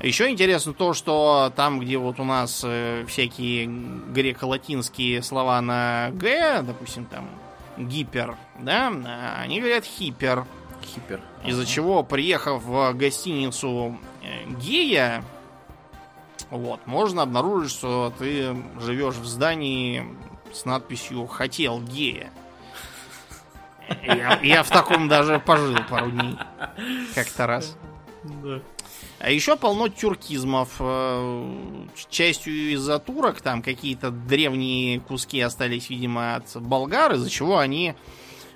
Еще 0.00 0.30
интересно 0.30 0.74
то, 0.74 0.94
что 0.94 1.52
там, 1.56 1.80
где 1.80 1.98
вот 1.98 2.20
у 2.20 2.24
нас 2.24 2.62
э, 2.64 3.04
всякие 3.08 3.66
греко-латинские 3.66 5.24
слова 5.24 5.60
на 5.60 6.10
Г, 6.12 6.62
допустим, 6.62 7.04
там 7.06 7.28
гипер, 7.76 8.36
да, 8.58 8.88
а 8.88 9.40
они 9.42 9.60
говорят 9.60 9.84
хипер. 9.84 10.44
Хипер. 10.82 11.20
Из-за 11.44 11.62
Ага. 11.62 11.70
чего, 11.70 12.02
приехав 12.02 12.62
в 12.62 12.92
гостиницу 12.94 13.98
э, 14.22 14.46
гея, 14.60 15.24
вот, 16.50 16.86
можно 16.86 17.22
обнаружить, 17.22 17.70
что 17.70 18.12
ты 18.18 18.54
живешь 18.80 19.14
в 19.14 19.24
здании 19.24 20.06
с 20.52 20.64
надписью 20.64 21.26
«Хотел 21.26 21.80
гея». 21.80 22.30
Я, 24.02 24.38
я 24.42 24.62
в 24.62 24.70
таком 24.70 25.08
даже 25.08 25.38
пожил 25.38 25.76
пару 25.88 26.10
дней. 26.10 26.38
Как-то 27.14 27.46
раз. 27.46 27.76
А 29.24 29.30
еще 29.30 29.56
полно 29.56 29.88
тюркизмов. 29.88 30.76
Э, 30.80 31.86
Частью 32.10 32.72
из-за 32.74 32.98
турок 32.98 33.40
там 33.40 33.62
какие-то 33.62 34.10
древние 34.10 35.00
куски 35.00 35.40
остались, 35.40 35.88
видимо, 35.88 36.36
от 36.36 36.54
болгар, 36.60 37.14
из-за 37.14 37.30
чего 37.30 37.56
они 37.56 37.94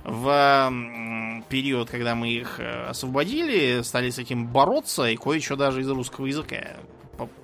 в 0.05 1.43
период, 1.49 1.89
когда 1.89 2.15
мы 2.15 2.29
их 2.29 2.61
э, 2.61 2.89
освободили, 2.89 3.81
стали 3.81 4.11
с 4.11 4.19
этим 4.19 4.47
бороться 4.47 5.07
и 5.07 5.17
кое-что 5.17 5.57
даже 5.57 5.81
из 5.81 5.89
русского 5.89 6.27
языка 6.27 6.77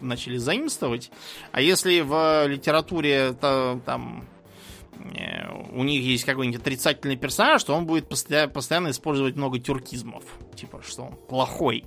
начали 0.03 0.37
заимствовать. 0.37 1.11
А 1.51 1.63
если 1.63 2.01
в 2.01 2.47
литературе 2.47 3.33
то, 3.33 3.81
там 3.87 4.29
э, 4.99 5.51
у 5.73 5.83
них 5.83 6.03
есть 6.03 6.25
какой-нибудь 6.25 6.61
отрицательный 6.61 7.17
персонаж, 7.17 7.65
то 7.65 7.75
он 7.75 7.87
будет 7.87 8.07
постоя- 8.07 8.49
постоянно 8.49 8.91
использовать 8.91 9.35
много 9.35 9.59
тюркизмов. 9.59 10.25
Типа, 10.55 10.83
что 10.87 11.05
он 11.05 11.17
плохой, 11.27 11.85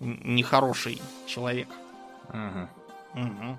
нехороший 0.00 1.00
человек. 1.26 1.68
Мгм. 2.32 2.68
Мгм. 3.14 3.58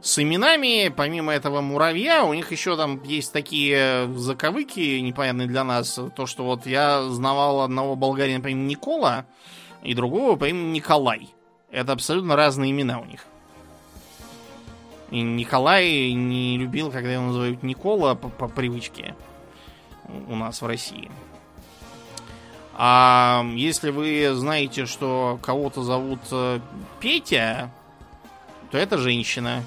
С 0.00 0.22
именами, 0.22 0.92
помимо 0.94 1.32
этого 1.32 1.60
муравья, 1.60 2.24
у 2.24 2.32
них 2.32 2.52
еще 2.52 2.76
там 2.76 3.02
есть 3.02 3.32
такие 3.32 4.08
заковыки 4.14 5.00
непонятные 5.00 5.48
для 5.48 5.64
нас. 5.64 5.98
То, 6.14 6.26
что 6.26 6.44
вот 6.44 6.66
я 6.66 7.02
знавал 7.08 7.62
одного 7.62 7.96
болгарина 7.96 8.40
по 8.40 8.48
имени 8.48 8.68
Никола 8.68 9.26
и 9.82 9.94
другого 9.94 10.36
по 10.36 10.48
имени 10.48 10.72
Николай. 10.72 11.34
Это 11.70 11.92
абсолютно 11.92 12.36
разные 12.36 12.70
имена 12.70 13.00
у 13.00 13.04
них. 13.04 13.24
И 15.10 15.20
Николай 15.20 16.12
не 16.12 16.58
любил, 16.58 16.90
когда 16.90 17.12
его 17.12 17.24
называют 17.24 17.62
Никола 17.62 18.14
по, 18.14 18.28
по 18.28 18.48
привычке 18.48 19.14
у 20.28 20.36
нас 20.36 20.62
в 20.62 20.66
России. 20.66 21.10
А 22.78 23.42
если 23.54 23.90
вы 23.90 24.34
знаете, 24.34 24.84
что 24.84 25.38
кого-то 25.40 25.82
зовут 25.82 26.20
э, 26.30 26.60
Петя, 27.00 27.70
то 28.70 28.76
это 28.76 28.98
женщина. 28.98 29.64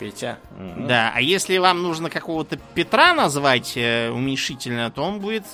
Петя. 0.00 0.38
Мгм. 0.58 0.88
Да, 0.88 1.12
а 1.14 1.20
если 1.20 1.56
вам 1.58 1.82
нужно 1.82 2.10
какого-то 2.10 2.56
Петра 2.74 3.14
назвать 3.14 3.76
э, 3.76 4.10
уменьшительно, 4.10 4.90
то 4.90 5.04
он 5.04 5.20
будет 5.20 5.44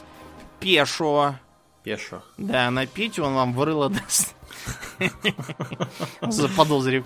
Пешо. 0.58 1.34
Пешо. 1.82 2.22
Да, 2.38 2.70
на 2.70 2.86
Петю 2.86 3.24
он 3.24 3.34
вам 3.34 3.52
в 3.52 3.62
рыло 3.62 3.90
даст. 3.90 4.34
Заподозрив 6.22 7.04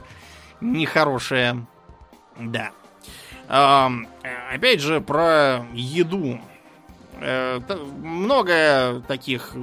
нехорошее. 0.61 1.67
Да. 2.39 2.71
Э, 3.49 3.89
Опять 4.55 4.81
же, 4.81 5.01
про 5.01 5.67
еду. 5.73 6.41
Э, 7.21 7.61
Много 8.03 9.03
таких 9.07 9.55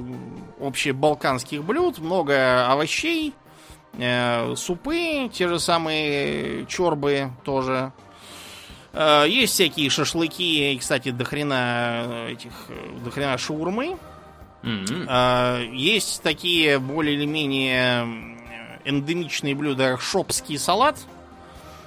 общебалканских 0.60 1.64
блюд, 1.64 1.98
много 1.98 2.66
овощей, 2.70 3.34
э, 3.98 4.54
супы, 4.56 5.28
те 5.32 5.48
же 5.48 5.58
самые 5.58 6.66
чорбы 6.66 7.30
тоже. 7.44 7.92
Э, 8.92 9.24
Есть 9.26 9.54
всякие 9.54 9.90
шашлыки, 9.90 10.72
и, 10.74 10.78
кстати, 10.78 11.10
дохрена 11.10 12.26
этих, 12.30 12.52
дохрена 13.04 13.36
шаурмы. 13.38 13.96
А, 15.08 15.60
Есть 15.72 16.22
такие 16.22 16.78
более 16.78 17.14
или 17.14 17.24
менее 17.24 18.36
эндемичные 18.84 19.54
блюда, 19.54 19.96
шопский 19.98 20.58
салат. 20.58 20.96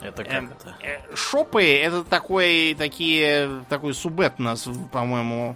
Это 0.01 0.23
как 0.23 0.33
Эм, 0.33 0.49
это? 0.51 0.75
Э, 0.81 1.15
Шопы 1.15 1.63
это 1.63 2.03
такой, 2.03 2.75
такие, 2.77 3.63
такой 3.69 3.93
субэтнос, 3.93 4.67
по-моему, 4.91 5.55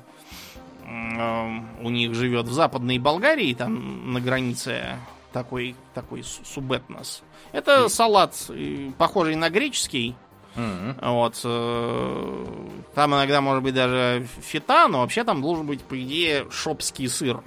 м, 0.86 1.68
у 1.84 1.90
них 1.90 2.14
живет 2.14 2.46
в 2.46 2.52
западной 2.54 3.00
Болгарии, 3.00 3.54
там 3.54 4.14
на 4.14 4.22
границе 4.22 4.98
такой, 5.34 5.76
такой 5.94 6.24
су- 6.24 6.44
субэтнос. 6.46 7.24
Это 7.52 7.90
салат, 7.90 8.36
э, 8.50 8.92
похожий 8.98 9.36
на 9.36 9.50
греческий. 9.50 10.16
Мгм. 10.56 10.96
Вот. 11.02 11.42
э, 11.44 12.46
Там 12.94 13.14
иногда 13.14 13.42
может 13.42 13.62
быть 13.64 13.74
даже 13.74 14.26
фета, 14.42 14.88
но 14.88 15.00
вообще 15.02 15.24
там 15.26 15.42
должен 15.42 15.66
быть, 15.68 15.82
по 15.82 16.02
идее, 16.02 16.46
шопский 16.52 17.10
сыр. 17.10 17.42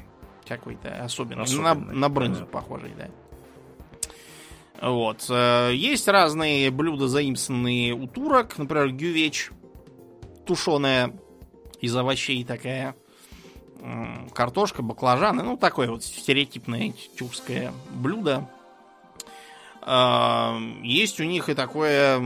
Какой-то 0.47 1.03
особенный. 1.05 1.37
На, 1.37 1.43
Особенный, 1.45 1.95
на 1.95 2.09
брынзу 2.09 2.41
да. 2.41 2.47
похожий, 2.47 2.93
да. 2.99 3.07
Вот. 4.81 5.27
э, 5.29 5.73
Есть 5.75 6.07
разные 6.09 6.71
блюда, 6.71 7.09
заимствованные 7.09 7.95
у 7.95 8.07
турок. 8.07 8.59
Например, 8.59 8.91
гювеч. 8.91 9.51
Тушеная 10.47 11.13
из 11.81 11.95
овощей 11.97 12.45
такая. 12.45 12.95
Картошка, 14.35 14.83
баклажаны. 14.83 15.43
Ну, 15.43 15.57
такое 15.57 15.89
вот 15.91 16.03
стереотипное 16.05 16.93
тюркское 17.17 17.73
блюдо. 17.91 18.49
А, 19.83 20.59
Есть 20.83 21.21
у 21.21 21.25
них 21.25 21.49
и 21.49 21.55
такое 21.55 22.21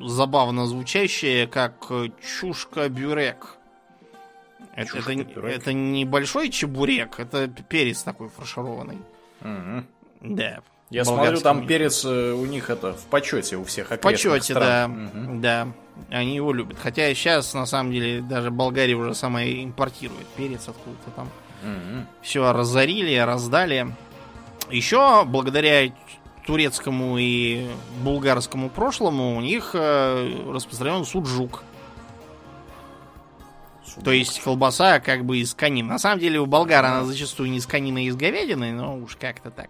забавно 0.00 0.66
звучащее, 0.66 1.46
как 1.46 1.86
э, 1.90 2.08
чушка-бюрек. 2.40 3.56
Это, 4.74 4.98
это, 4.98 5.14
не- 5.14 5.22
это 5.50 5.72
небольшой 5.74 6.48
чебурек, 6.48 7.20
это 7.20 7.46
перец 7.48 8.02
такой 8.02 8.28
фаршированный. 8.30 8.98
Мгм. 9.40 9.86
Да. 10.22 10.60
Я 10.92 11.04
смотрю, 11.06 11.40
там 11.40 11.66
перец 11.66 12.04
э, 12.04 12.32
у 12.32 12.44
них 12.44 12.68
это 12.68 12.92
в 12.92 13.04
почете 13.04 13.56
у 13.56 13.64
всех 13.64 13.90
В 13.90 13.96
почете, 13.96 14.52
да. 14.54 14.60
стран. 14.60 15.10
Мгм. 15.14 15.40
Да. 15.40 15.68
Они 16.10 16.36
его 16.36 16.52
любят. 16.52 16.78
Хотя 16.78 17.12
сейчас, 17.14 17.54
на 17.54 17.64
самом 17.66 17.92
деле, 17.92 18.20
даже 18.20 18.50
Болгария 18.50 18.94
уже 18.94 19.14
сама 19.14 19.42
импортирует 19.44 20.26
перец 20.36 20.68
откуда-то 20.68 21.10
там. 21.16 21.28
Все 22.20 22.52
разорили, 22.52 23.16
раздали. 23.16 23.94
Еще 24.70 25.24
благодаря 25.24 25.92
турецкому 26.46 27.16
и 27.18 27.68
булгарскому 28.02 28.68
прошлому 28.68 29.36
у 29.36 29.40
них 29.40 29.70
э, 29.74 30.50
распространен 30.52 31.04
суджук. 31.04 31.62
То 34.04 34.10
есть 34.10 34.40
колбаса 34.40 35.00
как 35.00 35.24
бы 35.24 35.38
из 35.38 35.54
конины. 35.54 35.88
На 35.88 35.98
самом 35.98 36.18
деле 36.18 36.40
у 36.40 36.46
болгар 36.46 36.84
она 36.84 37.04
зачастую 37.04 37.50
не 37.50 37.58
из 37.58 37.66
конины, 37.66 37.98
а 37.98 38.02
из 38.02 38.16
говядины, 38.16 38.72
но 38.72 38.96
уж 38.98 39.16
как-то 39.16 39.50
так. 39.50 39.68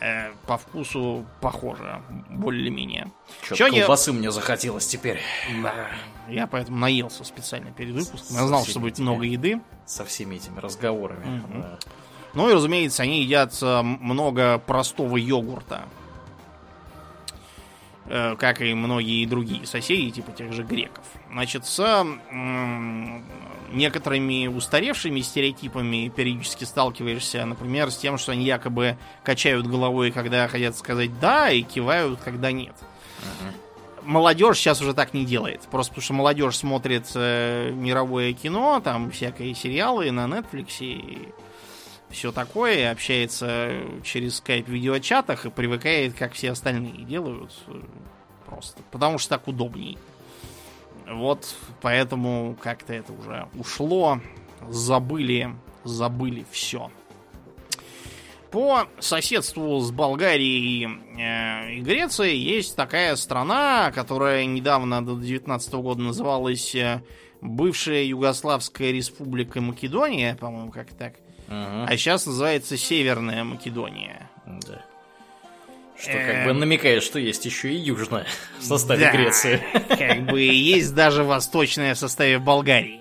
Э, 0.00 0.32
по 0.46 0.58
вкусу 0.58 1.24
похоже, 1.40 2.02
более-менее. 2.30 3.12
Что 3.42 3.70
колбасы 3.70 4.10
не... 4.12 4.18
мне 4.18 4.30
захотелось 4.32 4.86
теперь. 4.86 5.20
Да. 5.62 5.88
Я 6.28 6.46
поэтому 6.46 6.78
наелся 6.78 7.22
специально 7.22 7.70
перед 7.70 7.94
выпуском. 7.94 8.36
Я 8.36 8.46
знал, 8.46 8.64
что 8.64 8.80
будет 8.80 8.94
этими, 8.94 9.04
много 9.04 9.24
еды. 9.24 9.60
Со 9.86 10.04
всеми 10.04 10.36
этими 10.36 10.58
разговорами. 10.58 11.38
Угу. 11.38 11.62
Да. 11.62 11.78
Ну 12.34 12.50
и, 12.50 12.54
разумеется, 12.54 13.04
они 13.04 13.22
едят 13.22 13.56
э, 13.62 13.82
много 13.82 14.58
простого 14.58 15.16
йогурта. 15.16 15.82
Э, 18.06 18.34
как 18.36 18.60
и 18.60 18.74
многие 18.74 19.24
другие 19.26 19.64
соседи, 19.66 20.10
типа 20.10 20.32
тех 20.32 20.52
же 20.52 20.64
греков. 20.64 21.04
Значит, 21.30 21.66
с 21.66 22.06
некоторыми 23.74 24.46
устаревшими 24.46 25.20
стереотипами 25.20 26.12
периодически 26.14 26.64
сталкиваешься, 26.64 27.44
например, 27.44 27.90
с 27.90 27.96
тем, 27.96 28.18
что 28.18 28.32
они 28.32 28.44
якобы 28.44 28.96
качают 29.22 29.66
головой, 29.66 30.10
когда 30.10 30.48
хотят 30.48 30.76
сказать 30.76 31.18
«да», 31.20 31.50
и 31.50 31.62
кивают, 31.62 32.20
когда 32.24 32.52
«нет». 32.52 32.74
Uh-huh. 32.80 33.54
Молодежь 34.02 34.58
сейчас 34.58 34.80
уже 34.82 34.92
так 34.92 35.14
не 35.14 35.24
делает. 35.24 35.62
Просто 35.70 35.92
потому 35.92 36.04
что 36.04 36.14
молодежь 36.14 36.56
смотрит 36.56 37.06
э, 37.14 37.70
мировое 37.72 38.32
кино, 38.34 38.80
там 38.84 39.10
всякие 39.10 39.54
сериалы 39.54 40.10
на 40.10 40.26
Netflix 40.26 40.76
и 40.80 41.28
все 42.10 42.30
такое, 42.32 42.90
общается 42.90 43.72
через 44.04 44.36
скайп 44.36 44.68
в 44.68 44.72
видеочатах 44.72 45.46
и 45.46 45.50
привыкает, 45.50 46.14
как 46.14 46.32
все 46.32 46.52
остальные 46.52 47.04
делают. 47.04 47.52
Просто. 48.46 48.82
Потому 48.90 49.18
что 49.18 49.30
так 49.30 49.48
удобней. 49.48 49.98
Вот 51.10 51.54
поэтому 51.80 52.56
как-то 52.60 52.92
это 52.92 53.12
уже 53.12 53.48
ушло. 53.58 54.20
Забыли, 54.68 55.54
забыли 55.84 56.46
все. 56.50 56.90
По 58.50 58.86
соседству 59.00 59.80
с 59.80 59.90
Болгарией 59.90 60.88
э, 61.18 61.74
и 61.74 61.80
Грецией 61.80 62.38
есть 62.38 62.76
такая 62.76 63.16
страна, 63.16 63.90
которая 63.92 64.44
недавно 64.44 65.04
до 65.04 65.16
19 65.16 65.74
года 65.74 66.02
называлась 66.02 66.72
э, 66.76 67.02
бывшая 67.40 68.04
Югославская 68.04 68.92
республика 68.92 69.60
Македония, 69.60 70.36
по-моему, 70.40 70.70
как 70.70 70.92
так. 70.92 71.14
Угу. 71.48 71.86
А 71.88 71.88
сейчас 71.96 72.26
называется 72.26 72.76
Северная 72.76 73.42
Македония. 73.42 74.30
Да. 74.46 74.84
Что 75.96 76.12
как 76.12 76.44
бы 76.44 76.50
эм. 76.50 76.58
намекает, 76.58 77.02
что 77.02 77.18
есть 77.18 77.44
еще 77.44 77.72
и 77.72 77.76
южная 77.76 78.26
в 78.58 78.64
составе 78.64 79.06
да, 79.06 79.12
Греции. 79.12 79.62
Как 79.88 80.26
бы 80.26 80.40
есть 80.40 80.94
даже 80.94 81.22
восточная 81.22 81.94
в 81.94 81.98
составе 81.98 82.38
Болгарии. 82.38 83.00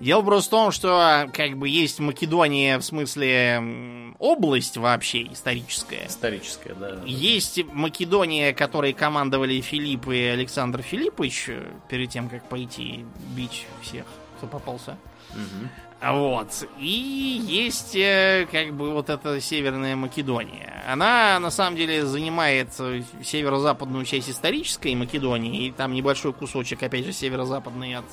Дело 0.00 0.20
просто 0.20 0.48
в 0.48 0.50
том, 0.50 0.72
что 0.72 1.30
как 1.32 1.56
бы 1.56 1.68
есть 1.70 2.00
Македония 2.00 2.76
в 2.76 2.82
смысле 2.82 4.14
область 4.18 4.76
вообще 4.76 5.22
историческая. 5.32 6.06
Историческая, 6.06 6.74
да. 6.74 7.00
Есть 7.06 7.64
Македония, 7.72 8.52
которой 8.52 8.92
командовали 8.92 9.60
Филипп 9.62 10.08
и 10.08 10.22
Александр 10.24 10.82
Филиппович 10.82 11.46
э, 11.48 11.62
перед 11.88 12.10
тем, 12.10 12.28
как 12.28 12.46
пойти 12.46 13.06
бить 13.34 13.66
всех, 13.80 14.04
кто 14.36 14.46
попался. 14.46 14.98
Угу. 15.30 15.68
Вот. 16.02 16.68
И 16.78 17.42
есть 17.46 17.96
э, 17.96 18.46
как 18.52 18.74
бы 18.74 18.92
вот 18.92 19.08
эта 19.08 19.40
Северная 19.40 19.96
Македония. 19.96 20.84
Она 20.86 21.38
на 21.40 21.50
самом 21.50 21.76
деле 21.76 22.04
занимает 22.04 22.68
э, 22.78 23.02
северо-западную 23.22 24.04
часть 24.04 24.28
исторической 24.28 24.94
Македонии, 24.94 25.66
и 25.66 25.72
там 25.72 25.94
небольшой 25.94 26.32
кусочек, 26.34 26.82
опять 26.82 27.06
же, 27.06 27.12
северо-западный 27.12 27.96
от 27.96 28.04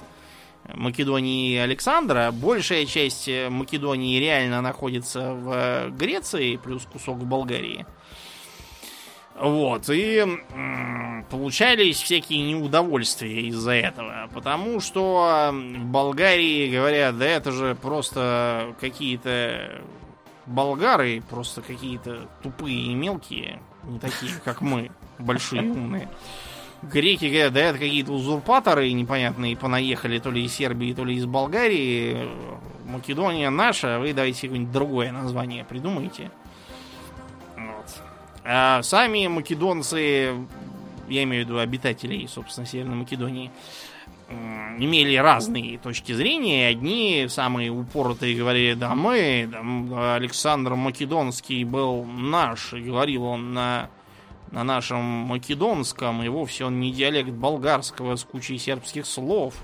Македонии 0.74 1.58
Александра. 1.58 2.32
Большая 2.32 2.86
часть 2.86 3.28
э, 3.28 3.50
Македонии 3.50 4.18
реально 4.18 4.62
находится 4.62 5.34
в 5.34 5.90
Греции, 5.90 6.56
плюс 6.56 6.86
кусок 6.86 7.18
в 7.18 7.26
Болгарии. 7.26 7.86
Вот, 9.40 9.90
и 9.90 10.26
получались 11.30 12.02
всякие 12.02 12.44
неудовольствия 12.44 13.42
из-за 13.48 13.72
этого. 13.72 14.30
Потому 14.34 14.80
что 14.80 15.52
в 15.52 15.86
Болгарии 15.86 16.72
говорят, 16.72 17.18
да 17.18 17.26
это 17.26 17.52
же 17.52 17.76
просто 17.76 18.76
какие-то 18.80 19.82
болгары, 20.46 21.24
просто 21.30 21.62
какие-то 21.62 22.28
тупые 22.44 22.92
и 22.92 22.94
мелкие, 22.94 23.60
не 23.86 24.00
такие, 24.00 24.32
как 24.44 24.62
мы, 24.62 24.92
большие 25.18 25.64
умные. 25.64 26.10
Греки 26.84 27.26
говорят, 27.26 27.54
да 27.54 27.62
это 27.62 27.80
какие-то 27.80 28.12
узурпаторы 28.12 28.92
непонятные 28.92 29.56
понаехали 29.56 30.20
то 30.20 30.30
ли 30.30 30.44
из 30.44 30.54
Сербии, 30.54 30.94
то 30.94 31.06
ли 31.06 31.16
из 31.16 31.26
Болгарии. 31.26 32.30
Македония 32.86 33.50
наша, 33.50 34.00
вы 34.00 34.14
давайте 34.14 34.42
какое-нибудь 34.48 34.74
другое 34.74 35.12
название 35.12 35.64
придумайте. 35.64 36.30
А 38.46 38.82
сами 38.84 39.28
македонцы, 39.28 40.36
я 41.08 41.24
имею 41.24 41.46
в 41.46 41.48
виду 41.48 41.60
обитателей, 41.60 42.28
собственно, 42.28 42.68
Северной 42.68 42.98
Македонии, 42.98 43.52
имели 44.80 45.16
разные 45.16 45.78
точки 45.78 46.12
зрения. 46.12 46.68
Одни 46.68 47.28
самые 47.30 47.70
упоротые 47.70 48.36
говорили, 48.36 48.74
да 48.74 48.96
мы, 48.96 49.50
да, 49.52 50.16
Александр 50.16 50.76
Македонский 50.76 51.64
был 51.64 52.04
наш, 52.04 52.74
и 52.74 52.82
говорил 52.82 53.24
он 53.26 53.54
на, 53.54 53.90
на 54.52 54.64
нашем 54.64 55.02
македонском, 55.02 56.24
и 56.24 56.28
вовсе 56.28 56.66
он 56.66 56.80
не 56.80 56.92
диалект 56.92 57.30
болгарского 57.30 58.16
с 58.16 58.24
кучей 58.24 58.58
сербских 58.58 59.06
слов. 59.06 59.56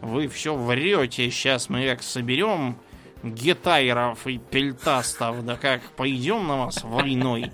Вы 0.00 0.28
все 0.28 0.54
врете, 0.54 1.30
сейчас 1.30 1.68
мы 1.68 1.86
как 1.86 2.02
соберем 2.02 2.76
гетайров 3.24 4.26
и 4.26 4.38
пельтастов, 4.38 5.44
да 5.44 5.56
как 5.56 5.82
пойдем 5.96 6.46
на 6.46 6.66
вас 6.66 6.82
войной. 6.82 7.50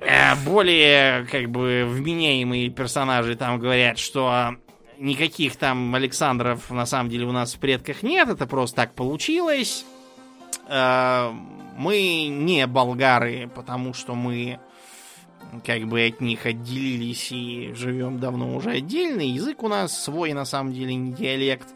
Э, 0.00 0.34
более, 0.44 1.26
как 1.26 1.50
бы, 1.50 1.84
вменяемые 1.88 2.70
персонажи 2.70 3.36
там 3.36 3.58
говорят, 3.58 3.98
что 3.98 4.56
никаких 4.98 5.56
там 5.56 5.94
Александров 5.94 6.70
на 6.70 6.86
самом 6.86 7.08
деле 7.08 7.26
у 7.26 7.32
нас 7.32 7.54
в 7.54 7.58
предках 7.58 8.02
нет, 8.02 8.28
это 8.28 8.46
просто 8.46 8.76
так 8.76 8.94
получилось. 8.94 9.84
Э, 10.68 11.30
мы 11.76 12.26
не 12.28 12.66
болгары, 12.66 13.50
потому 13.54 13.94
что 13.94 14.14
мы 14.14 14.58
как 15.60 15.86
бы 15.86 16.06
от 16.06 16.20
них 16.20 16.46
отделились 16.46 17.30
и 17.30 17.72
живем 17.74 18.18
давно 18.18 18.56
уже 18.56 18.70
отдельно. 18.70 19.20
Язык 19.20 19.62
у 19.62 19.68
нас 19.68 20.02
свой, 20.02 20.32
на 20.32 20.44
самом 20.44 20.72
деле, 20.72 20.94
не 20.94 21.12
диалект. 21.12 21.68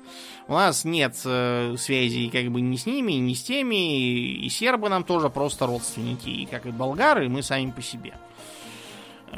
У 0.48 0.54
нас 0.54 0.84
нет 0.84 1.14
э, 1.24 1.74
связи 1.78 2.28
как 2.28 2.50
бы 2.50 2.60
ни 2.60 2.76
с 2.76 2.86
ними, 2.86 3.12
ни 3.12 3.34
с 3.34 3.42
теми. 3.42 4.44
И, 4.44 4.48
сербы 4.48 4.88
нам 4.88 5.04
тоже 5.04 5.28
просто 5.28 5.66
родственники, 5.66 6.28
и 6.28 6.46
как 6.46 6.66
и 6.66 6.70
болгары, 6.70 7.28
мы 7.28 7.42
сами 7.42 7.70
по 7.70 7.82
себе. 7.82 8.14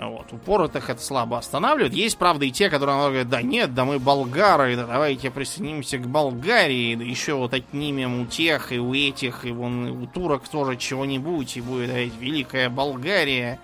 Вот, 0.00 0.32
упоротых 0.32 0.90
это 0.90 1.02
слабо 1.02 1.38
останавливает. 1.38 1.94
Есть, 1.94 2.18
правда, 2.18 2.44
и 2.44 2.52
те, 2.52 2.70
которые 2.70 2.96
говорят, 2.98 3.28
да 3.28 3.42
нет, 3.42 3.74
да 3.74 3.84
мы 3.84 3.98
болгары, 3.98 4.76
да 4.76 4.86
давайте 4.86 5.30
присоединимся 5.30 5.98
к 5.98 6.06
Болгарии, 6.06 6.94
да 6.94 7.02
еще 7.02 7.34
вот 7.34 7.54
отнимем 7.54 8.20
у 8.20 8.26
тех, 8.26 8.70
и 8.70 8.78
у 8.78 8.94
этих, 8.94 9.44
и 9.44 9.50
вон 9.50 10.02
у 10.02 10.06
турок 10.06 10.46
тоже 10.46 10.76
чего-нибудь, 10.76 11.56
и 11.56 11.60
будет 11.60 11.88
говорить, 11.88 12.14
Великая 12.20 12.68
Болгария. 12.68 13.58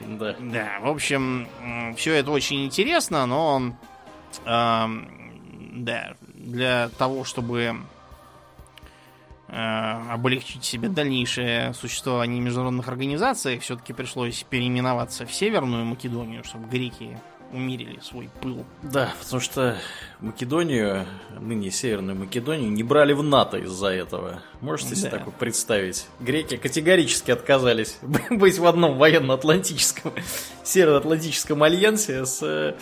Да. 0.00 0.36
Да, 0.38 0.78
в 0.80 0.88
общем, 0.88 1.48
все 1.96 2.14
это 2.14 2.30
очень 2.30 2.64
интересно, 2.64 3.26
но 3.26 3.74
э, 4.44 4.86
да, 5.72 6.14
для 6.34 6.88
того, 6.98 7.24
чтобы 7.24 7.76
э, 9.48 10.12
облегчить 10.12 10.64
себе 10.64 10.88
дальнейшее 10.88 11.74
существование 11.74 12.40
международных 12.40 12.88
организациях, 12.88 13.62
все-таки 13.62 13.92
пришлось 13.92 14.42
переименоваться 14.42 15.26
в 15.26 15.32
Северную 15.32 15.84
Македонию, 15.84 16.44
чтобы 16.44 16.68
греки 16.68 17.18
умерили 17.52 18.00
свой 18.00 18.28
пыл. 18.40 18.64
Да, 18.82 19.14
потому 19.20 19.40
что 19.40 19.76
Македонию, 20.20 21.06
ныне 21.38 21.70
Северную 21.70 22.16
Македонию, 22.16 22.70
не 22.70 22.82
брали 22.82 23.12
в 23.12 23.22
НАТО 23.22 23.58
из-за 23.58 23.88
этого. 23.88 24.42
Можете 24.60 24.90
да. 24.90 24.96
себе 24.96 25.10
такое 25.10 25.32
представить? 25.32 26.06
Греки 26.20 26.56
категорически 26.56 27.30
отказались 27.30 27.98
быть 28.30 28.58
в 28.58 28.66
одном 28.66 28.98
военно-атлантическом, 28.98 30.12
северо-атлантическом 30.64 31.62
альянсе 31.62 32.26
с 32.26 32.42
э, 32.42 32.74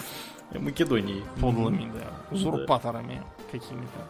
Македонией. 0.59 1.25
Подлыми, 1.41 1.91
да. 1.93 2.35
Узурпаторами 2.35 3.23
да. 3.23 3.59
какими-то. 3.59 4.09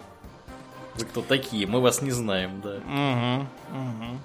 Вы 0.96 1.04
кто 1.06 1.22
такие? 1.22 1.66
Мы 1.66 1.80
вас 1.80 2.02
не 2.02 2.12
знаем, 2.12 2.60
да. 2.60 2.76
Угу, 2.76 3.78
угу. 3.78 4.18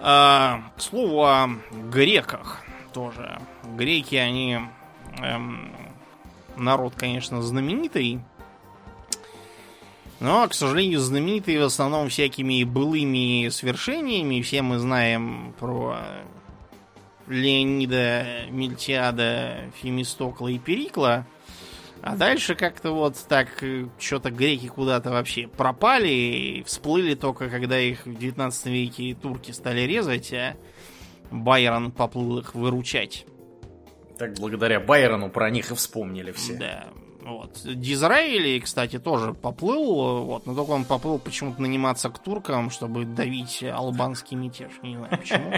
А, 0.00 0.72
к 0.76 0.80
слову 0.80 1.24
о 1.24 1.48
греках 1.90 2.62
тоже. 2.92 3.38
Греки, 3.76 4.16
они 4.16 4.60
эм, 5.18 5.72
народ, 6.56 6.94
конечно, 6.96 7.42
знаменитый. 7.42 8.20
Но, 10.20 10.46
к 10.46 10.54
сожалению, 10.54 11.00
знаменитые 11.00 11.60
в 11.60 11.64
основном 11.64 12.08
всякими 12.08 12.62
былыми 12.62 13.48
свершениями. 13.48 14.40
Все 14.40 14.62
мы 14.62 14.78
знаем 14.78 15.54
про 15.58 15.96
Леонида, 17.26 18.46
Мильтиада, 18.50 19.72
Фемистокла 19.82 20.48
и 20.48 20.58
Перикла. 20.58 21.26
А 22.02 22.16
дальше 22.16 22.56
как-то 22.56 22.90
вот 22.90 23.16
так 23.28 23.62
э, 23.62 23.86
что-то 24.00 24.32
греки 24.32 24.66
куда-то 24.66 25.10
вообще 25.10 25.46
пропали 25.46 26.08
и 26.08 26.62
всплыли 26.64 27.14
только, 27.14 27.48
когда 27.48 27.78
их 27.78 28.06
в 28.06 28.18
19 28.18 28.66
веке 28.66 29.14
турки 29.14 29.52
стали 29.52 29.82
резать, 29.82 30.32
а 30.32 30.56
Байрон 31.30 31.92
поплыл 31.92 32.38
их 32.38 32.56
выручать. 32.56 33.24
Так 34.18 34.34
благодаря 34.34 34.80
Байрону 34.80 35.30
про 35.30 35.50
них 35.50 35.70
и 35.70 35.74
вспомнили 35.74 36.32
все. 36.32 36.54
Да. 36.54 36.88
Вот. 37.24 37.60
Дизраили, 37.64 38.58
кстати, 38.58 38.98
тоже 38.98 39.32
поплыл, 39.32 40.24
вот, 40.24 40.46
но 40.46 40.54
только 40.54 40.70
он 40.70 40.84
поплыл 40.84 41.20
почему-то 41.20 41.62
наниматься 41.62 42.10
к 42.10 42.18
туркам, 42.18 42.70
чтобы 42.70 43.04
давить 43.04 43.62
албанский 43.62 44.36
мятеж. 44.36 44.72
Не 44.82 44.96
знаю 44.96 45.18
почему. 45.18 45.52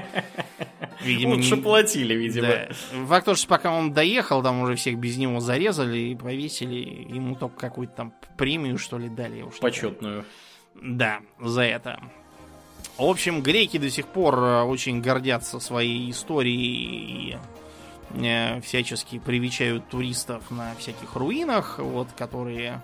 Видимо, 1.03 1.35
Лучше 1.35 1.57
не... 1.57 1.63
платили, 1.63 2.15
видимо. 2.15 2.49
Да. 2.49 2.69
Факт 3.07 3.27
то, 3.27 3.35
что 3.35 3.49
пока 3.49 3.73
он 3.73 3.93
доехал, 3.93 4.43
там 4.43 4.61
уже 4.61 4.77
всех 4.77 4.99
без 4.99 5.17
него 5.17 5.41
зарезали 5.41 5.99
и 5.99 6.15
повесили. 6.15 6.77
Ему 7.13 7.35
только 7.35 7.57
какую-то 7.57 7.95
там 7.95 8.15
премию, 8.37 8.79
что 8.79 8.99
ли, 8.99 9.09
дали. 9.09 9.43
Уж 9.43 9.59
Почетную. 9.59 10.25
Да, 10.75 11.21
за 11.41 11.63
это. 11.63 12.01
В 12.97 13.05
общем, 13.05 13.43
греки 13.43 13.79
до 13.79 13.91
сих 13.91 14.07
пор 14.07 14.39
э, 14.39 14.63
очень 14.63 15.01
гордятся 15.01 15.59
своей 15.59 16.11
историей 16.11 17.33
и 17.33 17.37
всячески 18.63 19.19
привечают 19.19 19.89
туристов 19.89 20.51
на 20.51 20.75
всяких 20.77 21.17
руинах, 21.17 21.79
вот, 21.79 22.09
которые 22.17 22.83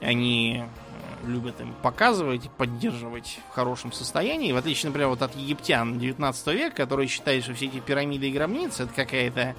они 0.00 0.64
э, 0.64 1.26
любят 1.26 1.60
им 1.60 1.74
показывать 1.82 2.50
поддерживать 2.50 3.40
в 3.50 3.54
хорошем 3.54 3.92
состоянии. 3.92 4.52
В 4.52 4.56
отличие, 4.56 4.90
например, 4.90 5.08
вот 5.08 5.22
от 5.22 5.34
египтян 5.36 5.98
19 5.98 6.46
века, 6.48 6.76
которые 6.76 7.08
считают, 7.08 7.44
что 7.44 7.54
все 7.54 7.66
эти 7.66 7.80
пирамиды 7.80 8.28
и 8.28 8.32
гробницы 8.32 8.84
это 8.84 8.92
какая-то 8.92 9.54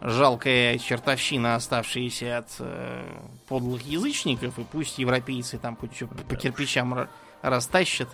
жалкая 0.00 0.78
чертовщина, 0.78 1.54
оставшаяся 1.54 2.38
от 2.38 2.48
э, 2.58 3.04
подлых 3.48 3.82
язычников, 3.82 4.58
и 4.58 4.64
пусть 4.64 4.98
европейцы 4.98 5.58
там 5.58 5.78
что 5.94 6.06
по 6.06 6.36
кирпичам 6.36 7.08
растащат, 7.42 8.08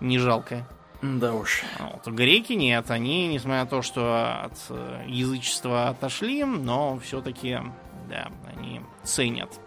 не 0.00 0.18
жалко. 0.18 0.66
Да 1.00 1.32
уж. 1.34 1.62
Вот. 1.78 2.06
Греки 2.12 2.54
нет, 2.54 2.90
они, 2.90 3.28
несмотря 3.28 3.60
на 3.60 3.66
то, 3.66 3.82
что 3.82 4.42
от 4.44 4.58
э, 4.70 5.04
язычества 5.06 5.88
отошли, 5.90 6.42
но 6.44 6.98
все-таки, 6.98 7.58
да, 8.08 8.32
они 8.52 8.80
ценят. 9.04 9.60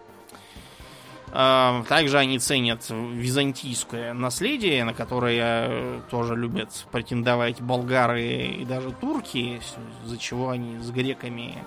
А, 1.33 1.83
также 1.87 2.17
они 2.17 2.39
ценят 2.39 2.89
византийское 2.89 4.13
наследие, 4.13 4.83
на 4.83 4.93
которое 4.93 5.67
э, 5.69 6.01
тоже 6.09 6.35
любят 6.35 6.85
претендовать 6.91 7.61
болгары 7.61 8.47
и 8.47 8.65
даже 8.65 8.91
турки, 8.91 9.61
за 10.03 10.17
чего 10.17 10.49
они 10.49 10.79
с 10.79 10.91
греками 10.91 11.57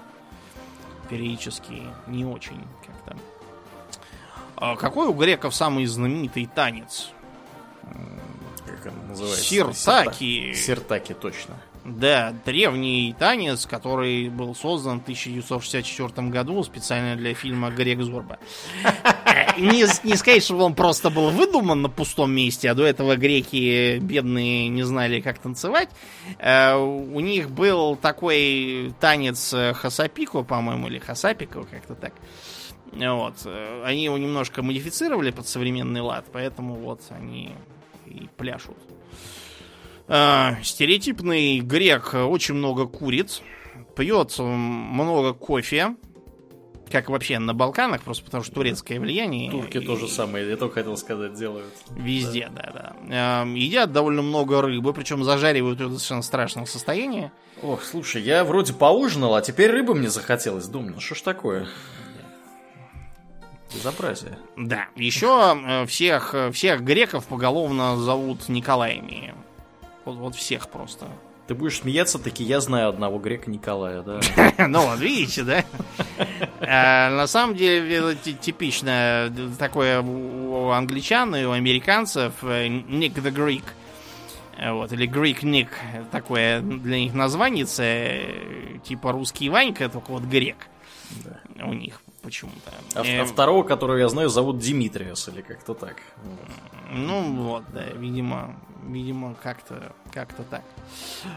периодически 1.08 1.82
не 2.06 2.26
очень 2.26 2.60
как-то. 2.86 3.16
А 4.56 4.76
какой 4.76 5.08
у 5.08 5.14
греков 5.14 5.54
самый 5.54 5.86
знаменитый 5.86 6.44
танец? 6.44 7.13
Называется? 9.14 9.44
Сиртаки. 9.44 10.54
Сиртаки, 10.54 11.14
точно. 11.14 11.60
Да, 11.84 12.34
древний 12.46 13.14
танец, 13.18 13.66
который 13.66 14.30
был 14.30 14.54
создан 14.54 15.00
в 15.00 15.02
1964 15.02 16.28
году 16.28 16.62
специально 16.62 17.14
для 17.14 17.34
фильма 17.34 17.70
«Грек 17.70 18.00
Зорба». 18.00 18.38
Не, 19.58 19.84
не 20.08 20.16
сказать, 20.16 20.42
что 20.42 20.56
он 20.56 20.74
просто 20.74 21.10
был 21.10 21.28
выдуман 21.30 21.82
на 21.82 21.90
пустом 21.90 22.32
месте, 22.32 22.70
а 22.70 22.74
до 22.74 22.84
этого 22.84 23.16
греки 23.16 23.98
бедные 23.98 24.68
не 24.68 24.82
знали, 24.82 25.20
как 25.20 25.38
танцевать. 25.38 25.90
Э, 26.38 26.74
у 26.74 27.20
них 27.20 27.50
был 27.50 27.96
такой 27.96 28.94
танец 28.98 29.54
Хасапико, 29.74 30.42
по-моему, 30.42 30.88
или 30.88 30.98
Хасапико, 30.98 31.64
как-то 31.64 31.94
так. 31.94 32.14
Вот. 32.92 33.34
Они 33.84 34.04
его 34.04 34.16
немножко 34.16 34.62
модифицировали 34.62 35.30
под 35.30 35.46
современный 35.46 36.00
лад, 36.00 36.24
поэтому 36.32 36.74
вот 36.76 37.02
они 37.10 37.52
и 38.06 38.28
пляшут. 38.36 38.76
А, 40.06 40.56
стереотипный 40.62 41.60
грек 41.60 42.14
очень 42.14 42.54
много 42.54 42.86
курит, 42.86 43.42
пьет 43.96 44.38
много 44.38 45.32
кофе, 45.32 45.96
как 46.90 47.08
вообще 47.08 47.38
на 47.38 47.54
Балканах, 47.54 48.02
просто 48.02 48.24
потому 48.24 48.44
что 48.44 48.54
турецкое 48.54 49.00
влияние. 49.00 49.50
Турки 49.50 49.78
и... 49.78 49.80
то 49.80 49.96
же 49.96 50.08
самое, 50.08 50.48
я 50.48 50.56
только 50.56 50.74
хотел 50.74 50.96
сказать, 50.96 51.34
делают. 51.34 51.74
Везде, 51.90 52.50
да, 52.54 52.70
да. 52.72 52.96
да. 53.08 53.50
Едят 53.50 53.92
довольно 53.92 54.22
много 54.22 54.60
рыбы, 54.60 54.92
причем 54.92 55.24
зажаривают 55.24 55.80
ее 55.80 55.88
до 55.88 55.94
совершенно 55.94 56.22
страшного 56.22 56.66
состояния. 56.66 57.32
Ох, 57.62 57.82
слушай, 57.82 58.22
я 58.22 58.44
вроде 58.44 58.74
поужинал, 58.74 59.34
а 59.34 59.42
теперь 59.42 59.70
рыбы 59.70 59.94
мне 59.94 60.08
захотелось. 60.08 60.66
Думаю, 60.66 60.94
ну 60.94 61.00
что 61.00 61.14
ж 61.14 61.22
такое? 61.22 61.66
Безобразие. 63.74 64.38
Да. 64.56 64.86
Еще 64.94 65.56
э, 65.66 65.86
всех, 65.86 66.34
э, 66.34 66.52
всех 66.52 66.82
греков 66.82 67.26
поголовно 67.26 67.96
зовут 67.96 68.48
Николаями. 68.48 69.34
Вот, 70.04 70.16
вот 70.16 70.34
всех 70.34 70.68
просто. 70.68 71.06
Ты 71.46 71.54
будешь 71.54 71.80
смеяться, 71.80 72.18
таки 72.18 72.42
я 72.42 72.60
знаю 72.60 72.88
одного 72.88 73.18
грека 73.18 73.50
Николая, 73.50 74.02
да? 74.02 74.20
Ну 74.68 74.86
вот, 74.86 74.98
видите, 74.98 75.42
да? 75.42 75.64
А, 76.60 77.10
на 77.10 77.26
самом 77.26 77.54
деле, 77.54 77.96
это 77.96 78.32
типично 78.32 79.32
такое 79.58 80.00
у 80.00 80.70
англичан 80.70 81.36
и 81.36 81.44
у 81.44 81.50
американцев 81.50 82.32
э, 82.42 82.68
Nick 82.68 83.16
the 83.16 83.30
Greek. 83.30 83.64
Вот, 84.72 84.92
или 84.92 85.06
Greek 85.08 85.42
Nick, 85.42 85.68
такое 86.10 86.60
для 86.60 86.98
них 86.98 87.12
название, 87.12 87.66
типа 88.84 89.12
русский 89.12 89.50
Ванька, 89.50 89.88
только 89.88 90.12
вот 90.12 90.22
грек. 90.22 90.56
У 91.62 91.72
них 91.72 92.00
почему-то. 92.22 92.72
А, 92.94 93.02
а 93.02 93.04
э, 93.04 93.24
второго, 93.24 93.64
которого 93.64 93.96
я 93.96 94.08
знаю, 94.08 94.28
зовут 94.28 94.58
Димитриос 94.58 95.28
или 95.28 95.42
как-то 95.42 95.74
так. 95.74 95.96
Ну 96.90 97.34
вот, 97.42 97.64
да, 97.72 97.84
видимо, 97.96 98.56
видимо, 98.88 99.34
как-то 99.34 99.92
как-то 100.12 100.42
так. 100.44 100.62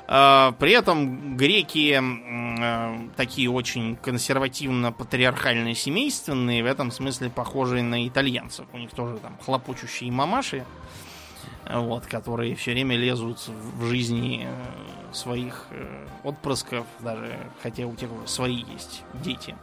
А, 0.08 0.52
при 0.54 0.74
этом 0.74 1.36
греки 1.38 2.00
а, 2.00 3.10
такие 3.16 3.50
очень 3.50 3.96
консервативно-патриархально 3.98 5.74
семейственные, 5.76 6.64
в 6.64 6.66
этом 6.66 6.92
смысле 6.92 7.30
похожие 7.30 7.84
на 7.84 8.08
итальянцев. 8.08 8.66
У 8.74 8.78
них 8.78 8.92
тоже 8.92 9.18
там 9.18 9.38
хлопочущие 9.44 10.12
мамаши, 10.12 10.66
вот, 11.70 12.06
которые 12.06 12.56
все 12.56 12.72
время 12.72 12.96
лезут 12.96 13.48
в 13.48 13.86
жизни 13.86 14.48
э, 14.48 15.14
своих 15.14 15.66
э, 15.72 16.08
отпрысков, 16.24 16.86
даже 17.00 17.38
хотя 17.62 17.86
у 17.86 17.96
тех 17.96 18.12
уже 18.12 18.28
свои 18.28 18.64
есть 18.74 19.04
дети. 19.14 19.56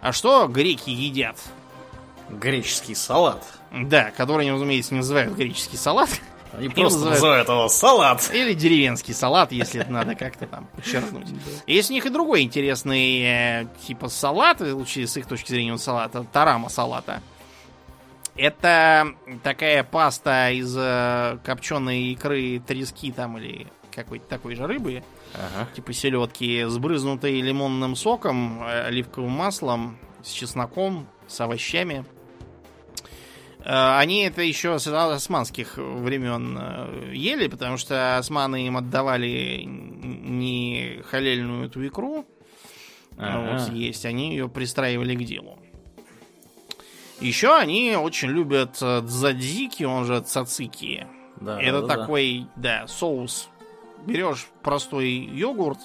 А 0.00 0.12
что 0.12 0.46
греки 0.48 0.90
едят? 0.90 1.38
Греческий 2.28 2.94
салат. 2.94 3.42
Да, 3.72 4.10
который, 4.10 4.50
разумеется, 4.50 4.94
не 4.94 4.98
называют 4.98 5.34
греческий 5.34 5.76
салат. 5.76 6.10
Они 6.58 6.68
просто 6.68 6.98
называют, 6.98 7.14
называют 7.14 7.48
его 7.48 7.68
салат. 7.68 8.30
Или 8.32 8.54
деревенский 8.54 9.14
салат, 9.14 9.52
если 9.52 9.80
это 9.80 9.90
надо 9.92 10.14
как-то 10.14 10.46
там 10.46 10.66
подчеркнуть. 10.74 11.28
Есть 11.66 11.90
у 11.90 11.92
них 11.92 12.06
и 12.06 12.10
другой 12.10 12.42
интересный 12.42 13.22
э, 13.22 13.66
типа 13.86 14.08
салат, 14.08 14.60
лучше 14.60 15.06
с 15.06 15.16
их 15.16 15.26
точки 15.26 15.50
зрения 15.50 15.76
салата, 15.78 16.24
тарама 16.32 16.68
салата. 16.68 17.22
Это 18.36 19.08
такая 19.42 19.84
паста 19.84 20.50
из 20.50 20.74
э, 20.76 21.38
копченой 21.44 22.12
икры 22.12 22.60
трески 22.66 23.12
там 23.12 23.38
или 23.38 23.68
какой-то 23.92 24.26
такой 24.26 24.56
же 24.56 24.66
рыбы 24.66 25.04
ага. 25.34 25.68
типа 25.74 25.92
селедки, 25.92 26.64
сбрызнутые 26.66 27.40
лимонным 27.42 27.96
соком, 27.96 28.62
э, 28.64 28.86
оливковым 28.86 29.30
маслом, 29.30 29.98
с 30.22 30.30
чесноком, 30.30 31.06
с 31.26 31.40
овощами. 31.40 32.04
Э, 33.64 33.98
они 33.98 34.22
это 34.24 34.42
еще 34.42 34.78
с 34.78 34.86
османских 34.86 35.76
времен 35.76 36.58
э, 36.60 37.12
ели, 37.14 37.48
потому 37.48 37.76
что 37.76 38.18
османы 38.18 38.66
им 38.66 38.76
отдавали 38.76 39.62
не 39.64 41.02
халельную 41.08 41.66
эту 41.66 41.86
икру 41.86 42.26
ага. 43.16 43.64
вот, 43.64 43.74
есть, 43.74 44.04
они 44.04 44.30
ее 44.30 44.48
пристраивали 44.48 45.14
к 45.14 45.24
делу. 45.24 45.58
Еще 47.20 47.56
они 47.56 47.96
очень 47.96 48.28
любят 48.28 48.78
дзадзики, 48.80 49.84
он 49.84 50.04
же 50.04 50.20
цацики. 50.20 51.06
Да, 51.40 51.60
это 51.60 51.82
да, 51.82 51.96
такой, 51.96 52.46
да. 52.56 52.80
да, 52.80 52.86
соус 52.86 53.48
берешь 54.06 54.48
простой 54.62 55.10
йогурт, 55.10 55.78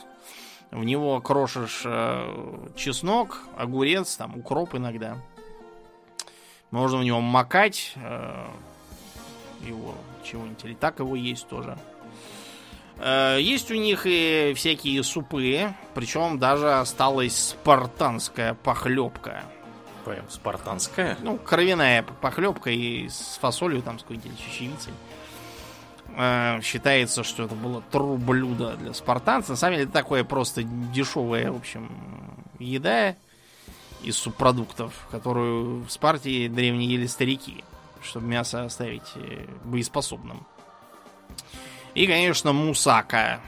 в 0.71 0.83
него 0.83 1.19
крошишь 1.21 1.81
э, 1.85 2.67
чеснок, 2.75 3.43
огурец, 3.57 4.15
там 4.17 4.37
укроп 4.37 4.75
иногда. 4.75 5.17
Можно 6.71 6.99
в 6.99 7.03
него 7.03 7.19
макать 7.19 7.93
э, 7.95 8.47
его 9.61 9.95
чего-нибудь, 10.23 10.63
или 10.65 10.73
так 10.73 10.99
его 10.99 11.15
есть 11.15 11.47
тоже. 11.47 11.77
Э, 12.97 13.37
есть 13.39 13.71
у 13.71 13.75
них 13.75 14.03
и 14.05 14.53
всякие 14.55 15.03
супы, 15.03 15.73
причем 15.95 16.37
даже 16.37 16.73
осталась 16.73 17.49
спартанская 17.49 18.53
похлебка. 18.53 19.43
Прям 20.05 20.29
спартанская. 20.29 21.17
Ну, 21.21 21.37
кровяная 21.37 22.03
похлебка 22.03 22.69
и 22.69 23.09
с 23.09 23.37
фасолью 23.41 23.81
там 23.81 23.99
с 23.99 24.03
какой-нибудь 24.03 24.39
чечевицей. 24.39 24.93
Э, 26.15 26.59
считается, 26.61 27.23
что 27.23 27.43
это 27.43 27.55
было 27.55 27.81
тру 27.91 28.17
блюдо 28.17 28.75
для 28.77 28.93
спартанцев. 28.93 29.51
На 29.51 29.55
самом 29.55 29.73
деле, 29.75 29.83
это 29.85 29.93
такое 29.93 30.23
просто 30.23 30.63
дешевая, 30.63 31.51
в 31.51 31.57
общем, 31.57 31.89
еда 32.59 33.15
из 34.03 34.17
субпродуктов, 34.17 35.07
которую 35.11 35.83
в 35.83 35.89
Спарте 35.89 36.47
древние 36.47 36.89
ели 36.93 37.07
старики, 37.07 37.63
чтобы 38.01 38.27
мясо 38.27 38.63
оставить 38.63 39.11
э, 39.15 39.45
боеспособным. 39.63 40.45
И, 41.95 42.07
конечно, 42.07 42.53
мусака 42.53 43.41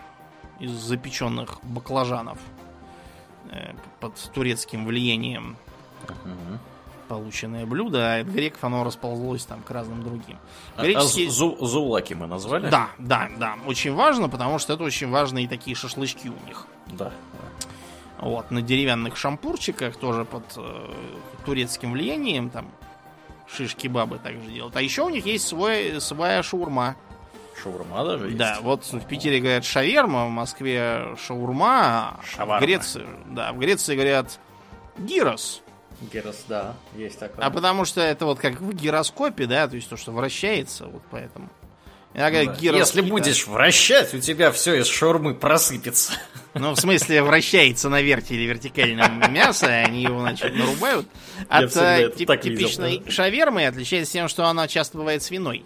из 0.59 0.71
запеченных 0.71 1.59
баклажанов 1.63 2.39
э, 3.49 3.73
под 3.99 4.15
турецким 4.33 4.85
влиянием 4.85 5.57
полученное 7.11 7.65
блюдо, 7.65 8.15
а 8.15 8.19
от 8.21 8.27
греков 8.27 8.63
оно 8.63 8.85
расползлось 8.85 9.43
там 9.43 9.61
к 9.63 9.69
разным 9.71 10.01
другим. 10.01 10.37
А, 10.77 10.83
Греческие... 10.83 11.27
а 11.27 11.31
зу 11.31 11.57
зулаки 11.59 12.15
мы 12.15 12.25
назвали? 12.25 12.69
Да, 12.69 12.87
да, 12.97 13.29
да. 13.37 13.55
Очень 13.65 13.93
важно, 13.93 14.29
потому 14.29 14.59
что 14.59 14.73
это 14.73 14.83
очень 14.85 15.09
важные 15.09 15.49
такие 15.49 15.75
шашлычки 15.75 16.29
у 16.29 16.47
них. 16.47 16.65
Да. 16.87 17.11
Вот, 18.21 18.51
на 18.51 18.61
деревянных 18.61 19.17
шампурчиках, 19.17 19.97
тоже 19.97 20.25
под 20.25 20.43
э, 20.55 20.93
турецким 21.43 21.93
влиянием, 21.93 22.51
там 22.51 22.71
шишки 23.51 23.87
бабы 23.87 24.19
также 24.19 24.49
делают. 24.51 24.75
А 24.75 24.81
еще 24.81 25.01
у 25.01 25.09
них 25.09 25.25
есть 25.25 25.47
свой, 25.47 25.99
своя 25.99 26.43
шаурма. 26.43 26.95
Шаурма 27.61 28.05
даже 28.05 28.25
есть? 28.27 28.37
Да, 28.37 28.59
вот 28.61 28.85
в 28.85 29.05
Питере 29.07 29.39
говорят 29.39 29.65
шаверма, 29.65 30.27
в 30.27 30.29
Москве 30.29 31.15
шаурма, 31.25 32.19
Шаварма. 32.23 32.59
в 32.59 32.61
Греции, 32.61 33.05
да, 33.27 33.53
в 33.53 33.57
Греции 33.57 33.95
говорят 33.95 34.39
гирос. 34.99 35.63
Герос, 36.13 36.45
да, 36.47 36.75
есть 36.95 37.19
такое. 37.19 37.43
А 37.43 37.49
потому 37.49 37.85
что 37.85 38.01
это 38.01 38.25
вот 38.25 38.39
как 38.39 38.61
в 38.61 38.73
гироскопе, 38.73 39.47
да, 39.47 39.67
то 39.67 39.75
есть 39.75 39.89
то, 39.89 39.97
что 39.97 40.11
вращается, 40.11 40.85
вот 40.85 41.01
поэтому. 41.09 41.49
Иногда 42.13 42.45
да. 42.45 42.57
Если 42.59 43.01
будешь 43.01 43.47
вращать, 43.47 44.13
у 44.13 44.19
тебя 44.19 44.51
все 44.51 44.75
из 44.75 44.87
шаурмы 44.87 45.33
просыпется. 45.33 46.13
Ну, 46.53 46.71
в 46.73 46.79
смысле, 46.79 47.23
вращается 47.23 47.87
на 47.87 48.01
вертеле 48.01 48.45
вертикальном 48.45 49.33
мясо, 49.33 49.67
они 49.67 50.03
его, 50.03 50.19
значит, 50.19 50.53
нарубают. 50.53 51.07
От 51.47 51.75
э, 51.77 52.11
тип, 52.13 52.29
типичной 52.41 52.91
видел, 52.91 53.05
да. 53.05 53.11
шавермы 53.11 53.65
отличается 53.65 54.11
тем, 54.11 54.27
что 54.27 54.45
она 54.45 54.67
часто 54.67 54.97
бывает 54.97 55.23
свиной. 55.23 55.63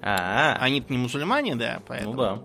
А, 0.00 0.54
-а, 0.54 0.56
-а. 0.56 0.58
Они-то 0.60 0.92
не 0.92 0.98
мусульмане, 0.98 1.56
да, 1.56 1.82
поэтому. 1.88 2.12
Ну 2.12 2.22
да. 2.22 2.42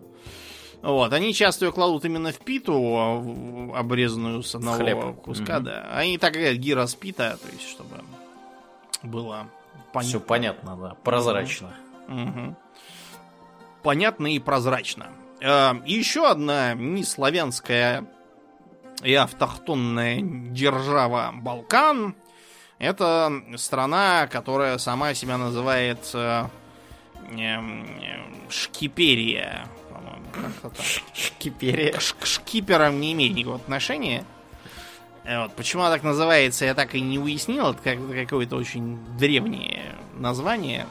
Вот, 0.82 1.12
они 1.12 1.34
часто 1.34 1.66
ее 1.66 1.72
кладут 1.72 2.06
именно 2.06 2.32
в 2.32 2.40
питу, 2.40 3.74
обрезанную 3.76 4.42
с 4.44 4.56
одного 4.56 4.78
Хлеб. 4.78 5.22
куска, 5.22 5.58
угу. 5.58 5.66
да. 5.66 5.90
Они 5.92 6.18
так 6.18 6.34
говорят 6.34 6.56
гирос 6.56 6.96
пита, 6.96 7.38
то 7.42 7.48
есть, 7.54 7.70
чтобы 7.70 7.98
было 9.04 9.50
понятно. 9.92 10.10
Все 10.10 10.20
понятно, 10.20 10.78
да, 10.78 10.96
прозрачно. 11.04 11.76
Угу. 12.08 12.56
Понятно 13.84 14.34
и 14.34 14.40
прозрачно. 14.40 15.08
Э, 15.42 15.74
еще 15.86 16.30
одна 16.30 16.74
неславянская 16.74 18.06
и 19.04 19.14
автохтонная 19.14 20.20
держава 20.22 21.32
Балкан. 21.34 22.16
Это 22.78 23.32
страна, 23.58 24.28
которая 24.28 24.78
сама 24.78 25.14
себя 25.14 25.38
называет 25.38 26.00
э, 26.14 26.46
э, 27.32 27.58
Шкиперия 28.50 29.68
Шкиперия. 31.14 31.94
К 31.94 32.26
шкиперам 32.26 33.00
не 33.00 33.14
имеет 33.14 33.36
никакого 33.36 33.58
отношения. 33.58 34.26
Э, 35.24 35.44
вот. 35.44 35.56
Почему 35.56 35.84
она 35.84 35.96
так 35.96 36.04
называется, 36.04 36.66
я 36.66 36.74
так 36.74 36.96
и 36.96 37.02
не 37.02 37.20
уяснил. 37.20 37.72
Это 37.72 37.82
как, 37.82 37.98
какое-то 38.10 38.56
очень 38.56 38.98
древнее 39.18 39.96
название. 40.18 40.86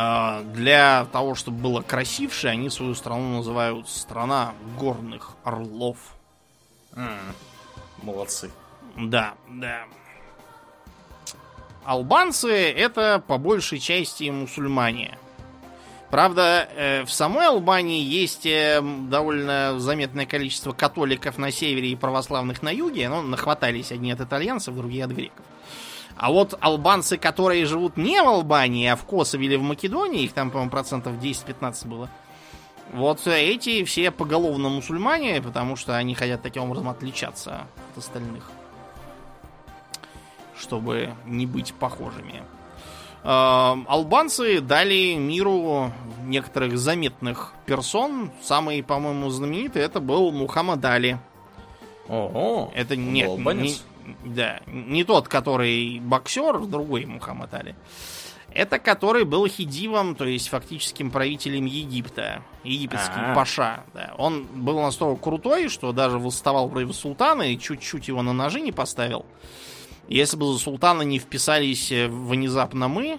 А, 0.00 0.44
для 0.44 1.06
того, 1.06 1.34
чтобы 1.34 1.58
было 1.58 1.82
красивше, 1.82 2.46
они 2.46 2.70
свою 2.70 2.94
страну 2.94 3.38
называют 3.38 3.88
страна 3.88 4.54
горных 4.78 5.32
орлов. 5.42 5.98
Mm. 6.92 7.18
Молодцы. 8.02 8.52
Да, 8.96 9.34
да. 9.48 9.86
Албанцы 11.84 12.70
это 12.70 13.20
по 13.26 13.38
большей 13.38 13.80
части 13.80 14.30
мусульмане. 14.30 15.18
Правда, 16.10 16.68
э, 16.76 17.04
в 17.04 17.10
самой 17.10 17.48
Албании 17.48 18.00
есть 18.00 18.46
э, 18.46 18.80
довольно 18.80 19.80
заметное 19.80 20.26
количество 20.26 20.70
католиков 20.70 21.38
на 21.38 21.50
севере 21.50 21.90
и 21.90 21.96
православных 21.96 22.62
на 22.62 22.70
юге. 22.70 23.08
Ну, 23.08 23.22
нахватались 23.22 23.90
одни 23.90 24.12
от 24.12 24.20
итальянцев, 24.20 24.76
другие 24.76 25.06
от 25.06 25.10
греков. 25.10 25.44
А 26.18 26.32
вот 26.32 26.54
албанцы, 26.60 27.16
которые 27.16 27.64
живут 27.64 27.96
не 27.96 28.20
в 28.20 28.26
Албании, 28.26 28.88
а 28.88 28.96
в 28.96 29.04
Косове 29.04 29.46
или 29.46 29.54
в 29.54 29.62
Македонии, 29.62 30.24
их 30.24 30.32
там, 30.32 30.50
по-моему, 30.50 30.70
процентов 30.70 31.14
10-15 31.14 31.86
было. 31.86 32.10
Вот 32.92 33.24
эти 33.26 33.84
все 33.84 34.10
поголовно 34.10 34.68
мусульмане, 34.68 35.40
потому 35.40 35.76
что 35.76 35.96
они 35.96 36.16
хотят 36.16 36.42
таким 36.42 36.64
образом 36.64 36.88
отличаться 36.88 37.66
от 37.92 37.98
остальных. 37.98 38.50
Чтобы 40.58 41.14
не 41.24 41.46
быть 41.46 41.72
похожими. 41.72 42.42
Эм, 43.22 43.86
албанцы 43.88 44.60
дали 44.60 45.14
миру 45.14 45.92
некоторых 46.24 46.78
заметных 46.78 47.52
персон. 47.64 48.32
Самый, 48.42 48.82
по-моему, 48.82 49.30
знаменитый 49.30 49.82
это 49.82 50.00
был 50.00 50.32
Мухаммад 50.32 50.84
Али. 50.84 51.18
Ого, 52.08 52.72
это 52.74 52.96
нет, 52.96 53.38
не, 53.38 53.76
да, 54.24 54.60
не 54.66 55.04
тот, 55.04 55.28
который 55.28 56.00
боксер, 56.00 56.60
другой 56.66 57.04
Мухаммад 57.04 57.54
Али. 57.54 57.74
Это 58.52 58.78
который 58.78 59.24
был 59.24 59.46
хидивом, 59.46 60.14
то 60.14 60.24
есть 60.24 60.48
фактическим 60.48 61.10
правителем 61.10 61.66
Египта. 61.66 62.42
Египетский 62.64 63.20
А-а-а. 63.20 63.34
паша. 63.34 63.84
Да. 63.92 64.14
Он 64.16 64.44
был 64.44 64.80
настолько 64.80 65.22
крутой, 65.22 65.68
что 65.68 65.92
даже 65.92 66.18
восставал 66.18 66.68
против 66.68 66.94
султана 66.94 67.52
и 67.52 67.58
чуть-чуть 67.58 68.08
его 68.08 68.22
на 68.22 68.32
ножи 68.32 68.60
не 68.60 68.72
поставил. 68.72 69.26
Если 70.08 70.38
бы 70.38 70.50
за 70.52 70.58
султана 70.58 71.02
не 71.02 71.18
вписались 71.18 71.92
э, 71.92 72.08
внезапно 72.08 72.88
мы, 72.88 73.18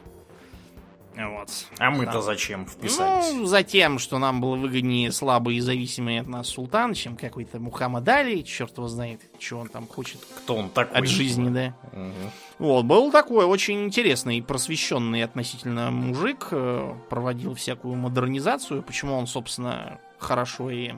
вот. 1.27 1.49
А 1.79 1.91
мы-то 1.91 2.13
да. 2.13 2.21
зачем 2.21 2.65
вписались? 2.65 3.33
Ну, 3.33 3.45
за 3.45 3.63
тем, 3.63 3.99
что 3.99 4.19
нам 4.19 4.39
было 4.39 4.55
выгоднее 4.55 5.11
слабый 5.11 5.57
и 5.57 5.59
зависимый 5.59 6.19
от 6.19 6.27
нас 6.27 6.47
султан, 6.47 6.93
чем 6.93 7.17
какой-то 7.17 7.59
Мухаммад 7.59 8.07
Али, 8.07 8.43
черт 8.43 8.77
его 8.77 8.87
знает, 8.87 9.21
что 9.37 9.57
он 9.57 9.67
там 9.67 9.87
хочет. 9.87 10.21
Кто 10.37 10.55
он 10.55 10.69
такой? 10.69 10.97
От 10.97 11.07
жизни, 11.07 11.49
да. 11.49 11.73
Угу. 11.91 12.31
Вот, 12.59 12.85
был 12.85 13.11
такой 13.11 13.45
очень 13.45 13.85
интересный, 13.85 14.41
просвещенный 14.41 15.23
относительно 15.23 15.91
мужик, 15.91 16.47
э, 16.51 16.93
проводил 17.09 17.53
всякую 17.53 17.95
модернизацию, 17.95 18.81
почему 18.81 19.15
он, 19.17 19.27
собственно, 19.27 19.99
хорошо 20.19 20.69
и 20.69 20.93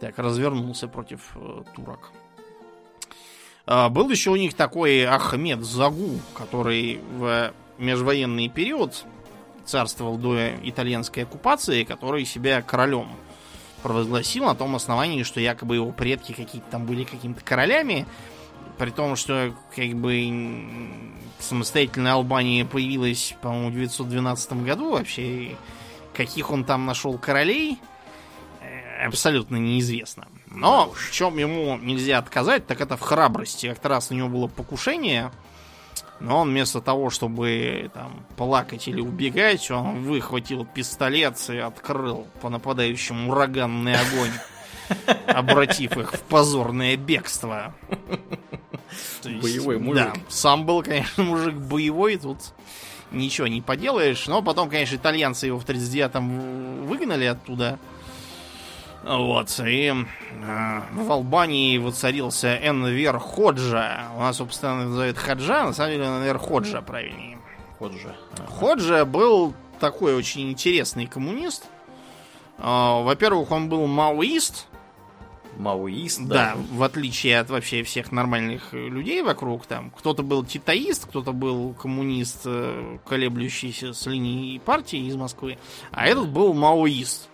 так 0.00 0.18
развернулся 0.18 0.88
против 0.88 1.30
э, 1.36 1.62
турок. 1.76 2.10
А, 3.66 3.88
был 3.88 4.10
еще 4.10 4.30
у 4.30 4.36
них 4.36 4.54
такой 4.54 5.04
Ахмед 5.04 5.62
Загу, 5.62 6.18
который 6.34 7.00
в 7.12 7.52
межвоенный 7.82 8.48
период 8.48 9.04
царствовал 9.64 10.16
до 10.16 10.50
итальянской 10.62 11.24
оккупации, 11.24 11.84
который 11.84 12.24
себя 12.24 12.62
королем 12.62 13.08
провозгласил 13.82 14.44
на 14.44 14.54
том 14.54 14.74
основании, 14.76 15.24
что 15.24 15.40
якобы 15.40 15.76
его 15.76 15.92
предки 15.92 16.32
какие-то 16.32 16.70
там 16.70 16.86
были 16.86 17.04
какими-то 17.04 17.42
королями, 17.44 18.06
при 18.78 18.90
том, 18.90 19.16
что 19.16 19.54
как 19.74 19.94
бы 19.94 20.88
самостоятельная 21.38 22.14
Албания 22.14 22.64
появилась, 22.64 23.34
по-моему, 23.42 23.70
в 23.70 23.74
912 23.74 24.52
году 24.64 24.92
вообще. 24.92 25.56
Каких 26.14 26.50
он 26.50 26.64
там 26.64 26.84
нашел 26.84 27.16
королей, 27.18 27.78
э, 28.60 29.06
абсолютно 29.06 29.56
неизвестно. 29.56 30.28
Но 30.46 30.92
в 30.92 31.10
чем 31.10 31.38
ему 31.38 31.78
нельзя 31.78 32.18
отказать, 32.18 32.66
так 32.66 32.80
это 32.80 32.96
в 32.96 33.00
храбрости. 33.00 33.68
Как-то 33.68 33.88
раз 33.88 34.10
на 34.10 34.14
него 34.14 34.28
было 34.28 34.46
покушение, 34.46 35.32
но 36.22 36.38
он 36.38 36.50
вместо 36.50 36.80
того, 36.80 37.10
чтобы 37.10 37.90
там 37.92 38.24
плакать 38.36 38.86
или 38.86 39.00
убегать, 39.00 39.70
он 39.70 40.04
выхватил 40.04 40.64
пистолет 40.64 41.36
и 41.50 41.58
открыл 41.58 42.28
по 42.40 42.48
нападающим 42.48 43.28
ураганный 43.28 43.94
огонь, 43.94 44.30
обратив 45.26 45.96
их 45.96 46.12
в 46.12 46.20
позорное 46.20 46.96
бегство. 46.96 47.74
боевой 49.24 49.78
мужик. 49.78 50.12
Да, 50.14 50.20
сам 50.28 50.64
был, 50.64 50.82
конечно, 50.82 51.24
мужик 51.24 51.54
боевой, 51.54 52.16
тут 52.16 52.38
ничего 53.10 53.48
не 53.48 53.60
поделаешь. 53.60 54.26
Но 54.28 54.42
потом, 54.42 54.70
конечно, 54.70 54.96
итальянцы 54.96 55.46
его 55.46 55.58
в 55.58 55.64
39-м 55.64 56.86
выгнали 56.86 57.24
оттуда. 57.24 57.78
Вот, 59.04 59.60
и 59.66 59.92
э, 59.92 60.80
в 60.94 61.10
Албании 61.10 61.76
воцарился 61.78 62.56
Энвер 62.56 63.18
Ходжа. 63.18 64.08
У 64.16 64.20
нас, 64.20 64.36
собственно, 64.36 64.84
называют 64.84 65.18
Хаджа, 65.18 65.64
на 65.64 65.72
самом 65.72 65.92
деле 65.92 66.04
Энвер 66.04 66.38
Ходжа 66.38 66.82
правильнее. 66.82 67.38
Ходжа. 67.78 68.14
Ходжа 68.46 69.04
был 69.04 69.54
такой 69.80 70.14
очень 70.14 70.50
интересный 70.52 71.06
коммунист. 71.06 71.64
Э, 72.58 73.02
во-первых, 73.02 73.50
он 73.50 73.68
был 73.68 73.86
маоист, 73.88 74.68
маоист. 75.58 76.20
Да, 76.22 76.54
в 76.70 76.82
отличие 76.82 77.38
от 77.40 77.50
вообще 77.50 77.82
всех 77.82 78.12
нормальных 78.12 78.72
людей 78.72 79.22
вокруг, 79.22 79.66
там 79.66 79.90
кто-то 79.90 80.22
был 80.22 80.44
титаист, 80.44 81.06
кто-то 81.06 81.32
был 81.32 81.74
коммунист, 81.74 82.42
э, 82.44 82.98
колеблющийся 83.04 83.92
с 83.92 84.06
линией 84.06 84.58
партии 84.60 85.06
из 85.06 85.16
Москвы, 85.16 85.58
а 85.90 86.06
этот 86.06 86.28
был 86.28 86.54
маоист. 86.54 87.28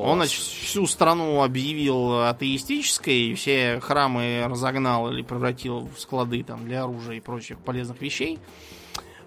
Класс. 0.00 0.12
Он, 0.12 0.26
всю 0.26 0.86
страну 0.86 1.42
объявил 1.42 2.22
атеистической, 2.22 3.34
все 3.34 3.80
храмы 3.80 4.44
разогнал 4.46 5.12
или 5.12 5.22
превратил 5.22 5.88
в 5.94 6.00
склады 6.00 6.42
там, 6.42 6.64
для 6.64 6.84
оружия 6.84 7.16
и 7.16 7.20
прочих 7.20 7.58
полезных 7.58 8.00
вещей. 8.00 8.38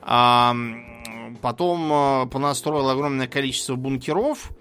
А, 0.02 0.56
потом 1.42 1.92
э, 1.92 2.26
понастроил 2.28 2.90
огромное 2.90 3.28
количество 3.28 3.76
бункеров. 3.76 4.52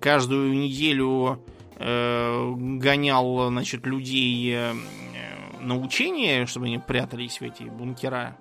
Каждую 0.00 0.52
неделю 0.54 1.42
э, 1.76 2.52
гонял, 2.54 3.48
значит, 3.48 3.86
людей 3.86 4.54
э, 4.54 4.74
на 5.60 5.78
учение, 5.78 6.46
чтобы 6.46 6.66
они 6.66 6.78
прятались 6.78 7.40
в 7.40 7.42
эти 7.42 7.64
бункера. 7.64 8.36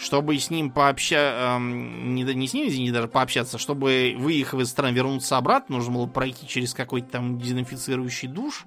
Чтобы 0.00 0.38
с 0.38 0.48
ним 0.48 0.70
пообщаться, 0.70 1.58
не, 1.60 2.22
не 2.22 2.48
с 2.48 2.54
ним, 2.54 2.68
извините, 2.68 2.92
даже 2.92 3.08
пообщаться, 3.08 3.58
чтобы, 3.58 4.14
выехав 4.18 4.60
из 4.60 4.70
страны, 4.70 4.94
вернуться 4.94 5.36
обратно, 5.36 5.76
нужно 5.76 5.92
было 5.92 6.06
пройти 6.06 6.46
через 6.48 6.72
какой-то 6.72 7.10
там 7.10 7.38
дезинфицирующий 7.38 8.28
душ. 8.28 8.64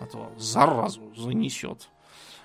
А 0.00 0.06
то 0.06 0.32
заразу 0.38 1.12
занесет. 1.16 1.88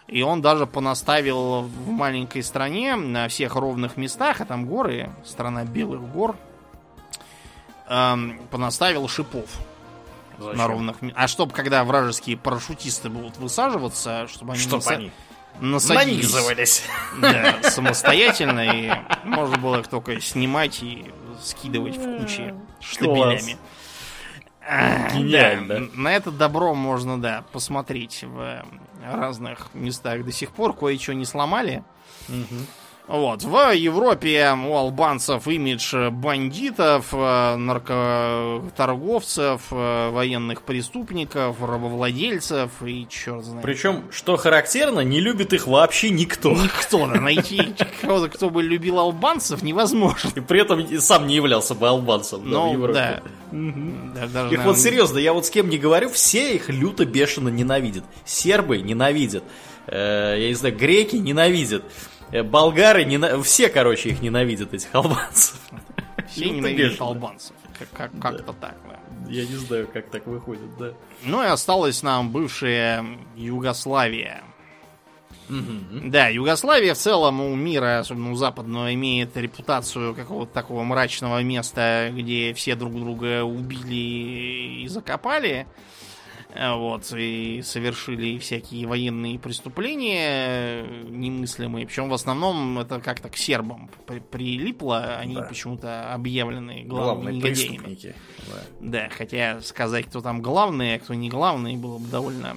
И 0.07 0.23
он 0.23 0.41
даже 0.41 0.65
понаставил 0.65 1.61
в 1.61 1.89
маленькой 1.91 2.41
стране 2.41 2.95
на 2.95 3.27
всех 3.27 3.55
ровных 3.55 3.95
местах, 3.95 4.41
а 4.41 4.45
там 4.45 4.65
горы, 4.65 5.11
страна 5.23 5.63
белых 5.63 6.01
гор, 6.11 6.35
эм, 7.89 8.41
понаставил 8.49 9.07
шипов 9.07 9.49
Зачем? 10.39 10.57
на 10.57 10.67
ровных 10.67 10.97
А 11.13 11.27
чтобы, 11.27 11.53
когда 11.53 11.83
вражеские 11.83 12.37
парашютисты 12.37 13.09
будут 13.09 13.37
высаживаться, 13.37 14.27
чтобы 14.27 14.53
они, 14.53 14.61
Чтоб 14.61 14.79
наса- 14.79 14.95
они 14.95 15.11
нанизывались. 15.59 16.83
да, 17.21 17.61
самостоятельно, 17.69 18.61
и 18.61 18.91
можно 19.23 19.57
было 19.57 19.79
их 19.79 19.87
только 19.87 20.19
снимать 20.19 20.81
и 20.83 21.11
скидывать 21.41 21.97
в 21.97 22.19
кучи 22.19 22.53
штабелями. 22.81 23.57
Гениально. 25.13 25.79
да, 25.79 25.85
На 25.93 26.15
это 26.15 26.31
добро 26.31 26.73
можно, 26.73 27.21
да, 27.21 27.43
посмотреть 27.51 28.23
в 28.23 28.63
разных 29.03 29.67
местах 29.73 30.23
до 30.23 30.31
сих 30.31 30.51
пор. 30.51 30.73
Кое-что 30.73 31.13
не 31.13 31.25
сломали. 31.25 31.83
Вот. 33.05 33.43
В 33.43 33.73
Европе 33.75 34.55
у 34.65 34.75
албанцев 34.75 35.45
имидж 35.47 35.93
бандитов, 36.09 37.07
э, 37.11 37.55
наркоторговцев, 37.57 39.61
э, 39.71 40.09
военных 40.09 40.61
преступников, 40.61 41.57
рабовладельцев 41.61 42.71
и 42.85 43.05
черт 43.09 43.43
знает. 43.43 43.61
Причем, 43.61 44.03
что 44.09 44.37
характерно, 44.37 45.01
не 45.01 45.19
любит 45.19 45.51
их 45.51 45.67
вообще 45.67 46.11
никто. 46.11 46.53
Никто, 46.53 47.05
да, 47.07 47.15
найти 47.21 47.73
кого-то, 48.01 48.29
кто 48.29 48.49
бы 48.49 48.63
любил 48.63 48.99
албанцев, 48.99 49.63
невозможно. 49.63 50.29
И 50.35 50.39
при 50.39 50.61
этом 50.61 50.87
сам 51.01 51.27
не 51.27 51.35
являлся 51.35 51.75
бы 51.75 51.89
албанцем 51.89 52.39
да, 52.43 52.45
в 52.45 52.49
Ну, 52.51 52.71
Европе. 52.73 52.93
да. 52.93 53.21
Да, 53.51 54.21
даже, 54.21 54.25
Их 54.25 54.33
наверное, 54.33 54.65
вот 54.65 54.77
серьезно, 54.79 55.17
я 55.19 55.33
вот 55.33 55.45
с 55.45 55.49
кем 55.49 55.69
не 55.69 55.77
говорю, 55.77 56.09
все 56.09 56.55
их 56.55 56.69
люто 56.69 57.03
бешено 57.05 57.49
ненавидят. 57.49 58.03
Сербы 58.25 58.77
ненавидят. 58.79 59.43
Э, 59.87 60.35
я 60.39 60.47
не 60.47 60.53
знаю, 60.55 60.75
греки 60.75 61.17
ненавидят. 61.17 61.83
Э, 62.33 62.43
болгары 62.43 63.05
нена- 63.05 63.41
Все, 63.43 63.69
короче, 63.69 64.09
их 64.09 64.21
ненавидят, 64.21 64.73
этих 64.73 64.93
албанцев. 64.93 65.59
Все 66.29 66.49
ненавидят 66.49 66.99
албанцев. 66.99 67.55
Как- 67.77 67.89
как- 68.11 68.21
Как-то 68.21 68.53
так, 68.53 68.75
да. 68.89 68.99
Я 69.29 69.45
не 69.45 69.55
знаю, 69.55 69.87
как 69.91 70.09
так 70.09 70.27
выходит, 70.27 70.77
да. 70.77 70.93
Ну 71.23 71.41
и 71.43 71.45
осталась 71.47 72.03
нам 72.03 72.31
бывшая 72.31 73.05
Югославия. 73.37 74.43
Да, 76.05 76.27
Югославия 76.29 76.93
в 76.93 76.97
целом 76.97 77.41
у 77.41 77.53
мира, 77.55 77.99
особенно 77.99 78.31
у 78.31 78.35
западного, 78.35 78.93
имеет 78.93 79.35
репутацию 79.37 80.15
какого-то 80.15 80.51
такого 80.53 80.83
мрачного 80.83 81.43
места, 81.43 82.09
где 82.11 82.53
все 82.53 82.75
друг 82.75 82.93
друга 82.95 83.43
убили 83.43 84.83
и 84.83 84.87
закопали. 84.87 85.67
Вот, 86.55 87.11
и 87.15 87.61
совершили 87.63 88.37
всякие 88.37 88.85
военные 88.85 89.39
преступления 89.39 90.83
э, 90.83 91.03
немыслимые. 91.09 91.87
Причем 91.87 92.09
в 92.09 92.13
основном 92.13 92.77
это 92.77 92.99
как-то 92.99 93.29
к 93.29 93.37
сербам 93.37 93.89
при- 94.05 94.19
прилипло. 94.19 95.17
Они 95.17 95.35
Да. 95.35 95.41
почему-то 95.43 96.13
объявлены 96.13 96.83
главными 96.83 96.87
Главные 96.87 97.35
негодяями. 97.37 97.77
преступники. 97.77 98.15
да. 98.47 98.53
Да, 99.07 99.09
хотя 99.09 99.61
сказать, 99.61 100.05
кто 100.05 100.21
там 100.21 100.41
главный, 100.41 100.95
а 100.95 100.99
кто 100.99 101.13
не 101.15 101.29
главный, 101.29 101.75
было 101.75 101.97
бы 101.97 102.07
довольно... 102.07 102.55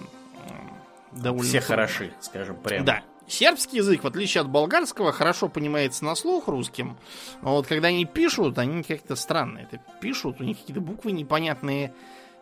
довольно 1.13 1.45
Все 1.45 1.61
трудно. 1.61 1.67
хороши, 1.77 2.13
скажем 2.21 2.57
прямо. 2.57 2.85
Да. 2.85 3.03
Сербский 3.29 3.79
язык, 3.79 4.05
в 4.05 4.07
отличие 4.07 4.43
от 4.43 4.49
болгарского, 4.49 5.11
хорошо 5.11 5.49
понимается 5.49 6.05
на 6.05 6.15
слух 6.15 6.47
русским. 6.47 6.97
Но 7.43 7.53
вот 7.57 7.67
когда 7.67 7.89
они 7.89 8.05
пишут, 8.05 8.57
они 8.59 8.85
как-то 8.85 9.17
странные. 9.17 9.65
Это 9.65 9.83
пишут, 10.01 10.41
у 10.41 10.45
них 10.45 10.59
какие-то 10.61 10.81
буквы 10.81 11.11
непонятные. 11.11 11.93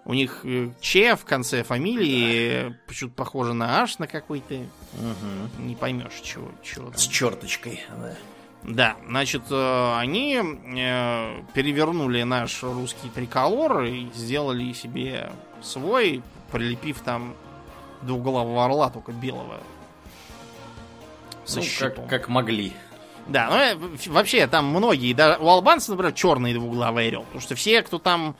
У 0.06 0.12
них 0.14 0.40
э, 0.44 0.68
Че 0.80 1.16
в 1.16 1.24
конце 1.24 1.62
фамилии 1.62 2.68
э, 2.68 2.72
почему-то 2.86 3.16
похоже 3.16 3.54
на 3.54 3.82
Аш 3.82 3.98
на 3.98 4.06
какой-то. 4.06 4.54
Мгм. 4.92 5.66
Не 5.66 5.74
поймешь, 5.74 6.20
чего, 6.22 6.50
чего 6.62 6.90
там. 6.90 6.98
С 6.98 7.06
черточкой. 7.06 7.80
да. 7.98 8.14
Да, 8.66 8.96
значит, 9.06 9.42
э, 9.50 9.94
они 9.98 10.36
перевернули 11.52 12.22
наш 12.22 12.62
русский 12.62 13.10
триколор 13.10 13.82
и 13.84 14.08
сделали 14.14 14.72
себе 14.72 15.30
свой, 15.62 16.22
прилепив 16.50 17.00
там 17.00 17.34
двуглавого 18.00 18.64
орла, 18.64 18.88
только 18.90 19.12
белого. 19.12 19.60
Со 21.44 21.58
Ну, 21.58 21.62
щитом. 21.62 21.90
как, 22.06 22.08
как 22.22 22.28
могли. 22.28 22.72
Да, 23.26 23.74
ну 23.78 23.90
вообще 24.12 24.46
там 24.46 24.66
многие, 24.66 25.12
даже 25.14 25.38
у 25.42 25.48
албанцев, 25.48 25.90
например, 25.90 26.12
черный 26.12 26.54
двуглавый 26.54 27.08
орел. 27.08 27.22
Потому 27.24 27.40
что 27.40 27.54
все, 27.54 27.82
кто 27.82 27.98
там 27.98 28.34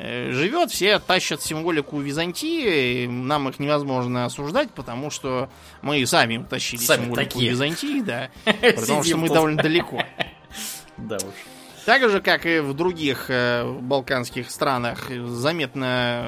живет, 0.00 0.70
все 0.70 0.98
тащат 0.98 1.42
символику 1.42 1.98
Византии. 2.00 3.04
и 3.04 3.06
Нам 3.08 3.48
их 3.48 3.58
невозможно 3.58 4.24
осуждать, 4.24 4.70
потому 4.70 5.10
что 5.10 5.50
мы 5.82 6.04
сами 6.06 6.38
утащили 6.38 6.80
Сами 6.80 7.04
символику 7.04 7.30
такие. 7.32 7.50
Византии, 7.50 8.00
да. 8.00 8.30
Потому 8.44 9.02
что 9.04 9.16
мы 9.16 9.28
довольно 9.28 9.62
далеко. 9.62 10.02
Да 10.96 11.16
уж. 11.16 11.32
Так 11.86 12.08
же, 12.10 12.20
как 12.20 12.44
и 12.44 12.58
в 12.60 12.74
других 12.74 13.26
э, 13.30 13.64
балканских 13.80 14.50
странах, 14.50 15.08
заметно 15.10 16.26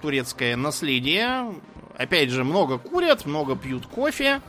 турецкое 0.00 0.56
наследие. 0.56 1.54
Опять 1.98 2.30
же, 2.30 2.44
много 2.44 2.78
курят, 2.78 3.26
много 3.26 3.56
пьют 3.56 3.86
кофе. 3.86 4.40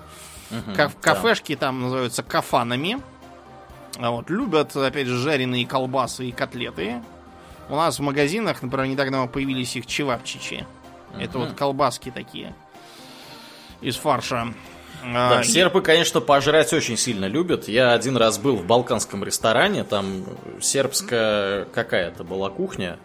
Мгм, 0.50 0.74
Ка- 0.74 0.88
да. 0.88 0.94
кафешки 1.02 1.56
там 1.58 1.82
называются 1.82 2.24
кафанами. 2.24 3.02
А 3.98 4.12
вот, 4.12 4.30
любят, 4.30 4.74
опять 4.76 5.08
же, 5.08 5.18
жареные 5.18 5.66
колбасы 5.68 6.28
и 6.30 6.32
котлеты. 6.32 7.02
У 7.70 7.76
нас 7.76 8.00
в 8.00 8.02
магазинах, 8.02 8.62
например, 8.62 8.88
недавно 8.88 9.28
появились 9.28 9.76
их 9.76 9.86
чевапчичи. 9.86 10.66
Это 11.20 11.38
вот 11.40 11.54
колбаски 11.54 12.12
такие 12.12 12.54
из 13.82 13.96
фарша. 13.96 14.54
А, 15.04 15.30
Да, 15.36 15.42
и- 15.42 15.44
сербы, 15.46 15.82
конечно, 15.82 16.22
пожрать 16.22 16.74
очень 16.74 16.98
сильно 16.98 17.26
любят. 17.26 17.68
Я 17.68 17.94
один 17.94 18.18
раз 18.18 18.40
был 18.40 18.56
в 18.56 18.66
балканском 18.66 19.24
ресторане, 19.24 19.84
там 19.84 20.24
сербская 20.60 21.66
какая-то 21.66 22.24
была 22.24 22.50
кухня. 22.50 22.98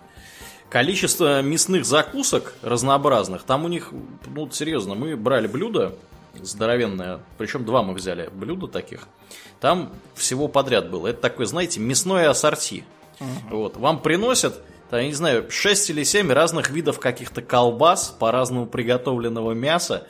Количество 0.70 1.42
мясных 1.42 1.84
закусок 1.84 2.54
разнообразных, 2.62 3.42
там 3.42 3.66
у 3.66 3.68
них, 3.68 3.92
ну, 4.26 4.50
серьезно, 4.50 4.94
мы 4.94 5.16
брали 5.16 5.46
блюдо 5.46 5.94
здоровенное, 6.40 7.20
причем 7.36 7.66
два 7.66 7.82
мы 7.82 7.92
взяли 7.92 8.30
блюда 8.32 8.68
таких. 8.68 9.06
Там 9.60 9.92
всего 10.14 10.48
подряд 10.48 10.90
было. 10.90 11.08
Это 11.08 11.20
такое, 11.20 11.44
знаете, 11.44 11.78
мясное 11.78 12.30
ассорти. 12.30 12.84
Вот, 13.50 13.76
вам 13.76 14.00
приносят, 14.00 14.62
там, 14.90 15.00
я 15.00 15.06
не 15.06 15.14
знаю, 15.14 15.50
6 15.50 15.90
или 15.90 16.02
7 16.02 16.32
разных 16.32 16.70
видов 16.70 16.98
каких-то 16.98 17.42
колбас, 17.42 18.10
по-разному 18.10 18.66
приготовленного 18.66 19.52
мяса. 19.52 20.06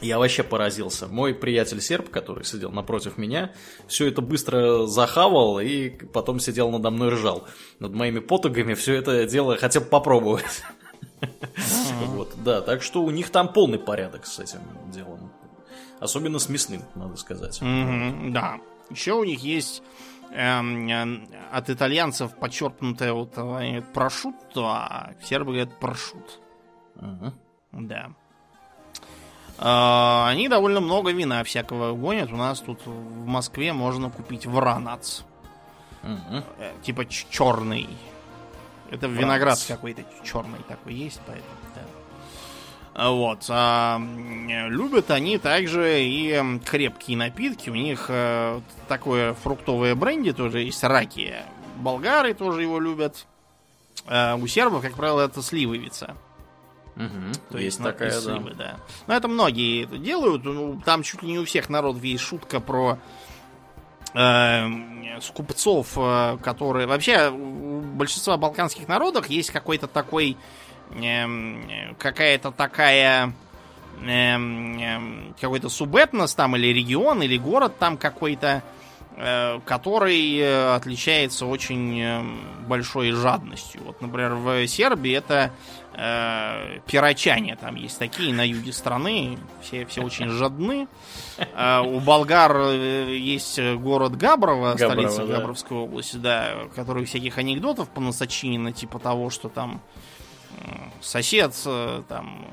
Я 0.00 0.18
вообще 0.18 0.42
поразился. 0.42 1.06
Мой 1.06 1.32
приятель 1.32 1.80
серб, 1.80 2.10
который 2.10 2.44
сидел 2.44 2.72
напротив 2.72 3.18
меня, 3.18 3.52
все 3.86 4.08
это 4.08 4.20
быстро 4.20 4.86
захавал 4.86 5.60
и 5.60 5.90
потом 5.90 6.40
сидел 6.40 6.70
надо 6.70 6.90
мной 6.90 7.10
ржал. 7.10 7.46
Над 7.78 7.94
моими 7.94 8.18
потугами 8.18 8.74
все 8.74 8.94
это 8.94 9.26
дело 9.26 9.56
хотел 9.56 9.84
попробовать. 9.84 10.62
Вот, 12.06 12.34
да, 12.42 12.60
так 12.62 12.82
что 12.82 13.02
у 13.02 13.10
них 13.10 13.30
там 13.30 13.52
полный 13.52 13.78
порядок 13.78 14.26
с 14.26 14.40
этим 14.40 14.60
делом. 14.92 15.30
Особенно 16.00 16.40
с 16.40 16.48
мясным, 16.48 16.82
надо 16.96 17.16
сказать. 17.16 17.60
Да. 17.60 18.58
Еще 18.90 19.12
у 19.12 19.22
них 19.22 19.40
есть 19.44 19.82
эм, 20.32 20.88
э, 20.88 21.20
от 21.52 21.70
итальянцев 21.70 22.34
подчеркнутое 22.36 23.12
вот 23.12 23.34
э, 23.36 23.82
прошутто, 23.94 24.60
а 24.66 25.10
сербы 25.22 25.52
говорят 25.52 25.78
прошут. 25.78 26.40
Мгм. 26.96 27.32
Да. 27.72 28.10
А, 29.58 30.28
Они 30.28 30.48
довольно 30.48 30.80
много 30.80 31.12
вина 31.12 31.44
всякого 31.44 31.92
гонят. 31.94 32.32
У 32.32 32.36
нас 32.36 32.60
тут 32.60 32.84
в 32.86 33.26
Москве 33.26 33.72
можно 33.72 34.10
купить 34.10 34.46
вранац. 34.46 35.22
Мгм. 36.02 36.42
Э, 36.58 36.72
Типа 36.82 37.04
черный. 37.06 37.88
Это 38.90 39.06
виноград 39.06 39.58
какой-то 39.66 40.02
черный 40.24 40.58
такой 40.68 40.94
есть, 40.94 41.20
поэтому 41.26 41.56
да. 41.74 41.82
Вот. 42.94 43.46
А 43.48 44.00
любят 44.68 45.10
они 45.10 45.38
также 45.38 46.02
и 46.02 46.58
крепкие 46.64 47.16
напитки. 47.16 47.70
У 47.70 47.74
них 47.74 48.06
э, 48.08 48.60
такое 48.88 49.34
фруктовое 49.34 49.94
бренди 49.94 50.32
тоже 50.32 50.60
есть, 50.60 50.84
раки. 50.84 51.34
Болгары 51.76 52.34
тоже 52.34 52.62
его 52.62 52.78
любят. 52.78 53.26
А 54.06 54.36
у 54.36 54.46
сербов, 54.46 54.82
как 54.82 54.94
правило, 54.94 55.22
это 55.22 55.42
сливовица. 55.42 56.16
Угу. 56.96 57.32
То 57.50 57.58
есть 57.58 57.64
есть, 57.64 57.78
ну, 57.80 57.86
такая, 57.86 58.10
из 58.10 58.24
да. 58.24 58.34
сливы, 58.34 58.54
да. 58.54 58.76
Но 59.06 59.14
это 59.14 59.28
многие 59.28 59.84
это 59.84 59.96
делают. 59.96 60.44
Ну, 60.44 60.80
там 60.84 61.02
чуть 61.02 61.22
ли 61.22 61.32
не 61.32 61.38
у 61.38 61.44
всех 61.46 61.70
народов 61.70 62.02
есть 62.04 62.22
шутка 62.22 62.60
про 62.60 62.98
э, 64.14 64.66
скупцов, 65.22 65.92
э, 65.96 66.36
которые... 66.42 66.86
Вообще, 66.86 67.30
у 67.30 67.80
большинства 67.80 68.36
балканских 68.36 68.88
народов 68.88 69.28
есть 69.28 69.50
какой-то 69.50 69.86
такой... 69.86 70.36
эм, 70.94 71.96
какая-то 71.98 72.50
такая... 72.50 73.32
эм, 74.04 74.78
эм, 74.80 75.34
какой-то 75.40 75.68
субэтнос 75.68 76.34
там, 76.34 76.56
или 76.56 76.68
регион, 76.68 77.22
или 77.22 77.36
город 77.38 77.78
там 77.78 77.96
какой-то, 77.96 78.62
э, 79.16 79.60
который 79.64 80.38
э, 80.38 80.74
отличается 80.74 81.46
очень 81.46 82.36
большой 82.66 83.12
жадностью. 83.12 83.82
Вот, 83.84 84.00
например, 84.00 84.34
в 84.34 84.66
Сербии 84.66 85.12
это 85.12 85.52
э, 85.94 86.78
пирочане 86.86 87.56
там 87.56 87.76
есть 87.76 87.98
такие 87.98 88.32
на 88.34 88.46
юге 88.46 88.72
страны, 88.72 89.38
все, 89.60 89.84
все 89.86 90.02
очень 90.02 90.28
жадны. 90.28 90.88
А 91.54 91.82
у 91.82 92.00
болгар 92.00 92.56
э, 92.56 93.16
есть 93.16 93.60
город 93.60 94.16
Габрово, 94.16 94.74
Габрово, 94.74 94.92
столица 94.92 95.26
да. 95.26 95.38
Габровской 95.38 95.76
области, 95.76 96.16
да, 96.16 96.54
который 96.74 97.04
всяких 97.04 97.38
анекдотов 97.38 97.88
понасочинено, 97.90 98.72
типа 98.72 98.98
того, 98.98 99.30
что 99.30 99.48
там 99.48 99.80
сосед 101.00 101.54
э, 101.66 102.02
там 102.08 102.46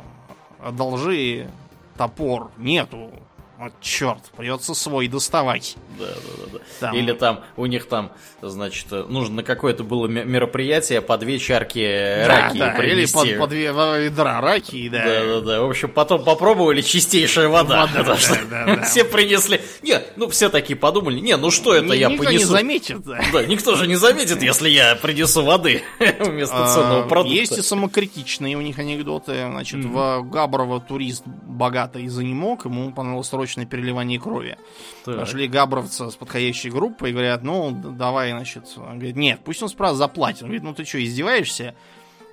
одолжи 0.59 1.49
топор, 1.97 2.51
нету. 2.57 3.11
Вот 3.59 3.73
черт, 3.81 4.19
придется 4.37 4.73
свой 4.73 5.09
доставать. 5.09 5.75
Да, 5.99 6.05
да, 6.05 6.13
да, 6.45 6.51
да. 6.53 6.59
Там- 6.79 6.95
Или 6.95 7.11
там 7.11 7.41
у 7.57 7.65
них 7.65 7.89
там, 7.89 8.13
значит, 8.41 8.89
нужно 8.89 9.35
на 9.35 9.43
какое-то 9.43 9.83
было 9.83 10.07
ме- 10.07 10.23
мероприятие 10.23 11.01
по 11.01 11.17
две 11.17 11.39
чарки 11.39 11.79
э, 11.79 12.25
раки 12.25 12.57
Да, 12.57 12.67
да, 12.77 12.83
или 12.83 12.91
принести. 13.05 13.33
по, 13.33 13.41
по 13.41 13.47
две 13.47 13.65
ведра 13.67 14.39
раки, 14.39 14.87
да. 14.87 15.03
Да, 15.03 15.25
да, 15.25 15.41
да. 15.41 15.61
В 15.61 15.69
общем, 15.69 15.89
потом 15.89 16.23
попробовали 16.23 16.81
чистейшая 16.81 17.49
вода. 17.49 17.81
Вода, 17.81 17.87
потому 17.99 18.15
да, 18.15 18.17
что 18.17 18.45
да, 18.45 18.65
да. 18.77 18.81
Все 18.83 19.03
принесли. 19.03 19.59
Не, 19.81 19.99
ну 20.15 20.29
все 20.29 20.47
такие 20.47 20.77
подумали, 20.77 21.19
не, 21.19 21.35
ну 21.35 21.51
что 21.51 21.73
это 21.73 21.87
Ни- 21.87 21.97
я 21.97 22.07
Никто 22.07 22.23
понесу. 22.23 22.39
не 22.39 22.45
заметит, 22.45 23.01
да. 23.03 23.19
Да, 23.33 23.45
никто 23.45 23.75
же 23.75 23.87
не 23.87 23.95
заметит, 23.97 24.41
если 24.41 24.69
я 24.69 24.95
принесу 24.95 25.43
воды 25.43 25.81
вместо 25.99 26.65
ценного 26.73 27.03
А, 27.03 27.07
продукта. 27.09 27.37
Есть 27.37 27.57
и 27.57 27.61
самокритичные 27.61 28.55
у 28.55 28.61
них 28.61 28.79
анекдоты. 28.79 29.47
Значит, 29.49 29.83
в 29.83 30.21
Габрово 30.29 30.79
турист 30.79 31.23
богатый 31.25 32.07
занемог, 32.07 32.63
ему 32.63 32.93
понадобилось 32.93 33.33
срочное 33.49 33.65
переливание 33.65 34.19
крови. 34.19 34.57
Так. 35.05 35.19
Пошли 35.19 35.47
габровцы 35.47 36.09
с 36.09 36.15
подходящей 36.15 36.69
группой 36.69 37.09
и 37.09 37.13
говорят, 37.13 37.43
ну, 37.43 37.71
давай, 37.71 38.31
значит. 38.31 38.65
Он 38.77 38.97
говорит, 38.97 39.15
нет, 39.15 39.41
пусть 39.43 39.63
он 39.63 39.69
сразу 39.69 39.97
заплатит. 39.97 40.43
Он 40.43 40.49
говорит, 40.49 40.63
ну 40.63 40.73
ты 40.73 40.85
что, 40.85 41.03
издеваешься? 41.03 41.75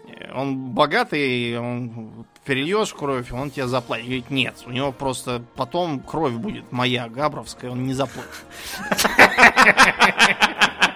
Э, 0.07 0.33
Он 0.35 0.57
богатый, 0.57 1.59
он 1.59 2.27
перельешь 2.45 2.93
кровь, 2.93 3.33
он 3.33 3.51
тебе 3.51 3.67
заплатит. 3.67 4.07
Говорит, 4.07 4.31
нет, 4.31 4.55
у 4.67 4.71
него 4.71 4.93
просто 4.93 5.43
потом 5.57 6.01
кровь 6.01 6.35
будет 6.35 6.71
моя, 6.71 7.09
габровская, 7.09 7.71
он 7.71 7.87
не 7.87 7.95
заплатит. 7.95 8.31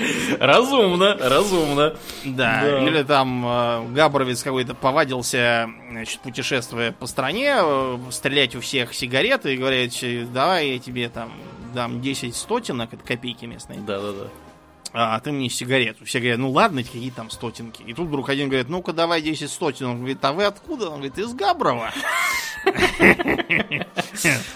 Разумно, 0.40 1.16
разумно. 1.20 1.96
Да, 2.24 2.60
Да. 2.62 2.86
или 2.86 3.02
там 3.02 3.44
э, 3.46 3.88
Габровец 3.92 4.42
какой-то 4.42 4.74
повадился, 4.74 5.68
значит, 5.90 6.20
путешествуя 6.20 6.92
по 6.92 7.06
стране, 7.06 7.54
э, 7.58 7.98
стрелять 8.10 8.54
у 8.56 8.60
всех 8.60 8.94
сигареты 8.94 9.54
и 9.54 9.56
говорить, 9.56 10.02
э, 10.02 10.26
давай 10.32 10.70
я 10.70 10.78
тебе 10.78 11.08
там 11.08 11.32
дам 11.74 12.00
10 12.00 12.34
стотинок, 12.34 12.92
это 12.92 13.04
копейки 13.04 13.44
местные, 13.44 13.80
Да, 13.80 14.00
да, 14.00 14.12
да. 14.12 14.26
а 14.92 15.20
ты 15.20 15.30
мне 15.32 15.48
сигарету. 15.48 16.04
Все 16.04 16.18
говорят, 16.18 16.38
ну 16.38 16.50
ладно, 16.50 16.82
какие 16.82 17.10
там 17.10 17.30
стотинки. 17.30 17.82
И 17.82 17.94
тут 17.94 18.08
вдруг 18.08 18.28
один 18.28 18.48
говорит, 18.48 18.68
ну-ка 18.68 18.92
давай 18.92 19.22
10 19.22 19.48
стотинок. 19.50 19.92
Он 19.92 19.98
говорит, 19.98 20.18
а 20.24 20.32
вы 20.32 20.44
откуда? 20.44 20.86
Он 20.88 20.94
говорит, 20.96 21.16
из 21.18 21.32
Габрова. 21.32 21.92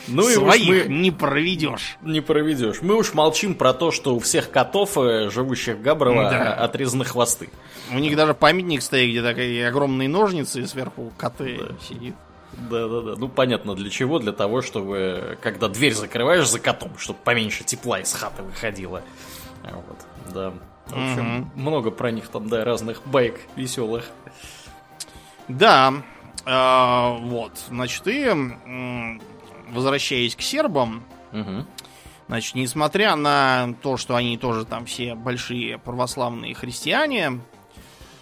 Ну 0.08 0.28
и 0.28 0.34
Своих 0.34 0.88
не 0.88 1.10
проведешь. 1.10 1.96
не 2.02 2.20
проведешь. 2.20 2.82
Мы 2.82 2.96
уж 2.96 3.14
молчим 3.14 3.54
про 3.54 3.72
то, 3.72 3.90
что 3.90 4.14
у 4.14 4.18
всех 4.18 4.50
котов, 4.50 4.96
э, 4.98 5.30
живущих 5.30 5.76
в 5.76 5.82
Габрово, 5.82 6.24
Да. 6.24 6.38
э, 6.38 6.52
отрезаны 6.64 7.04
хвосты. 7.04 7.48
У 7.92 7.98
них 7.98 8.16
даже 8.16 8.34
памятник 8.34 8.82
стоит, 8.82 9.10
где 9.10 9.22
такие 9.22 9.66
огромные 9.68 10.08
ножницы, 10.08 10.60
и 10.62 10.66
сверху 10.66 11.12
коты 11.16 11.60
сидит. 11.88 12.14
Да, 12.70 12.86
да, 12.88 13.00
да. 13.00 13.14
Ну 13.16 13.28
понятно 13.28 13.74
для 13.74 13.90
чего. 13.90 14.18
Для 14.18 14.32
того, 14.32 14.62
чтобы 14.62 15.38
когда 15.42 15.68
дверь 15.68 15.94
закрываешь 15.94 16.48
за 16.48 16.60
котом, 16.60 16.96
чтобы 16.98 17.18
поменьше 17.24 17.64
тепла 17.64 18.00
из 18.00 18.12
хаты 18.12 18.42
выходило. 18.42 19.02
А 19.64 19.74
Вот, 19.74 20.32
да. 20.34 20.52
В 20.86 20.92
общем, 20.92 21.50
много 21.54 21.90
про 21.90 22.10
них 22.10 22.28
там, 22.28 22.48
да, 22.48 22.62
разных 22.62 23.00
байк 23.06 23.40
веселых. 23.56 24.04
Да, 25.48 25.94
э, 26.46 27.18
вот, 27.20 27.52
значит, 27.68 28.02
и 28.06 28.30
возвращаясь 29.70 30.36
к 30.36 30.40
сербам, 30.42 31.04
Мгм. 31.32 31.66
значит, 32.28 32.54
несмотря 32.54 33.16
на 33.16 33.74
то, 33.82 33.96
что 33.96 34.14
они 34.16 34.38
тоже 34.38 34.64
там 34.64 34.86
все 34.86 35.14
большие 35.14 35.78
православные 35.78 36.54
христиане, 36.54 37.40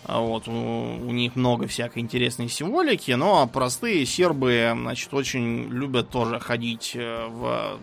а 0.04 0.18
вот, 0.20 0.48
у, 0.48 0.52
у 0.52 1.10
них 1.12 1.36
много 1.36 1.66
всякой 1.68 2.00
интересной 2.00 2.48
символики, 2.48 3.12
но 3.12 3.46
простые 3.46 4.04
сербы, 4.06 4.72
значит, 4.74 5.12
очень 5.14 5.68
любят 5.68 6.08
тоже 6.10 6.40
ходить 6.40 6.92
э, 6.94 7.26
в 7.28 7.78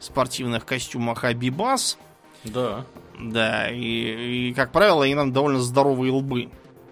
спортивных 0.00 0.64
костюмах 0.64 1.24
Абибас, 1.24 1.98
Да, 2.44 2.84
да, 3.20 3.70
и, 3.70 4.48
и, 4.48 4.54
как 4.54 4.72
правило, 4.72 5.04
они 5.04 5.14
нам 5.14 5.32
довольно 5.32 5.60
здоровые 5.60 6.10
лбы. 6.12 6.48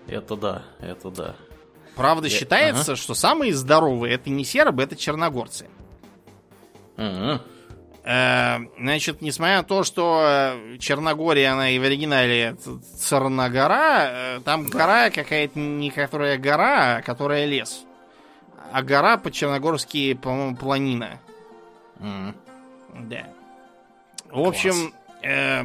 это 0.07 0.37
да, 0.37 0.63
это 0.81 1.11
да. 1.11 1.37
Правда, 2.01 2.29
Я- 2.29 2.39
считается, 2.39 2.97
что 2.97 3.13
самые 3.13 3.53
здоровые 3.53 4.15
это 4.15 4.31
не 4.31 4.43
сербы, 4.43 4.83
это 4.83 4.97
черногорцы. 4.97 5.69
Мгм. 6.97 7.43
Э, 8.05 8.59
Значит, 8.79 9.21
несмотря 9.21 9.59
на 9.59 9.63
то, 9.65 9.85
что 9.85 10.23
э, 10.25 10.79
Черногория, 10.79 11.53
она 11.53 11.69
и 11.69 11.79
в 11.79 11.83
оригинале 11.83 12.57
Царногора, 12.97 13.99
э, 14.37 14.41
там 14.47 14.65
гора 14.67 15.11
какая-то 15.11 15.59
не 15.59 15.91
которая 15.91 16.39
гора, 16.39 16.97
а 16.97 17.03
которая 17.03 17.45
лес. 17.45 17.85
А 18.73 18.83
гора 18.83 19.19
по-черногорски, 19.19 20.15
по-моему, 20.15 20.57
планина. 20.57 21.19
Мгм. 21.99 22.35
Да. 23.11 23.27
В 24.31 24.41
общем, 24.41 24.95
э, 25.23 25.65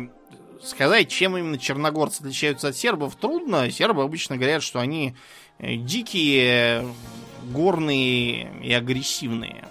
сказать, 0.62 1.08
чем 1.08 1.38
именно 1.38 1.58
черногорцы 1.58 2.20
отличаются 2.20 2.68
от 2.68 2.76
сербов, 2.76 3.16
трудно. 3.16 3.72
Сербы 3.72 4.04
обычно 4.04 4.36
говорят, 4.36 4.64
что 4.64 4.80
они 4.80 5.16
дикие, 5.60 6.86
горные 7.44 8.52
и 8.62 8.74
агрессивные. 8.74 9.68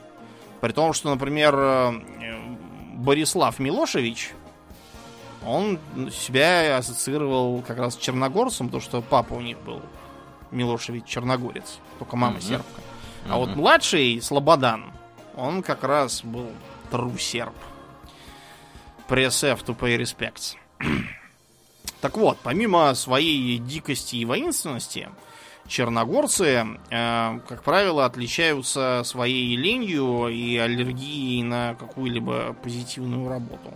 При 0.61 0.73
том, 0.73 0.93
что, 0.93 1.11
например, 1.11 1.55
э, 1.57 1.93
Борислав 2.95 3.59
Милошевич, 3.59 4.33
он 5.47 5.79
себя 6.11 6.79
ассоциировал 6.79 7.61
как 7.63 7.79
раз 7.79 7.95
с 7.95 7.99
черногорцем, 7.99 8.71
то 8.71 8.81
что 8.81 9.03
папа 9.03 9.35
у 9.35 9.41
них 9.41 9.59
был 9.61 9.83
Милошевич 10.51 11.05
черногорец, 11.05 11.79
только 11.99 12.17
мама 12.17 12.35
Мгм. 12.35 12.43
сербка. 12.43 12.81
А 13.29 13.37
вот 13.37 13.55
младший 13.57 14.21
Слободан, 14.23 14.93
он 15.37 15.63
как 15.63 15.85
раз 15.85 16.23
был 16.23 16.51
true 16.91 17.19
серб. 17.19 17.55
F 19.09 19.63
to 19.65 19.77
pay 19.79 19.99
respects. 19.99 20.57
так 22.01 22.17
вот, 22.17 22.39
помимо 22.43 22.95
своей 22.95 23.59
дикости 23.59 24.17
и 24.17 24.25
воинственности, 24.25 25.09
черногорцы, 25.67 26.67
э, 26.91 27.41
как 27.49 27.63
правило, 27.63 28.05
отличаются 28.05 29.03
своей 29.05 29.57
ленью 29.57 30.29
и 30.29 30.57
аллергией 30.57 31.43
на 31.43 31.75
какую-либо 31.75 32.55
позитивную 32.63 33.29
работу. 33.29 33.73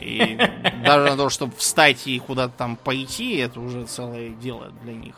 И 0.00 0.38
даже 0.84 1.10
на 1.10 1.16
то, 1.16 1.28
чтобы 1.28 1.54
встать 1.56 2.06
и 2.06 2.18
куда-то 2.18 2.54
там 2.56 2.76
пойти, 2.76 3.36
это 3.36 3.60
уже 3.60 3.84
целое 3.84 4.30
дело 4.30 4.72
для 4.82 4.94
них. 4.94 5.14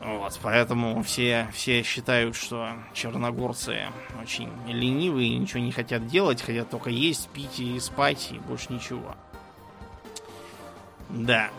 Вот, 0.00 0.36
поэтому 0.42 1.00
все, 1.04 1.48
все 1.52 1.82
считают, 1.84 2.34
что 2.34 2.70
черногорцы 2.92 3.86
очень 4.20 4.50
ленивые, 4.66 5.38
ничего 5.38 5.60
не 5.60 5.70
хотят 5.70 6.08
делать, 6.08 6.42
хотят 6.42 6.70
только 6.70 6.90
есть, 6.90 7.28
пить 7.28 7.60
и 7.60 7.78
спать, 7.78 8.30
и 8.32 8.38
больше 8.40 8.72
ничего. 8.72 9.14
Да. 11.08 11.50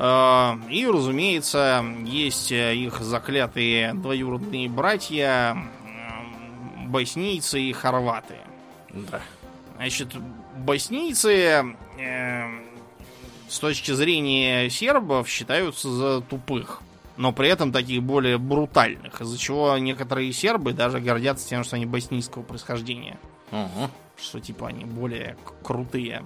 Э, 0.00 0.54
И, 0.70 0.86
разумеется, 0.86 1.84
есть 2.04 2.52
э, 2.52 2.74
их 2.76 3.00
заклятые 3.00 3.94
двоюродные 3.94 4.68
братья, 4.68 5.56
боснийцы 6.86 7.60
и 7.60 7.72
хорваты. 7.72 8.36
Да. 8.90 9.20
Значит, 9.76 10.14
боснийцы 10.56 11.76
э, 11.98 12.44
с 13.48 13.58
точки 13.58 13.90
зрения 13.92 14.70
сербов 14.70 15.28
считаются 15.28 15.90
за 15.90 16.20
тупых. 16.20 16.80
но 17.16 17.32
при 17.32 17.48
этом 17.48 17.72
таких 17.72 18.02
более 18.02 18.38
брутальных, 18.38 19.20
из-за 19.20 19.36
чего 19.36 19.76
некоторые 19.78 20.32
сербы 20.32 20.72
даже 20.72 21.00
гордятся 21.00 21.48
тем, 21.48 21.64
что 21.64 21.74
они 21.74 21.84
боснийского 21.84 22.42
происхождения. 22.44 23.18
Угу. 23.50 23.90
Что 24.16 24.40
типа 24.40 24.68
они 24.68 24.84
более 24.84 25.36
крутые. 25.64 26.24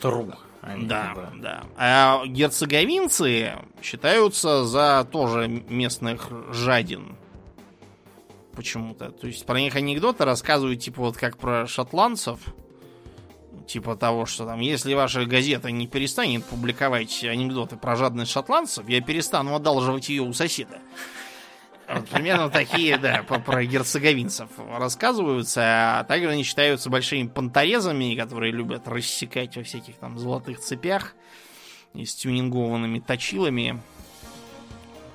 Тру. 0.00 0.32
Они, 0.66 0.86
Да, 0.86 1.14
да. 1.36 1.64
А 1.76 2.26
герцеговинцы 2.26 3.52
считаются 3.82 4.64
за 4.64 5.06
тоже 5.10 5.46
местных 5.46 6.28
жадин. 6.52 7.16
Почему-то. 8.54 9.10
То 9.10 9.28
есть 9.28 9.46
про 9.46 9.60
них 9.60 9.76
анекдоты 9.76 10.24
рассказывают, 10.24 10.80
типа, 10.80 11.02
вот 11.02 11.16
как 11.16 11.38
про 11.38 11.66
шотландцев. 11.66 12.40
Типа 13.68 13.96
того, 13.96 14.26
что 14.26 14.44
там, 14.46 14.60
если 14.60 14.94
ваша 14.94 15.24
газета 15.24 15.70
не 15.70 15.86
перестанет 15.86 16.44
публиковать 16.44 17.24
анекдоты 17.24 17.76
про 17.76 17.96
жадность 17.96 18.30
шотландцев, 18.30 18.88
я 18.88 19.00
перестану 19.00 19.54
одалживать 19.54 20.08
ее 20.08 20.22
у 20.22 20.32
соседа. 20.32 20.78
Вот 21.88 22.08
примерно 22.08 22.50
такие, 22.50 22.98
да, 22.98 23.22
про 23.22 23.64
герцеговинцев 23.64 24.48
рассказываются, 24.76 26.00
а 26.00 26.04
также 26.04 26.30
они 26.30 26.42
считаются 26.42 26.90
большими 26.90 27.28
понторезами, 27.28 28.16
которые 28.16 28.52
любят 28.52 28.88
рассекать 28.88 29.56
во 29.56 29.62
всяких 29.62 29.96
там 29.96 30.18
золотых 30.18 30.58
цепях 30.60 31.14
и 31.94 32.04
с 32.04 32.14
тюнингованными 32.14 32.98
точилами. 32.98 33.80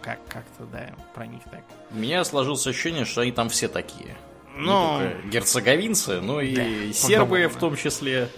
Как, 0.02 0.20
как-то, 0.28 0.64
да, 0.66 0.90
про 1.14 1.28
них 1.28 1.44
так. 1.44 1.64
У 1.92 1.96
меня 1.96 2.24
сложилось 2.24 2.66
ощущение, 2.66 3.06
что 3.06 3.22
они 3.22 3.32
там 3.32 3.50
все 3.50 3.68
такие. 3.68 4.18
Ну, 4.56 5.00
Не 5.00 5.10
только 5.10 5.28
герцеговинцы, 5.28 6.22
но 6.22 6.42
и 6.42 6.56
Да, 6.56 6.94
сербы 6.94 7.48
в 7.48 7.58
том 7.58 7.76
числе. 7.76 8.30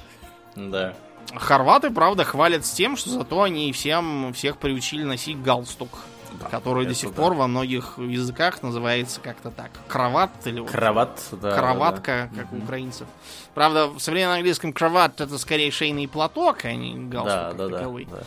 Да. 0.56 0.94
хорваты, 1.34 1.90
правда, 1.90 2.24
хвалят 2.24 2.66
с 2.66 2.72
тем, 2.72 2.98
что 2.98 3.10
зато 3.12 3.42
они 3.42 3.72
всем, 3.72 4.34
всех 4.34 4.58
приучили 4.58 5.04
носить 5.04 5.42
галстук. 5.42 5.90
Да, 6.40 6.46
который 6.48 6.86
до 6.86 6.94
сих 6.94 7.10
да. 7.10 7.16
пор 7.22 7.34
во 7.34 7.48
многих 7.48 7.98
языках 7.98 8.64
называется 8.64 9.20
как-то 9.22 9.52
так. 9.52 9.72
Кроват 9.88 10.32
или 10.46 10.60
вот 10.60 10.70
Кроват, 10.72 11.22
да. 11.32 11.56
кроватка, 11.56 12.30
да, 12.32 12.38
да. 12.38 12.42
как 12.44 12.54
у 12.54 12.58
украинцев. 12.58 13.08
Правда, 13.54 13.88
в 13.88 14.00
современном 14.00 14.38
английском 14.38 14.74
кроват 14.74 15.22
это 15.22 15.38
скорее 15.38 15.70
шейный 15.72 16.08
платок, 16.08 16.66
а 16.66 16.74
не 16.74 16.96
галстук 16.96 17.34
Да, 17.34 17.48
как 17.50 17.58
да, 17.58 17.68
да, 17.68 17.78
таковой. 17.78 18.08
да. 18.10 18.24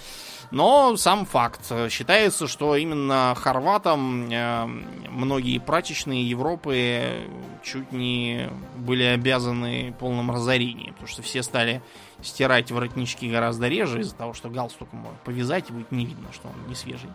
Но 0.53 0.97
сам 0.97 1.27
факт. 1.27 1.61
Считается, 1.91 2.47
что 2.47 2.77
именно 2.77 3.35
хорватам 3.37 4.29
э, 4.31 4.67
многие 5.11 5.59
прачечные 5.59 6.29
Европы 6.29 7.29
чуть 7.65 7.91
не 7.91 8.49
были 8.77 9.03
обязаны 9.03 9.93
полным 9.99 10.31
разорением, 10.31 10.93
потому 10.93 11.09
что 11.09 11.23
все 11.23 11.43
стали 11.43 11.83
стирать 12.23 12.71
воротнички 12.71 13.29
гораздо 13.29 13.67
реже 13.69 14.01
из-за 14.01 14.15
того, 14.15 14.35
что 14.35 14.49
галстук 14.49 14.93
можно 14.93 15.17
повязать 15.25 15.69
и 15.69 15.73
будет 15.73 15.91
не 15.91 16.07
видно, 16.07 16.29
что 16.33 16.49
он 16.49 16.55
не 16.69 16.77
свежий. 16.77 17.11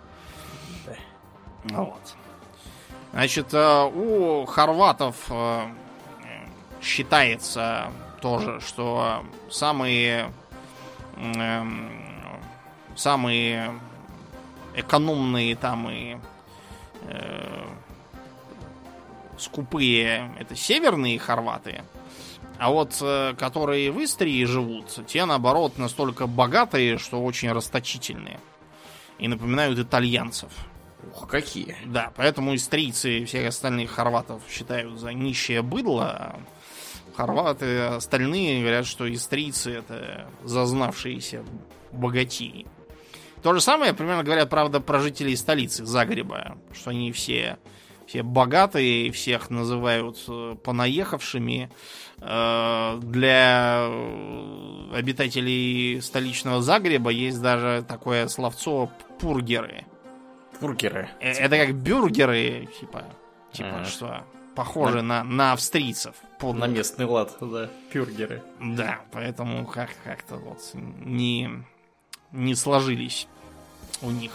Вот. 1.66 2.16
Значит, 3.12 3.54
э, 3.54 3.84
у 3.94 4.46
хорватов 4.46 5.16
э, 5.30 5.68
считается 6.82 7.92
тоже, 8.22 8.60
что 8.62 9.24
самые 9.50 10.32
эм, 11.18 12.02
самые 12.96 13.80
экономные 14.76 15.56
там 15.56 15.90
и 15.90 16.18
э, 17.08 17.66
скупые 19.38 20.34
это 20.40 20.56
северные 20.56 21.20
хорваты, 21.20 21.84
а 22.58 22.70
вот 22.70 22.98
э, 23.02 23.34
которые 23.38 23.92
в 23.92 24.04
Истрии 24.04 24.44
живут, 24.46 25.06
те 25.08 25.26
наоборот 25.26 25.78
настолько 25.78 26.28
богатые, 26.28 26.98
что 26.98 27.24
очень 27.24 27.52
расточительные 27.52 28.40
и 29.18 29.28
напоминают 29.28 29.80
итальянцев. 29.80 30.52
Ух, 31.10 31.28
какие. 31.28 31.76
Да, 31.86 32.12
поэтому 32.16 32.56
истрийцы 32.56 33.20
и 33.20 33.26
всех 33.26 33.48
остальных 33.48 33.92
хорватов 33.92 34.42
считают 34.50 35.00
за 35.00 35.14
нищее 35.14 35.62
быдло. 35.62 36.06
а 36.10 36.40
Хорваты 37.16 37.80
остальные 37.80 38.62
говорят, 38.62 38.86
что 38.86 39.12
истрийцы 39.12 39.72
это 39.72 40.28
зазнавшиеся 40.44 41.44
богатеи. 41.92 42.66
То 43.44 43.54
же 43.54 43.62
самое 43.62 43.94
примерно 43.94 44.24
говорят, 44.24 44.50
правда, 44.50 44.80
про 44.80 45.00
жителей 45.00 45.36
столицы 45.36 45.84
Загреба, 45.86 46.58
что 46.72 46.92
они 46.92 47.12
все, 47.12 47.58
все 48.06 48.22
богатые, 48.24 49.12
всех 49.12 49.50
называют 49.50 50.24
э, 50.28 50.56
понаехавшими. 50.64 51.72
Э, 52.20 53.00
Для 53.02 53.88
обитателей 54.94 56.02
столичного 56.02 56.62
Загреба 56.62 57.10
есть 57.10 57.42
даже 57.42 57.84
такое 57.88 58.28
словцо 58.28 58.92
пургеры. 59.20 59.86
Бургеры. 60.62 61.10
Э, 61.20 61.32
Это 61.32 61.58
как 61.58 61.74
бюргеры, 61.76 62.70
типа, 62.80 63.04
типа 63.52 63.70
Ага. 63.78 63.86
что, 63.86 64.24
похожи 64.56 65.02
на, 65.02 65.24
на 65.24 65.54
австрийцев. 65.54 66.16
Под- 66.40 66.56
На 66.56 66.68
местный 66.68 67.06
лад, 67.06 67.36
да. 67.42 67.70
Пюргеры. 67.92 68.42
Да, 68.60 69.00
поэтому 69.12 69.66
как- 69.66 69.96
как-то 70.04 70.36
вот 70.36 70.60
не, 70.74 71.50
не 72.32 72.56
сложились 72.56 73.28
у 74.02 74.10
них 74.12 74.32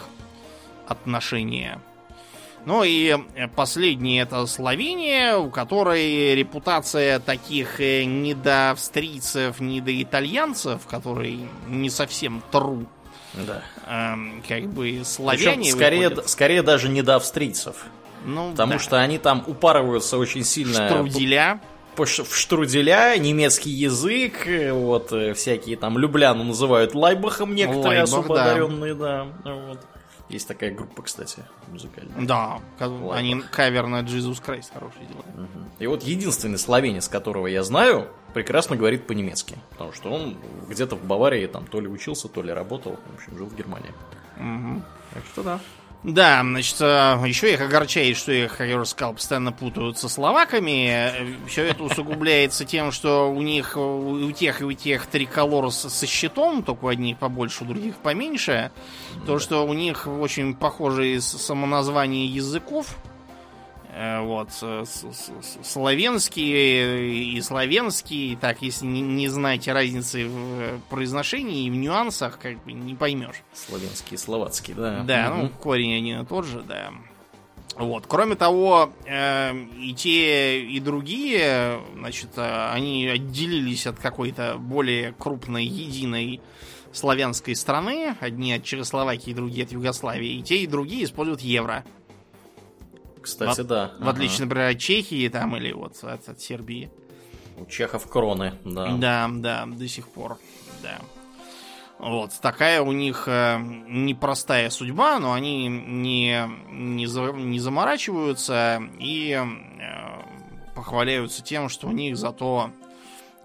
отношения. 0.87 1.81
Ну 2.65 2.83
и 2.83 3.17
э, 3.37 3.47
последнее 3.49 4.23
это 4.23 4.45
Словения, 4.47 5.37
у 5.37 5.51
которой 5.51 6.35
репутация 6.35 7.21
таких 7.21 7.81
э, 7.81 8.03
не 8.05 8.35
до 8.35 8.73
австрийцев, 8.73 9.61
не 9.61 9.81
до 9.81 10.03
итальянцев, 10.03 10.85
которые 10.87 11.49
не 11.69 11.91
совсем 11.91 12.43
тру, 12.51 12.87
Да. 13.35 13.63
эм, 13.89 14.43
как 14.49 14.65
бы 14.69 14.85
Причем 14.85 15.05
славяне 15.05 15.71
скорее, 15.73 16.09
выходят. 16.09 16.29
скорее 16.31 16.63
даже 16.63 16.89
не 16.89 17.03
до 17.03 17.17
австрийцев. 17.17 17.85
Ну, 18.25 18.51
Потому 18.53 18.73
да. 18.75 18.79
что 18.79 19.01
они 19.01 19.19
там 19.19 19.45
упарываются 19.47 20.19
очень 20.19 20.43
сильно 20.45 20.89
штруделя. 20.89 21.61
по- 21.95 22.07
ш- 22.07 22.25
в 22.25 22.35
штруделя, 22.37 23.17
немецкий 23.19 23.71
язык, 23.71 24.47
э, 24.47 24.73
вот, 24.73 25.13
э, 25.13 25.33
всякие 25.35 25.77
там 25.77 25.97
Любляну 25.99 26.45
называют 26.45 26.95
Лайбахом 26.95 27.55
некоторые 27.55 28.01
Лайбах, 28.01 28.05
особо 28.05 28.35
да. 28.37 28.45
одаренные, 28.45 28.95
да. 28.95 29.27
вот. 29.45 29.79
Есть 30.29 30.49
такая 30.49 30.75
группа, 30.75 31.03
кстати, 31.03 31.45
музыкальная. 31.69 32.27
Да, 32.27 32.61
Лайбах. 32.81 33.17
они 33.17 33.41
кавер 33.53 33.87
на 33.87 34.01
Jesus 34.01 34.43
Christ 34.45 34.73
хороший 34.75 35.07
делают. 35.07 35.27
Мгм. 35.35 35.71
И 35.79 35.87
вот 35.87 36.03
единственный 36.03 36.59
словенец, 36.59 37.09
которого 37.09 37.47
я 37.47 37.63
знаю, 37.63 38.09
прекрасно 38.35 38.77
говорит 38.77 39.07
по-немецки. 39.07 39.57
Потому 39.71 39.93
что 39.93 40.11
он 40.11 40.37
где-то 40.69 40.97
в 40.97 41.05
Баварии 41.05 41.47
там 41.47 41.67
то 41.67 41.81
ли 41.81 41.87
учился, 41.87 42.29
то 42.29 42.43
ли 42.43 42.53
работал, 42.53 42.99
в 43.13 43.15
общем, 43.17 43.39
жил 43.39 43.47
в 43.47 43.55
Германии. 43.55 43.93
Мгм. 44.37 44.83
Так 45.15 45.23
что 45.33 45.43
да. 45.45 45.61
Да, 46.07 46.43
значит, 46.43 46.77
а, 46.81 47.21
еще 47.27 47.53
их 47.53 47.61
огорчает, 47.61 48.17
что 48.17 48.31
их, 48.31 48.59
как 48.59 48.69
я 48.69 48.77
уже 48.77 48.87
сказал, 48.87 49.15
постоянно 49.15 49.51
путают 49.51 49.99
со 49.99 50.09
словаками. 50.09 51.13
Все 51.49 51.65
это 51.65 51.83
усугубляется 51.83 52.65
тем, 52.65 52.93
что 52.93 53.29
у 53.29 53.43
них, 53.43 53.77
у 53.77 54.13
у 54.13 54.31
тех 54.31 54.61
и 54.61 54.65
у 54.65 54.73
тех 54.73 55.07
триколор 55.07 55.73
со 55.73 56.07
щитом, 56.07 56.63
только 56.63 56.85
у 56.85 56.89
одних 56.89 57.19
побольше, 57.19 57.65
у 57.65 57.67
других 57.67 57.97
поменьше. 57.97 58.71
То, 59.27 59.41
что 59.41 59.67
у 59.67 59.75
них 59.75 60.07
очень 60.07 60.55
похожие 60.55 61.21
самоназвания 61.21 62.27
языков. 62.27 62.97
Э, 63.99 64.21
Вот, 64.21 64.53
с- 64.53 64.85
с- 64.85 65.07
с- 65.15 65.59
славянский 65.67 67.37
и 67.37 67.41
славянский, 67.41 68.37
так, 68.39 68.61
если 68.61 68.85
не, 68.87 69.01
не 69.01 69.29
знать 69.29 69.67
разницы 69.69 70.29
в 70.29 70.61
э, 70.61 70.79
произношении 70.91 71.67
и 71.67 71.71
в 71.71 71.75
нюансах, 71.77 72.39
как 72.39 72.63
бы 72.65 72.73
не 72.73 72.95
поймешь. 72.95 73.43
Славянский 73.55 74.17
и 74.17 74.19
словацкий, 74.19 74.75
да. 74.75 75.01
Да, 75.03 75.31
ну, 75.31 75.45
Мгм. 75.45 75.49
корень 75.63 75.97
один 75.97 76.21
и 76.21 76.27
тот 76.27 76.45
же, 76.45 76.61
да. 76.61 76.93
Вот. 77.77 78.05
Кроме 78.07 78.35
того, 78.35 78.91
э, 79.07 79.55
и 79.81 79.95
те, 79.95 80.61
и 80.63 80.79
другие, 80.81 81.81
значит, 81.95 82.31
э, 82.37 82.71
они 82.73 83.07
отделились 83.07 83.87
от 83.87 83.99
какой-то 83.99 84.57
более 84.59 85.13
крупной, 85.19 85.65
единой 85.65 86.41
славянской 86.93 87.55
страны. 87.55 88.15
Одни 88.21 88.53
от 88.55 88.65
Чехословакии, 88.65 89.33
другие 89.33 89.65
от 89.65 89.73
Югославии. 89.73 90.39
И 90.39 90.43
те, 90.43 90.57
и 90.59 90.67
другие 90.67 91.05
используют 91.05 91.41
евро. 91.43 91.85
Кстати, 93.27 93.61
в- 93.61 93.65
да. 93.67 93.93
В 93.99 94.09
отличие, 94.09 94.45
например, 94.47 94.71
от 94.71 94.79
Чехии 94.79 95.29
там 95.29 95.57
или 95.57 95.73
вот 95.73 96.03
от, 96.03 96.29
от 96.29 96.41
Сербии. 96.41 96.91
Ага. 97.57 97.63
У 97.63 97.67
чехов 97.67 98.07
кроны, 98.09 98.55
да. 98.65 98.97
Да, 98.97 99.29
да, 99.33 99.67
до 99.67 99.89
сих 99.89 100.09
пор, 100.09 100.39
да. 100.83 100.99
Вот, 101.99 102.31
такая 102.43 102.83
у 102.83 102.93
них 102.93 103.25
э, 103.27 103.59
непростая 103.89 104.69
судьба, 104.69 105.19
но 105.19 105.33
они 105.33 105.67
не, 105.69 106.45
не, 106.71 107.07
за- 107.07 107.33
не 107.33 107.59
заморачиваются 107.59 108.83
и 108.99 109.31
э, 109.33 110.73
похваляются 110.75 111.43
тем, 111.43 111.71
что 111.71 111.87
у 111.89 111.93
них 111.93 112.19
зато 112.19 112.71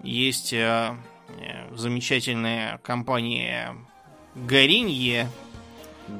есть 0.02 0.52
э, 0.52 0.94
э, 1.28 1.74
замечательная 1.74 2.76
компания 2.84 3.74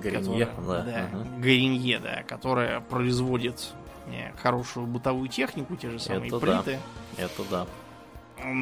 Горинье, 0.00 0.46
которая- 0.46 0.82
да. 0.82 1.08
ага. 1.12 1.26
Горинье, 1.38 1.98
да, 1.98 2.22
которая 2.22 2.80
производит 2.80 3.72
э, 4.06 4.32
хорошую 4.42 4.86
бытовую 4.86 5.28
технику, 5.28 5.76
те 5.76 5.90
же 5.90 5.98
самые 5.98 6.28
Это 6.28 6.40
да. 6.40 6.62
плиты. 6.62 6.78
Это 7.16 7.42
да. 7.50 7.66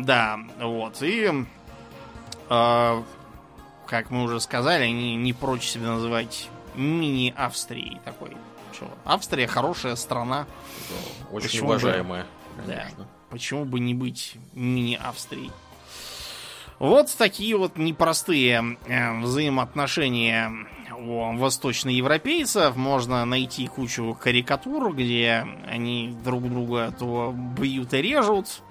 Да, 0.02 0.38
вот. 0.60 1.02
И, 1.02 1.30
э, 2.50 3.02
как 3.86 4.10
мы 4.10 4.22
уже 4.24 4.40
сказали, 4.40 4.84
они 4.84 5.16
не 5.16 5.32
прочь 5.32 5.64
себя 5.64 5.88
называть 5.88 6.48
мини-Австрией 6.74 7.98
такой. 8.04 8.36
Что, 8.72 8.86
Австрия 9.04 9.46
хорошая 9.46 9.96
страна. 9.96 10.46
Да, 10.88 11.36
очень 11.36 11.48
Почему 11.48 11.68
уважаемая. 11.70 12.26
Да. 12.66 12.74
конечно. 12.74 13.06
Почему 13.30 13.64
бы 13.64 13.80
не 13.80 13.94
быть 13.94 14.36
мини-Австрией? 14.54 15.50
Вот 16.78 17.14
такие 17.18 17.56
вот 17.56 17.76
непростые 17.76 18.76
э, 18.86 19.20
взаимоотношения 19.20 20.50
у 20.96 21.36
восточноевропейцев. 21.36 22.76
Можно 22.76 23.24
найти 23.24 23.66
кучу 23.66 24.16
карикатур, 24.20 24.94
где 24.94 25.46
они 25.68 26.16
друг 26.24 26.48
друга 26.48 26.94
то 26.98 27.34
бьют 27.58 27.94
и 27.94 28.02
режут, 28.02 28.62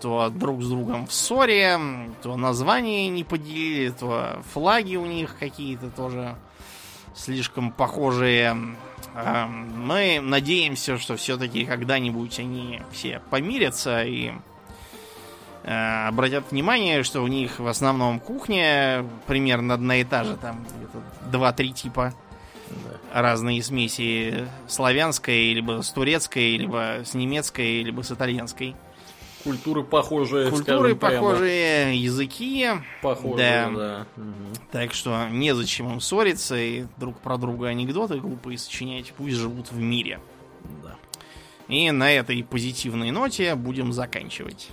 то 0.00 0.30
друг 0.30 0.62
с 0.62 0.68
другом 0.68 1.06
в 1.06 1.12
ссоре, 1.12 1.78
то 2.22 2.36
названия 2.36 3.08
не 3.08 3.24
поделили, 3.24 3.90
то 3.90 4.42
флаги 4.52 4.96
у 4.96 5.06
них 5.06 5.36
какие-то 5.38 5.90
тоже 5.90 6.36
слишком 7.14 7.70
похожие. 7.72 8.76
Э, 9.14 9.46
Мы 9.46 10.20
надеемся, 10.20 10.98
что 10.98 11.16
все-таки 11.16 11.64
когда-нибудь 11.64 12.38
они 12.38 12.80
все 12.92 13.20
помирятся 13.30 14.02
и 14.04 14.32
обратят 15.64 16.50
внимание, 16.50 17.02
что 17.04 17.22
у 17.22 17.26
них 17.26 17.58
в 17.58 17.66
основном 17.66 18.20
кухня 18.20 19.04
примерно 19.26 19.74
одна 19.74 19.96
и 19.96 20.04
та 20.04 20.24
же, 20.24 20.36
там 20.36 20.64
где-то 20.76 21.36
2-3 21.38 21.72
типа 21.72 22.12
Да. 22.68 23.20
разные 23.22 23.62
смеси 23.62 24.46
славянской, 24.68 25.52
либо 25.54 25.82
с 25.82 25.90
турецкой, 25.90 26.56
либо 26.56 27.00
с 27.04 27.14
немецкой, 27.14 27.82
либо 27.82 28.02
с 28.02 28.10
итальянской. 28.12 28.74
Культуры 29.42 29.82
похожие, 29.84 30.50
Культуры 30.50 30.96
прямо. 30.96 31.16
похожие, 31.16 31.96
языки. 32.02 32.66
Похожие, 33.02 33.36
Да. 33.36 33.70
да. 33.70 34.06
Мгм. 34.16 34.34
Так 34.72 34.94
что 34.94 35.28
незачем 35.30 35.92
им 35.92 36.00
ссориться 36.00 36.56
и 36.56 36.84
друг 36.96 37.18
про 37.20 37.36
друга 37.36 37.68
анекдоты 37.68 38.18
глупые 38.20 38.56
сочинять. 38.56 39.12
Пусть 39.16 39.36
живут 39.36 39.70
в 39.70 39.78
мире. 39.78 40.18
Да. 40.82 40.94
И 41.68 41.90
на 41.90 42.10
этой 42.10 42.42
позитивной 42.42 43.10
ноте 43.10 43.54
будем 43.54 43.92
заканчивать. 43.92 44.70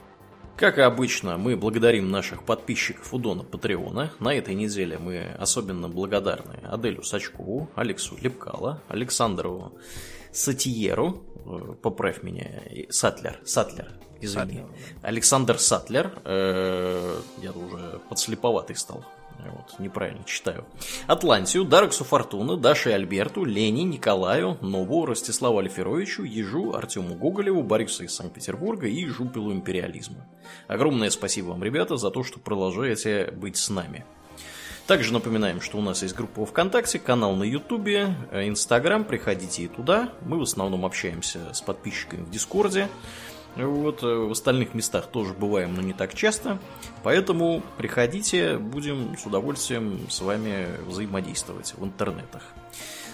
Как 0.62 0.78
и 0.78 0.82
обычно, 0.82 1.40
мы 1.40 1.58
благодарим 1.58 2.12
наших 2.12 2.44
подписчиков 2.44 3.12
у 3.16 3.18
Дона 3.18 3.44
Патреона. 3.44 4.12
На 4.20 4.36
этой 4.36 4.54
неделе 4.54 5.00
мы 5.00 5.36
особенно 5.40 5.90
благодарны 5.90 6.60
Аделю 6.62 7.02
Сачкову, 7.02 7.68
Алексу 7.74 8.16
Лепкало, 8.22 8.80
Александру 8.88 9.74
Сатиеру, 10.32 11.24
э, 11.48 11.74
поправь 11.82 12.22
меня, 12.22 12.60
и- 12.70 12.86
Сатлер, 12.92 13.40
Сатлер, 13.44 13.88
извини. 14.22 14.60
Сатлер, 14.60 14.66
Александр 15.02 15.58
Сатлер, 15.58 16.12
э, 16.26 17.16
я 17.42 17.52
уже 17.54 18.00
подслеповатый 18.08 18.76
стал. 18.76 19.04
Вот, 19.46 19.80
неправильно 19.80 20.24
читаю. 20.26 20.66
Атлантию, 21.08 21.66
Дарексу 21.66 22.04
Фортуну, 22.04 22.58
Даше 22.58 22.92
Альберту, 22.92 23.44
Лене, 23.44 23.84
Николаю, 23.84 24.58
Нову, 24.62 25.06
Ростиславу 25.06 25.60
Альферовичу, 25.60 26.24
Ежу, 26.24 26.74
Артему 26.74 27.16
Гоголеву, 27.16 27.64
Борису 27.64 28.04
из 28.04 28.14
Санкт-Петербурга 28.14 28.88
и 28.88 29.06
Жупилу 29.08 29.52
Империализму. 29.52 30.24
Огромное 30.68 31.10
спасибо 31.10 31.48
вам, 31.48 31.64
ребята, 31.64 31.98
за 31.98 32.12
то, 32.12 32.24
что 32.24 32.40
продолжаете 32.40 33.32
быть 33.32 33.58
с 33.58 33.70
нами. 33.70 34.06
Также 34.88 35.14
напоминаем, 35.14 35.62
что 35.62 35.78
у 35.78 35.82
нас 35.82 36.02
есть 36.02 36.16
группа 36.16 36.46
ВКонтакте, 36.46 37.00
канал 37.00 37.36
на 37.36 37.44
Ютубе, 37.44 38.16
э, 38.32 38.48
Инстаграм, 38.48 39.06
приходите 39.06 39.64
и 39.64 39.68
туда. 39.68 40.10
Мы 40.26 40.38
в 40.38 40.42
основном 40.42 40.86
общаемся 40.86 41.54
с 41.54 41.62
подписчиками 41.62 42.24
в 42.24 42.30
Дискорде. 42.30 42.90
Вот, 43.56 44.04
э, 44.04 44.06
в 44.06 44.32
остальных 44.32 44.74
местах 44.74 45.08
тоже 45.08 45.34
бываем, 45.34 45.76
но 45.76 45.82
не 45.82 45.94
так 45.94 46.14
часто. 46.14 46.60
Поэтому 47.04 47.62
приходите, 47.78 48.58
будем 48.58 49.18
с 49.18 49.26
удовольствием 49.26 50.08
с 50.10 50.22
вами 50.22 50.68
взаимодействовать 50.88 51.74
в 51.78 51.84
интернетах. 51.84 52.44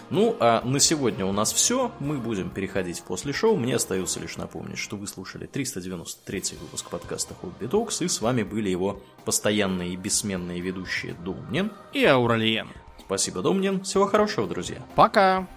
Ну, 0.09 0.37
а 0.39 0.61
на 0.63 0.79
сегодня 0.79 1.25
у 1.25 1.33
нас 1.33 1.51
все. 1.51 1.91
Мы 1.99 2.17
будем 2.17 2.49
переходить 2.49 3.03
после 3.03 3.33
шоу. 3.33 3.57
Мне 3.57 3.75
остается 3.75 4.19
лишь 4.19 4.37
напомнить, 4.37 4.77
что 4.77 4.95
вы 4.95 5.05
слушали 5.05 5.47
393 5.47 6.57
выпуск 6.61 6.89
подкаста 6.89 7.33
Хобби 7.33 7.65
Talks, 7.65 8.03
и 8.05 8.07
с 8.07 8.21
вами 8.21 8.43
были 8.43 8.69
его 8.69 9.01
постоянные 9.25 9.89
и 9.89 9.95
бессменные 9.97 10.61
ведущие 10.61 11.13
Думнин. 11.13 11.71
И 11.93 12.05
Ауралиен. 12.05 12.69
Спасибо, 13.05 13.41
Думнин. 13.41 13.83
Всего 13.83 14.05
хорошего, 14.05 14.47
друзья. 14.47 14.77
Пока! 14.95 15.47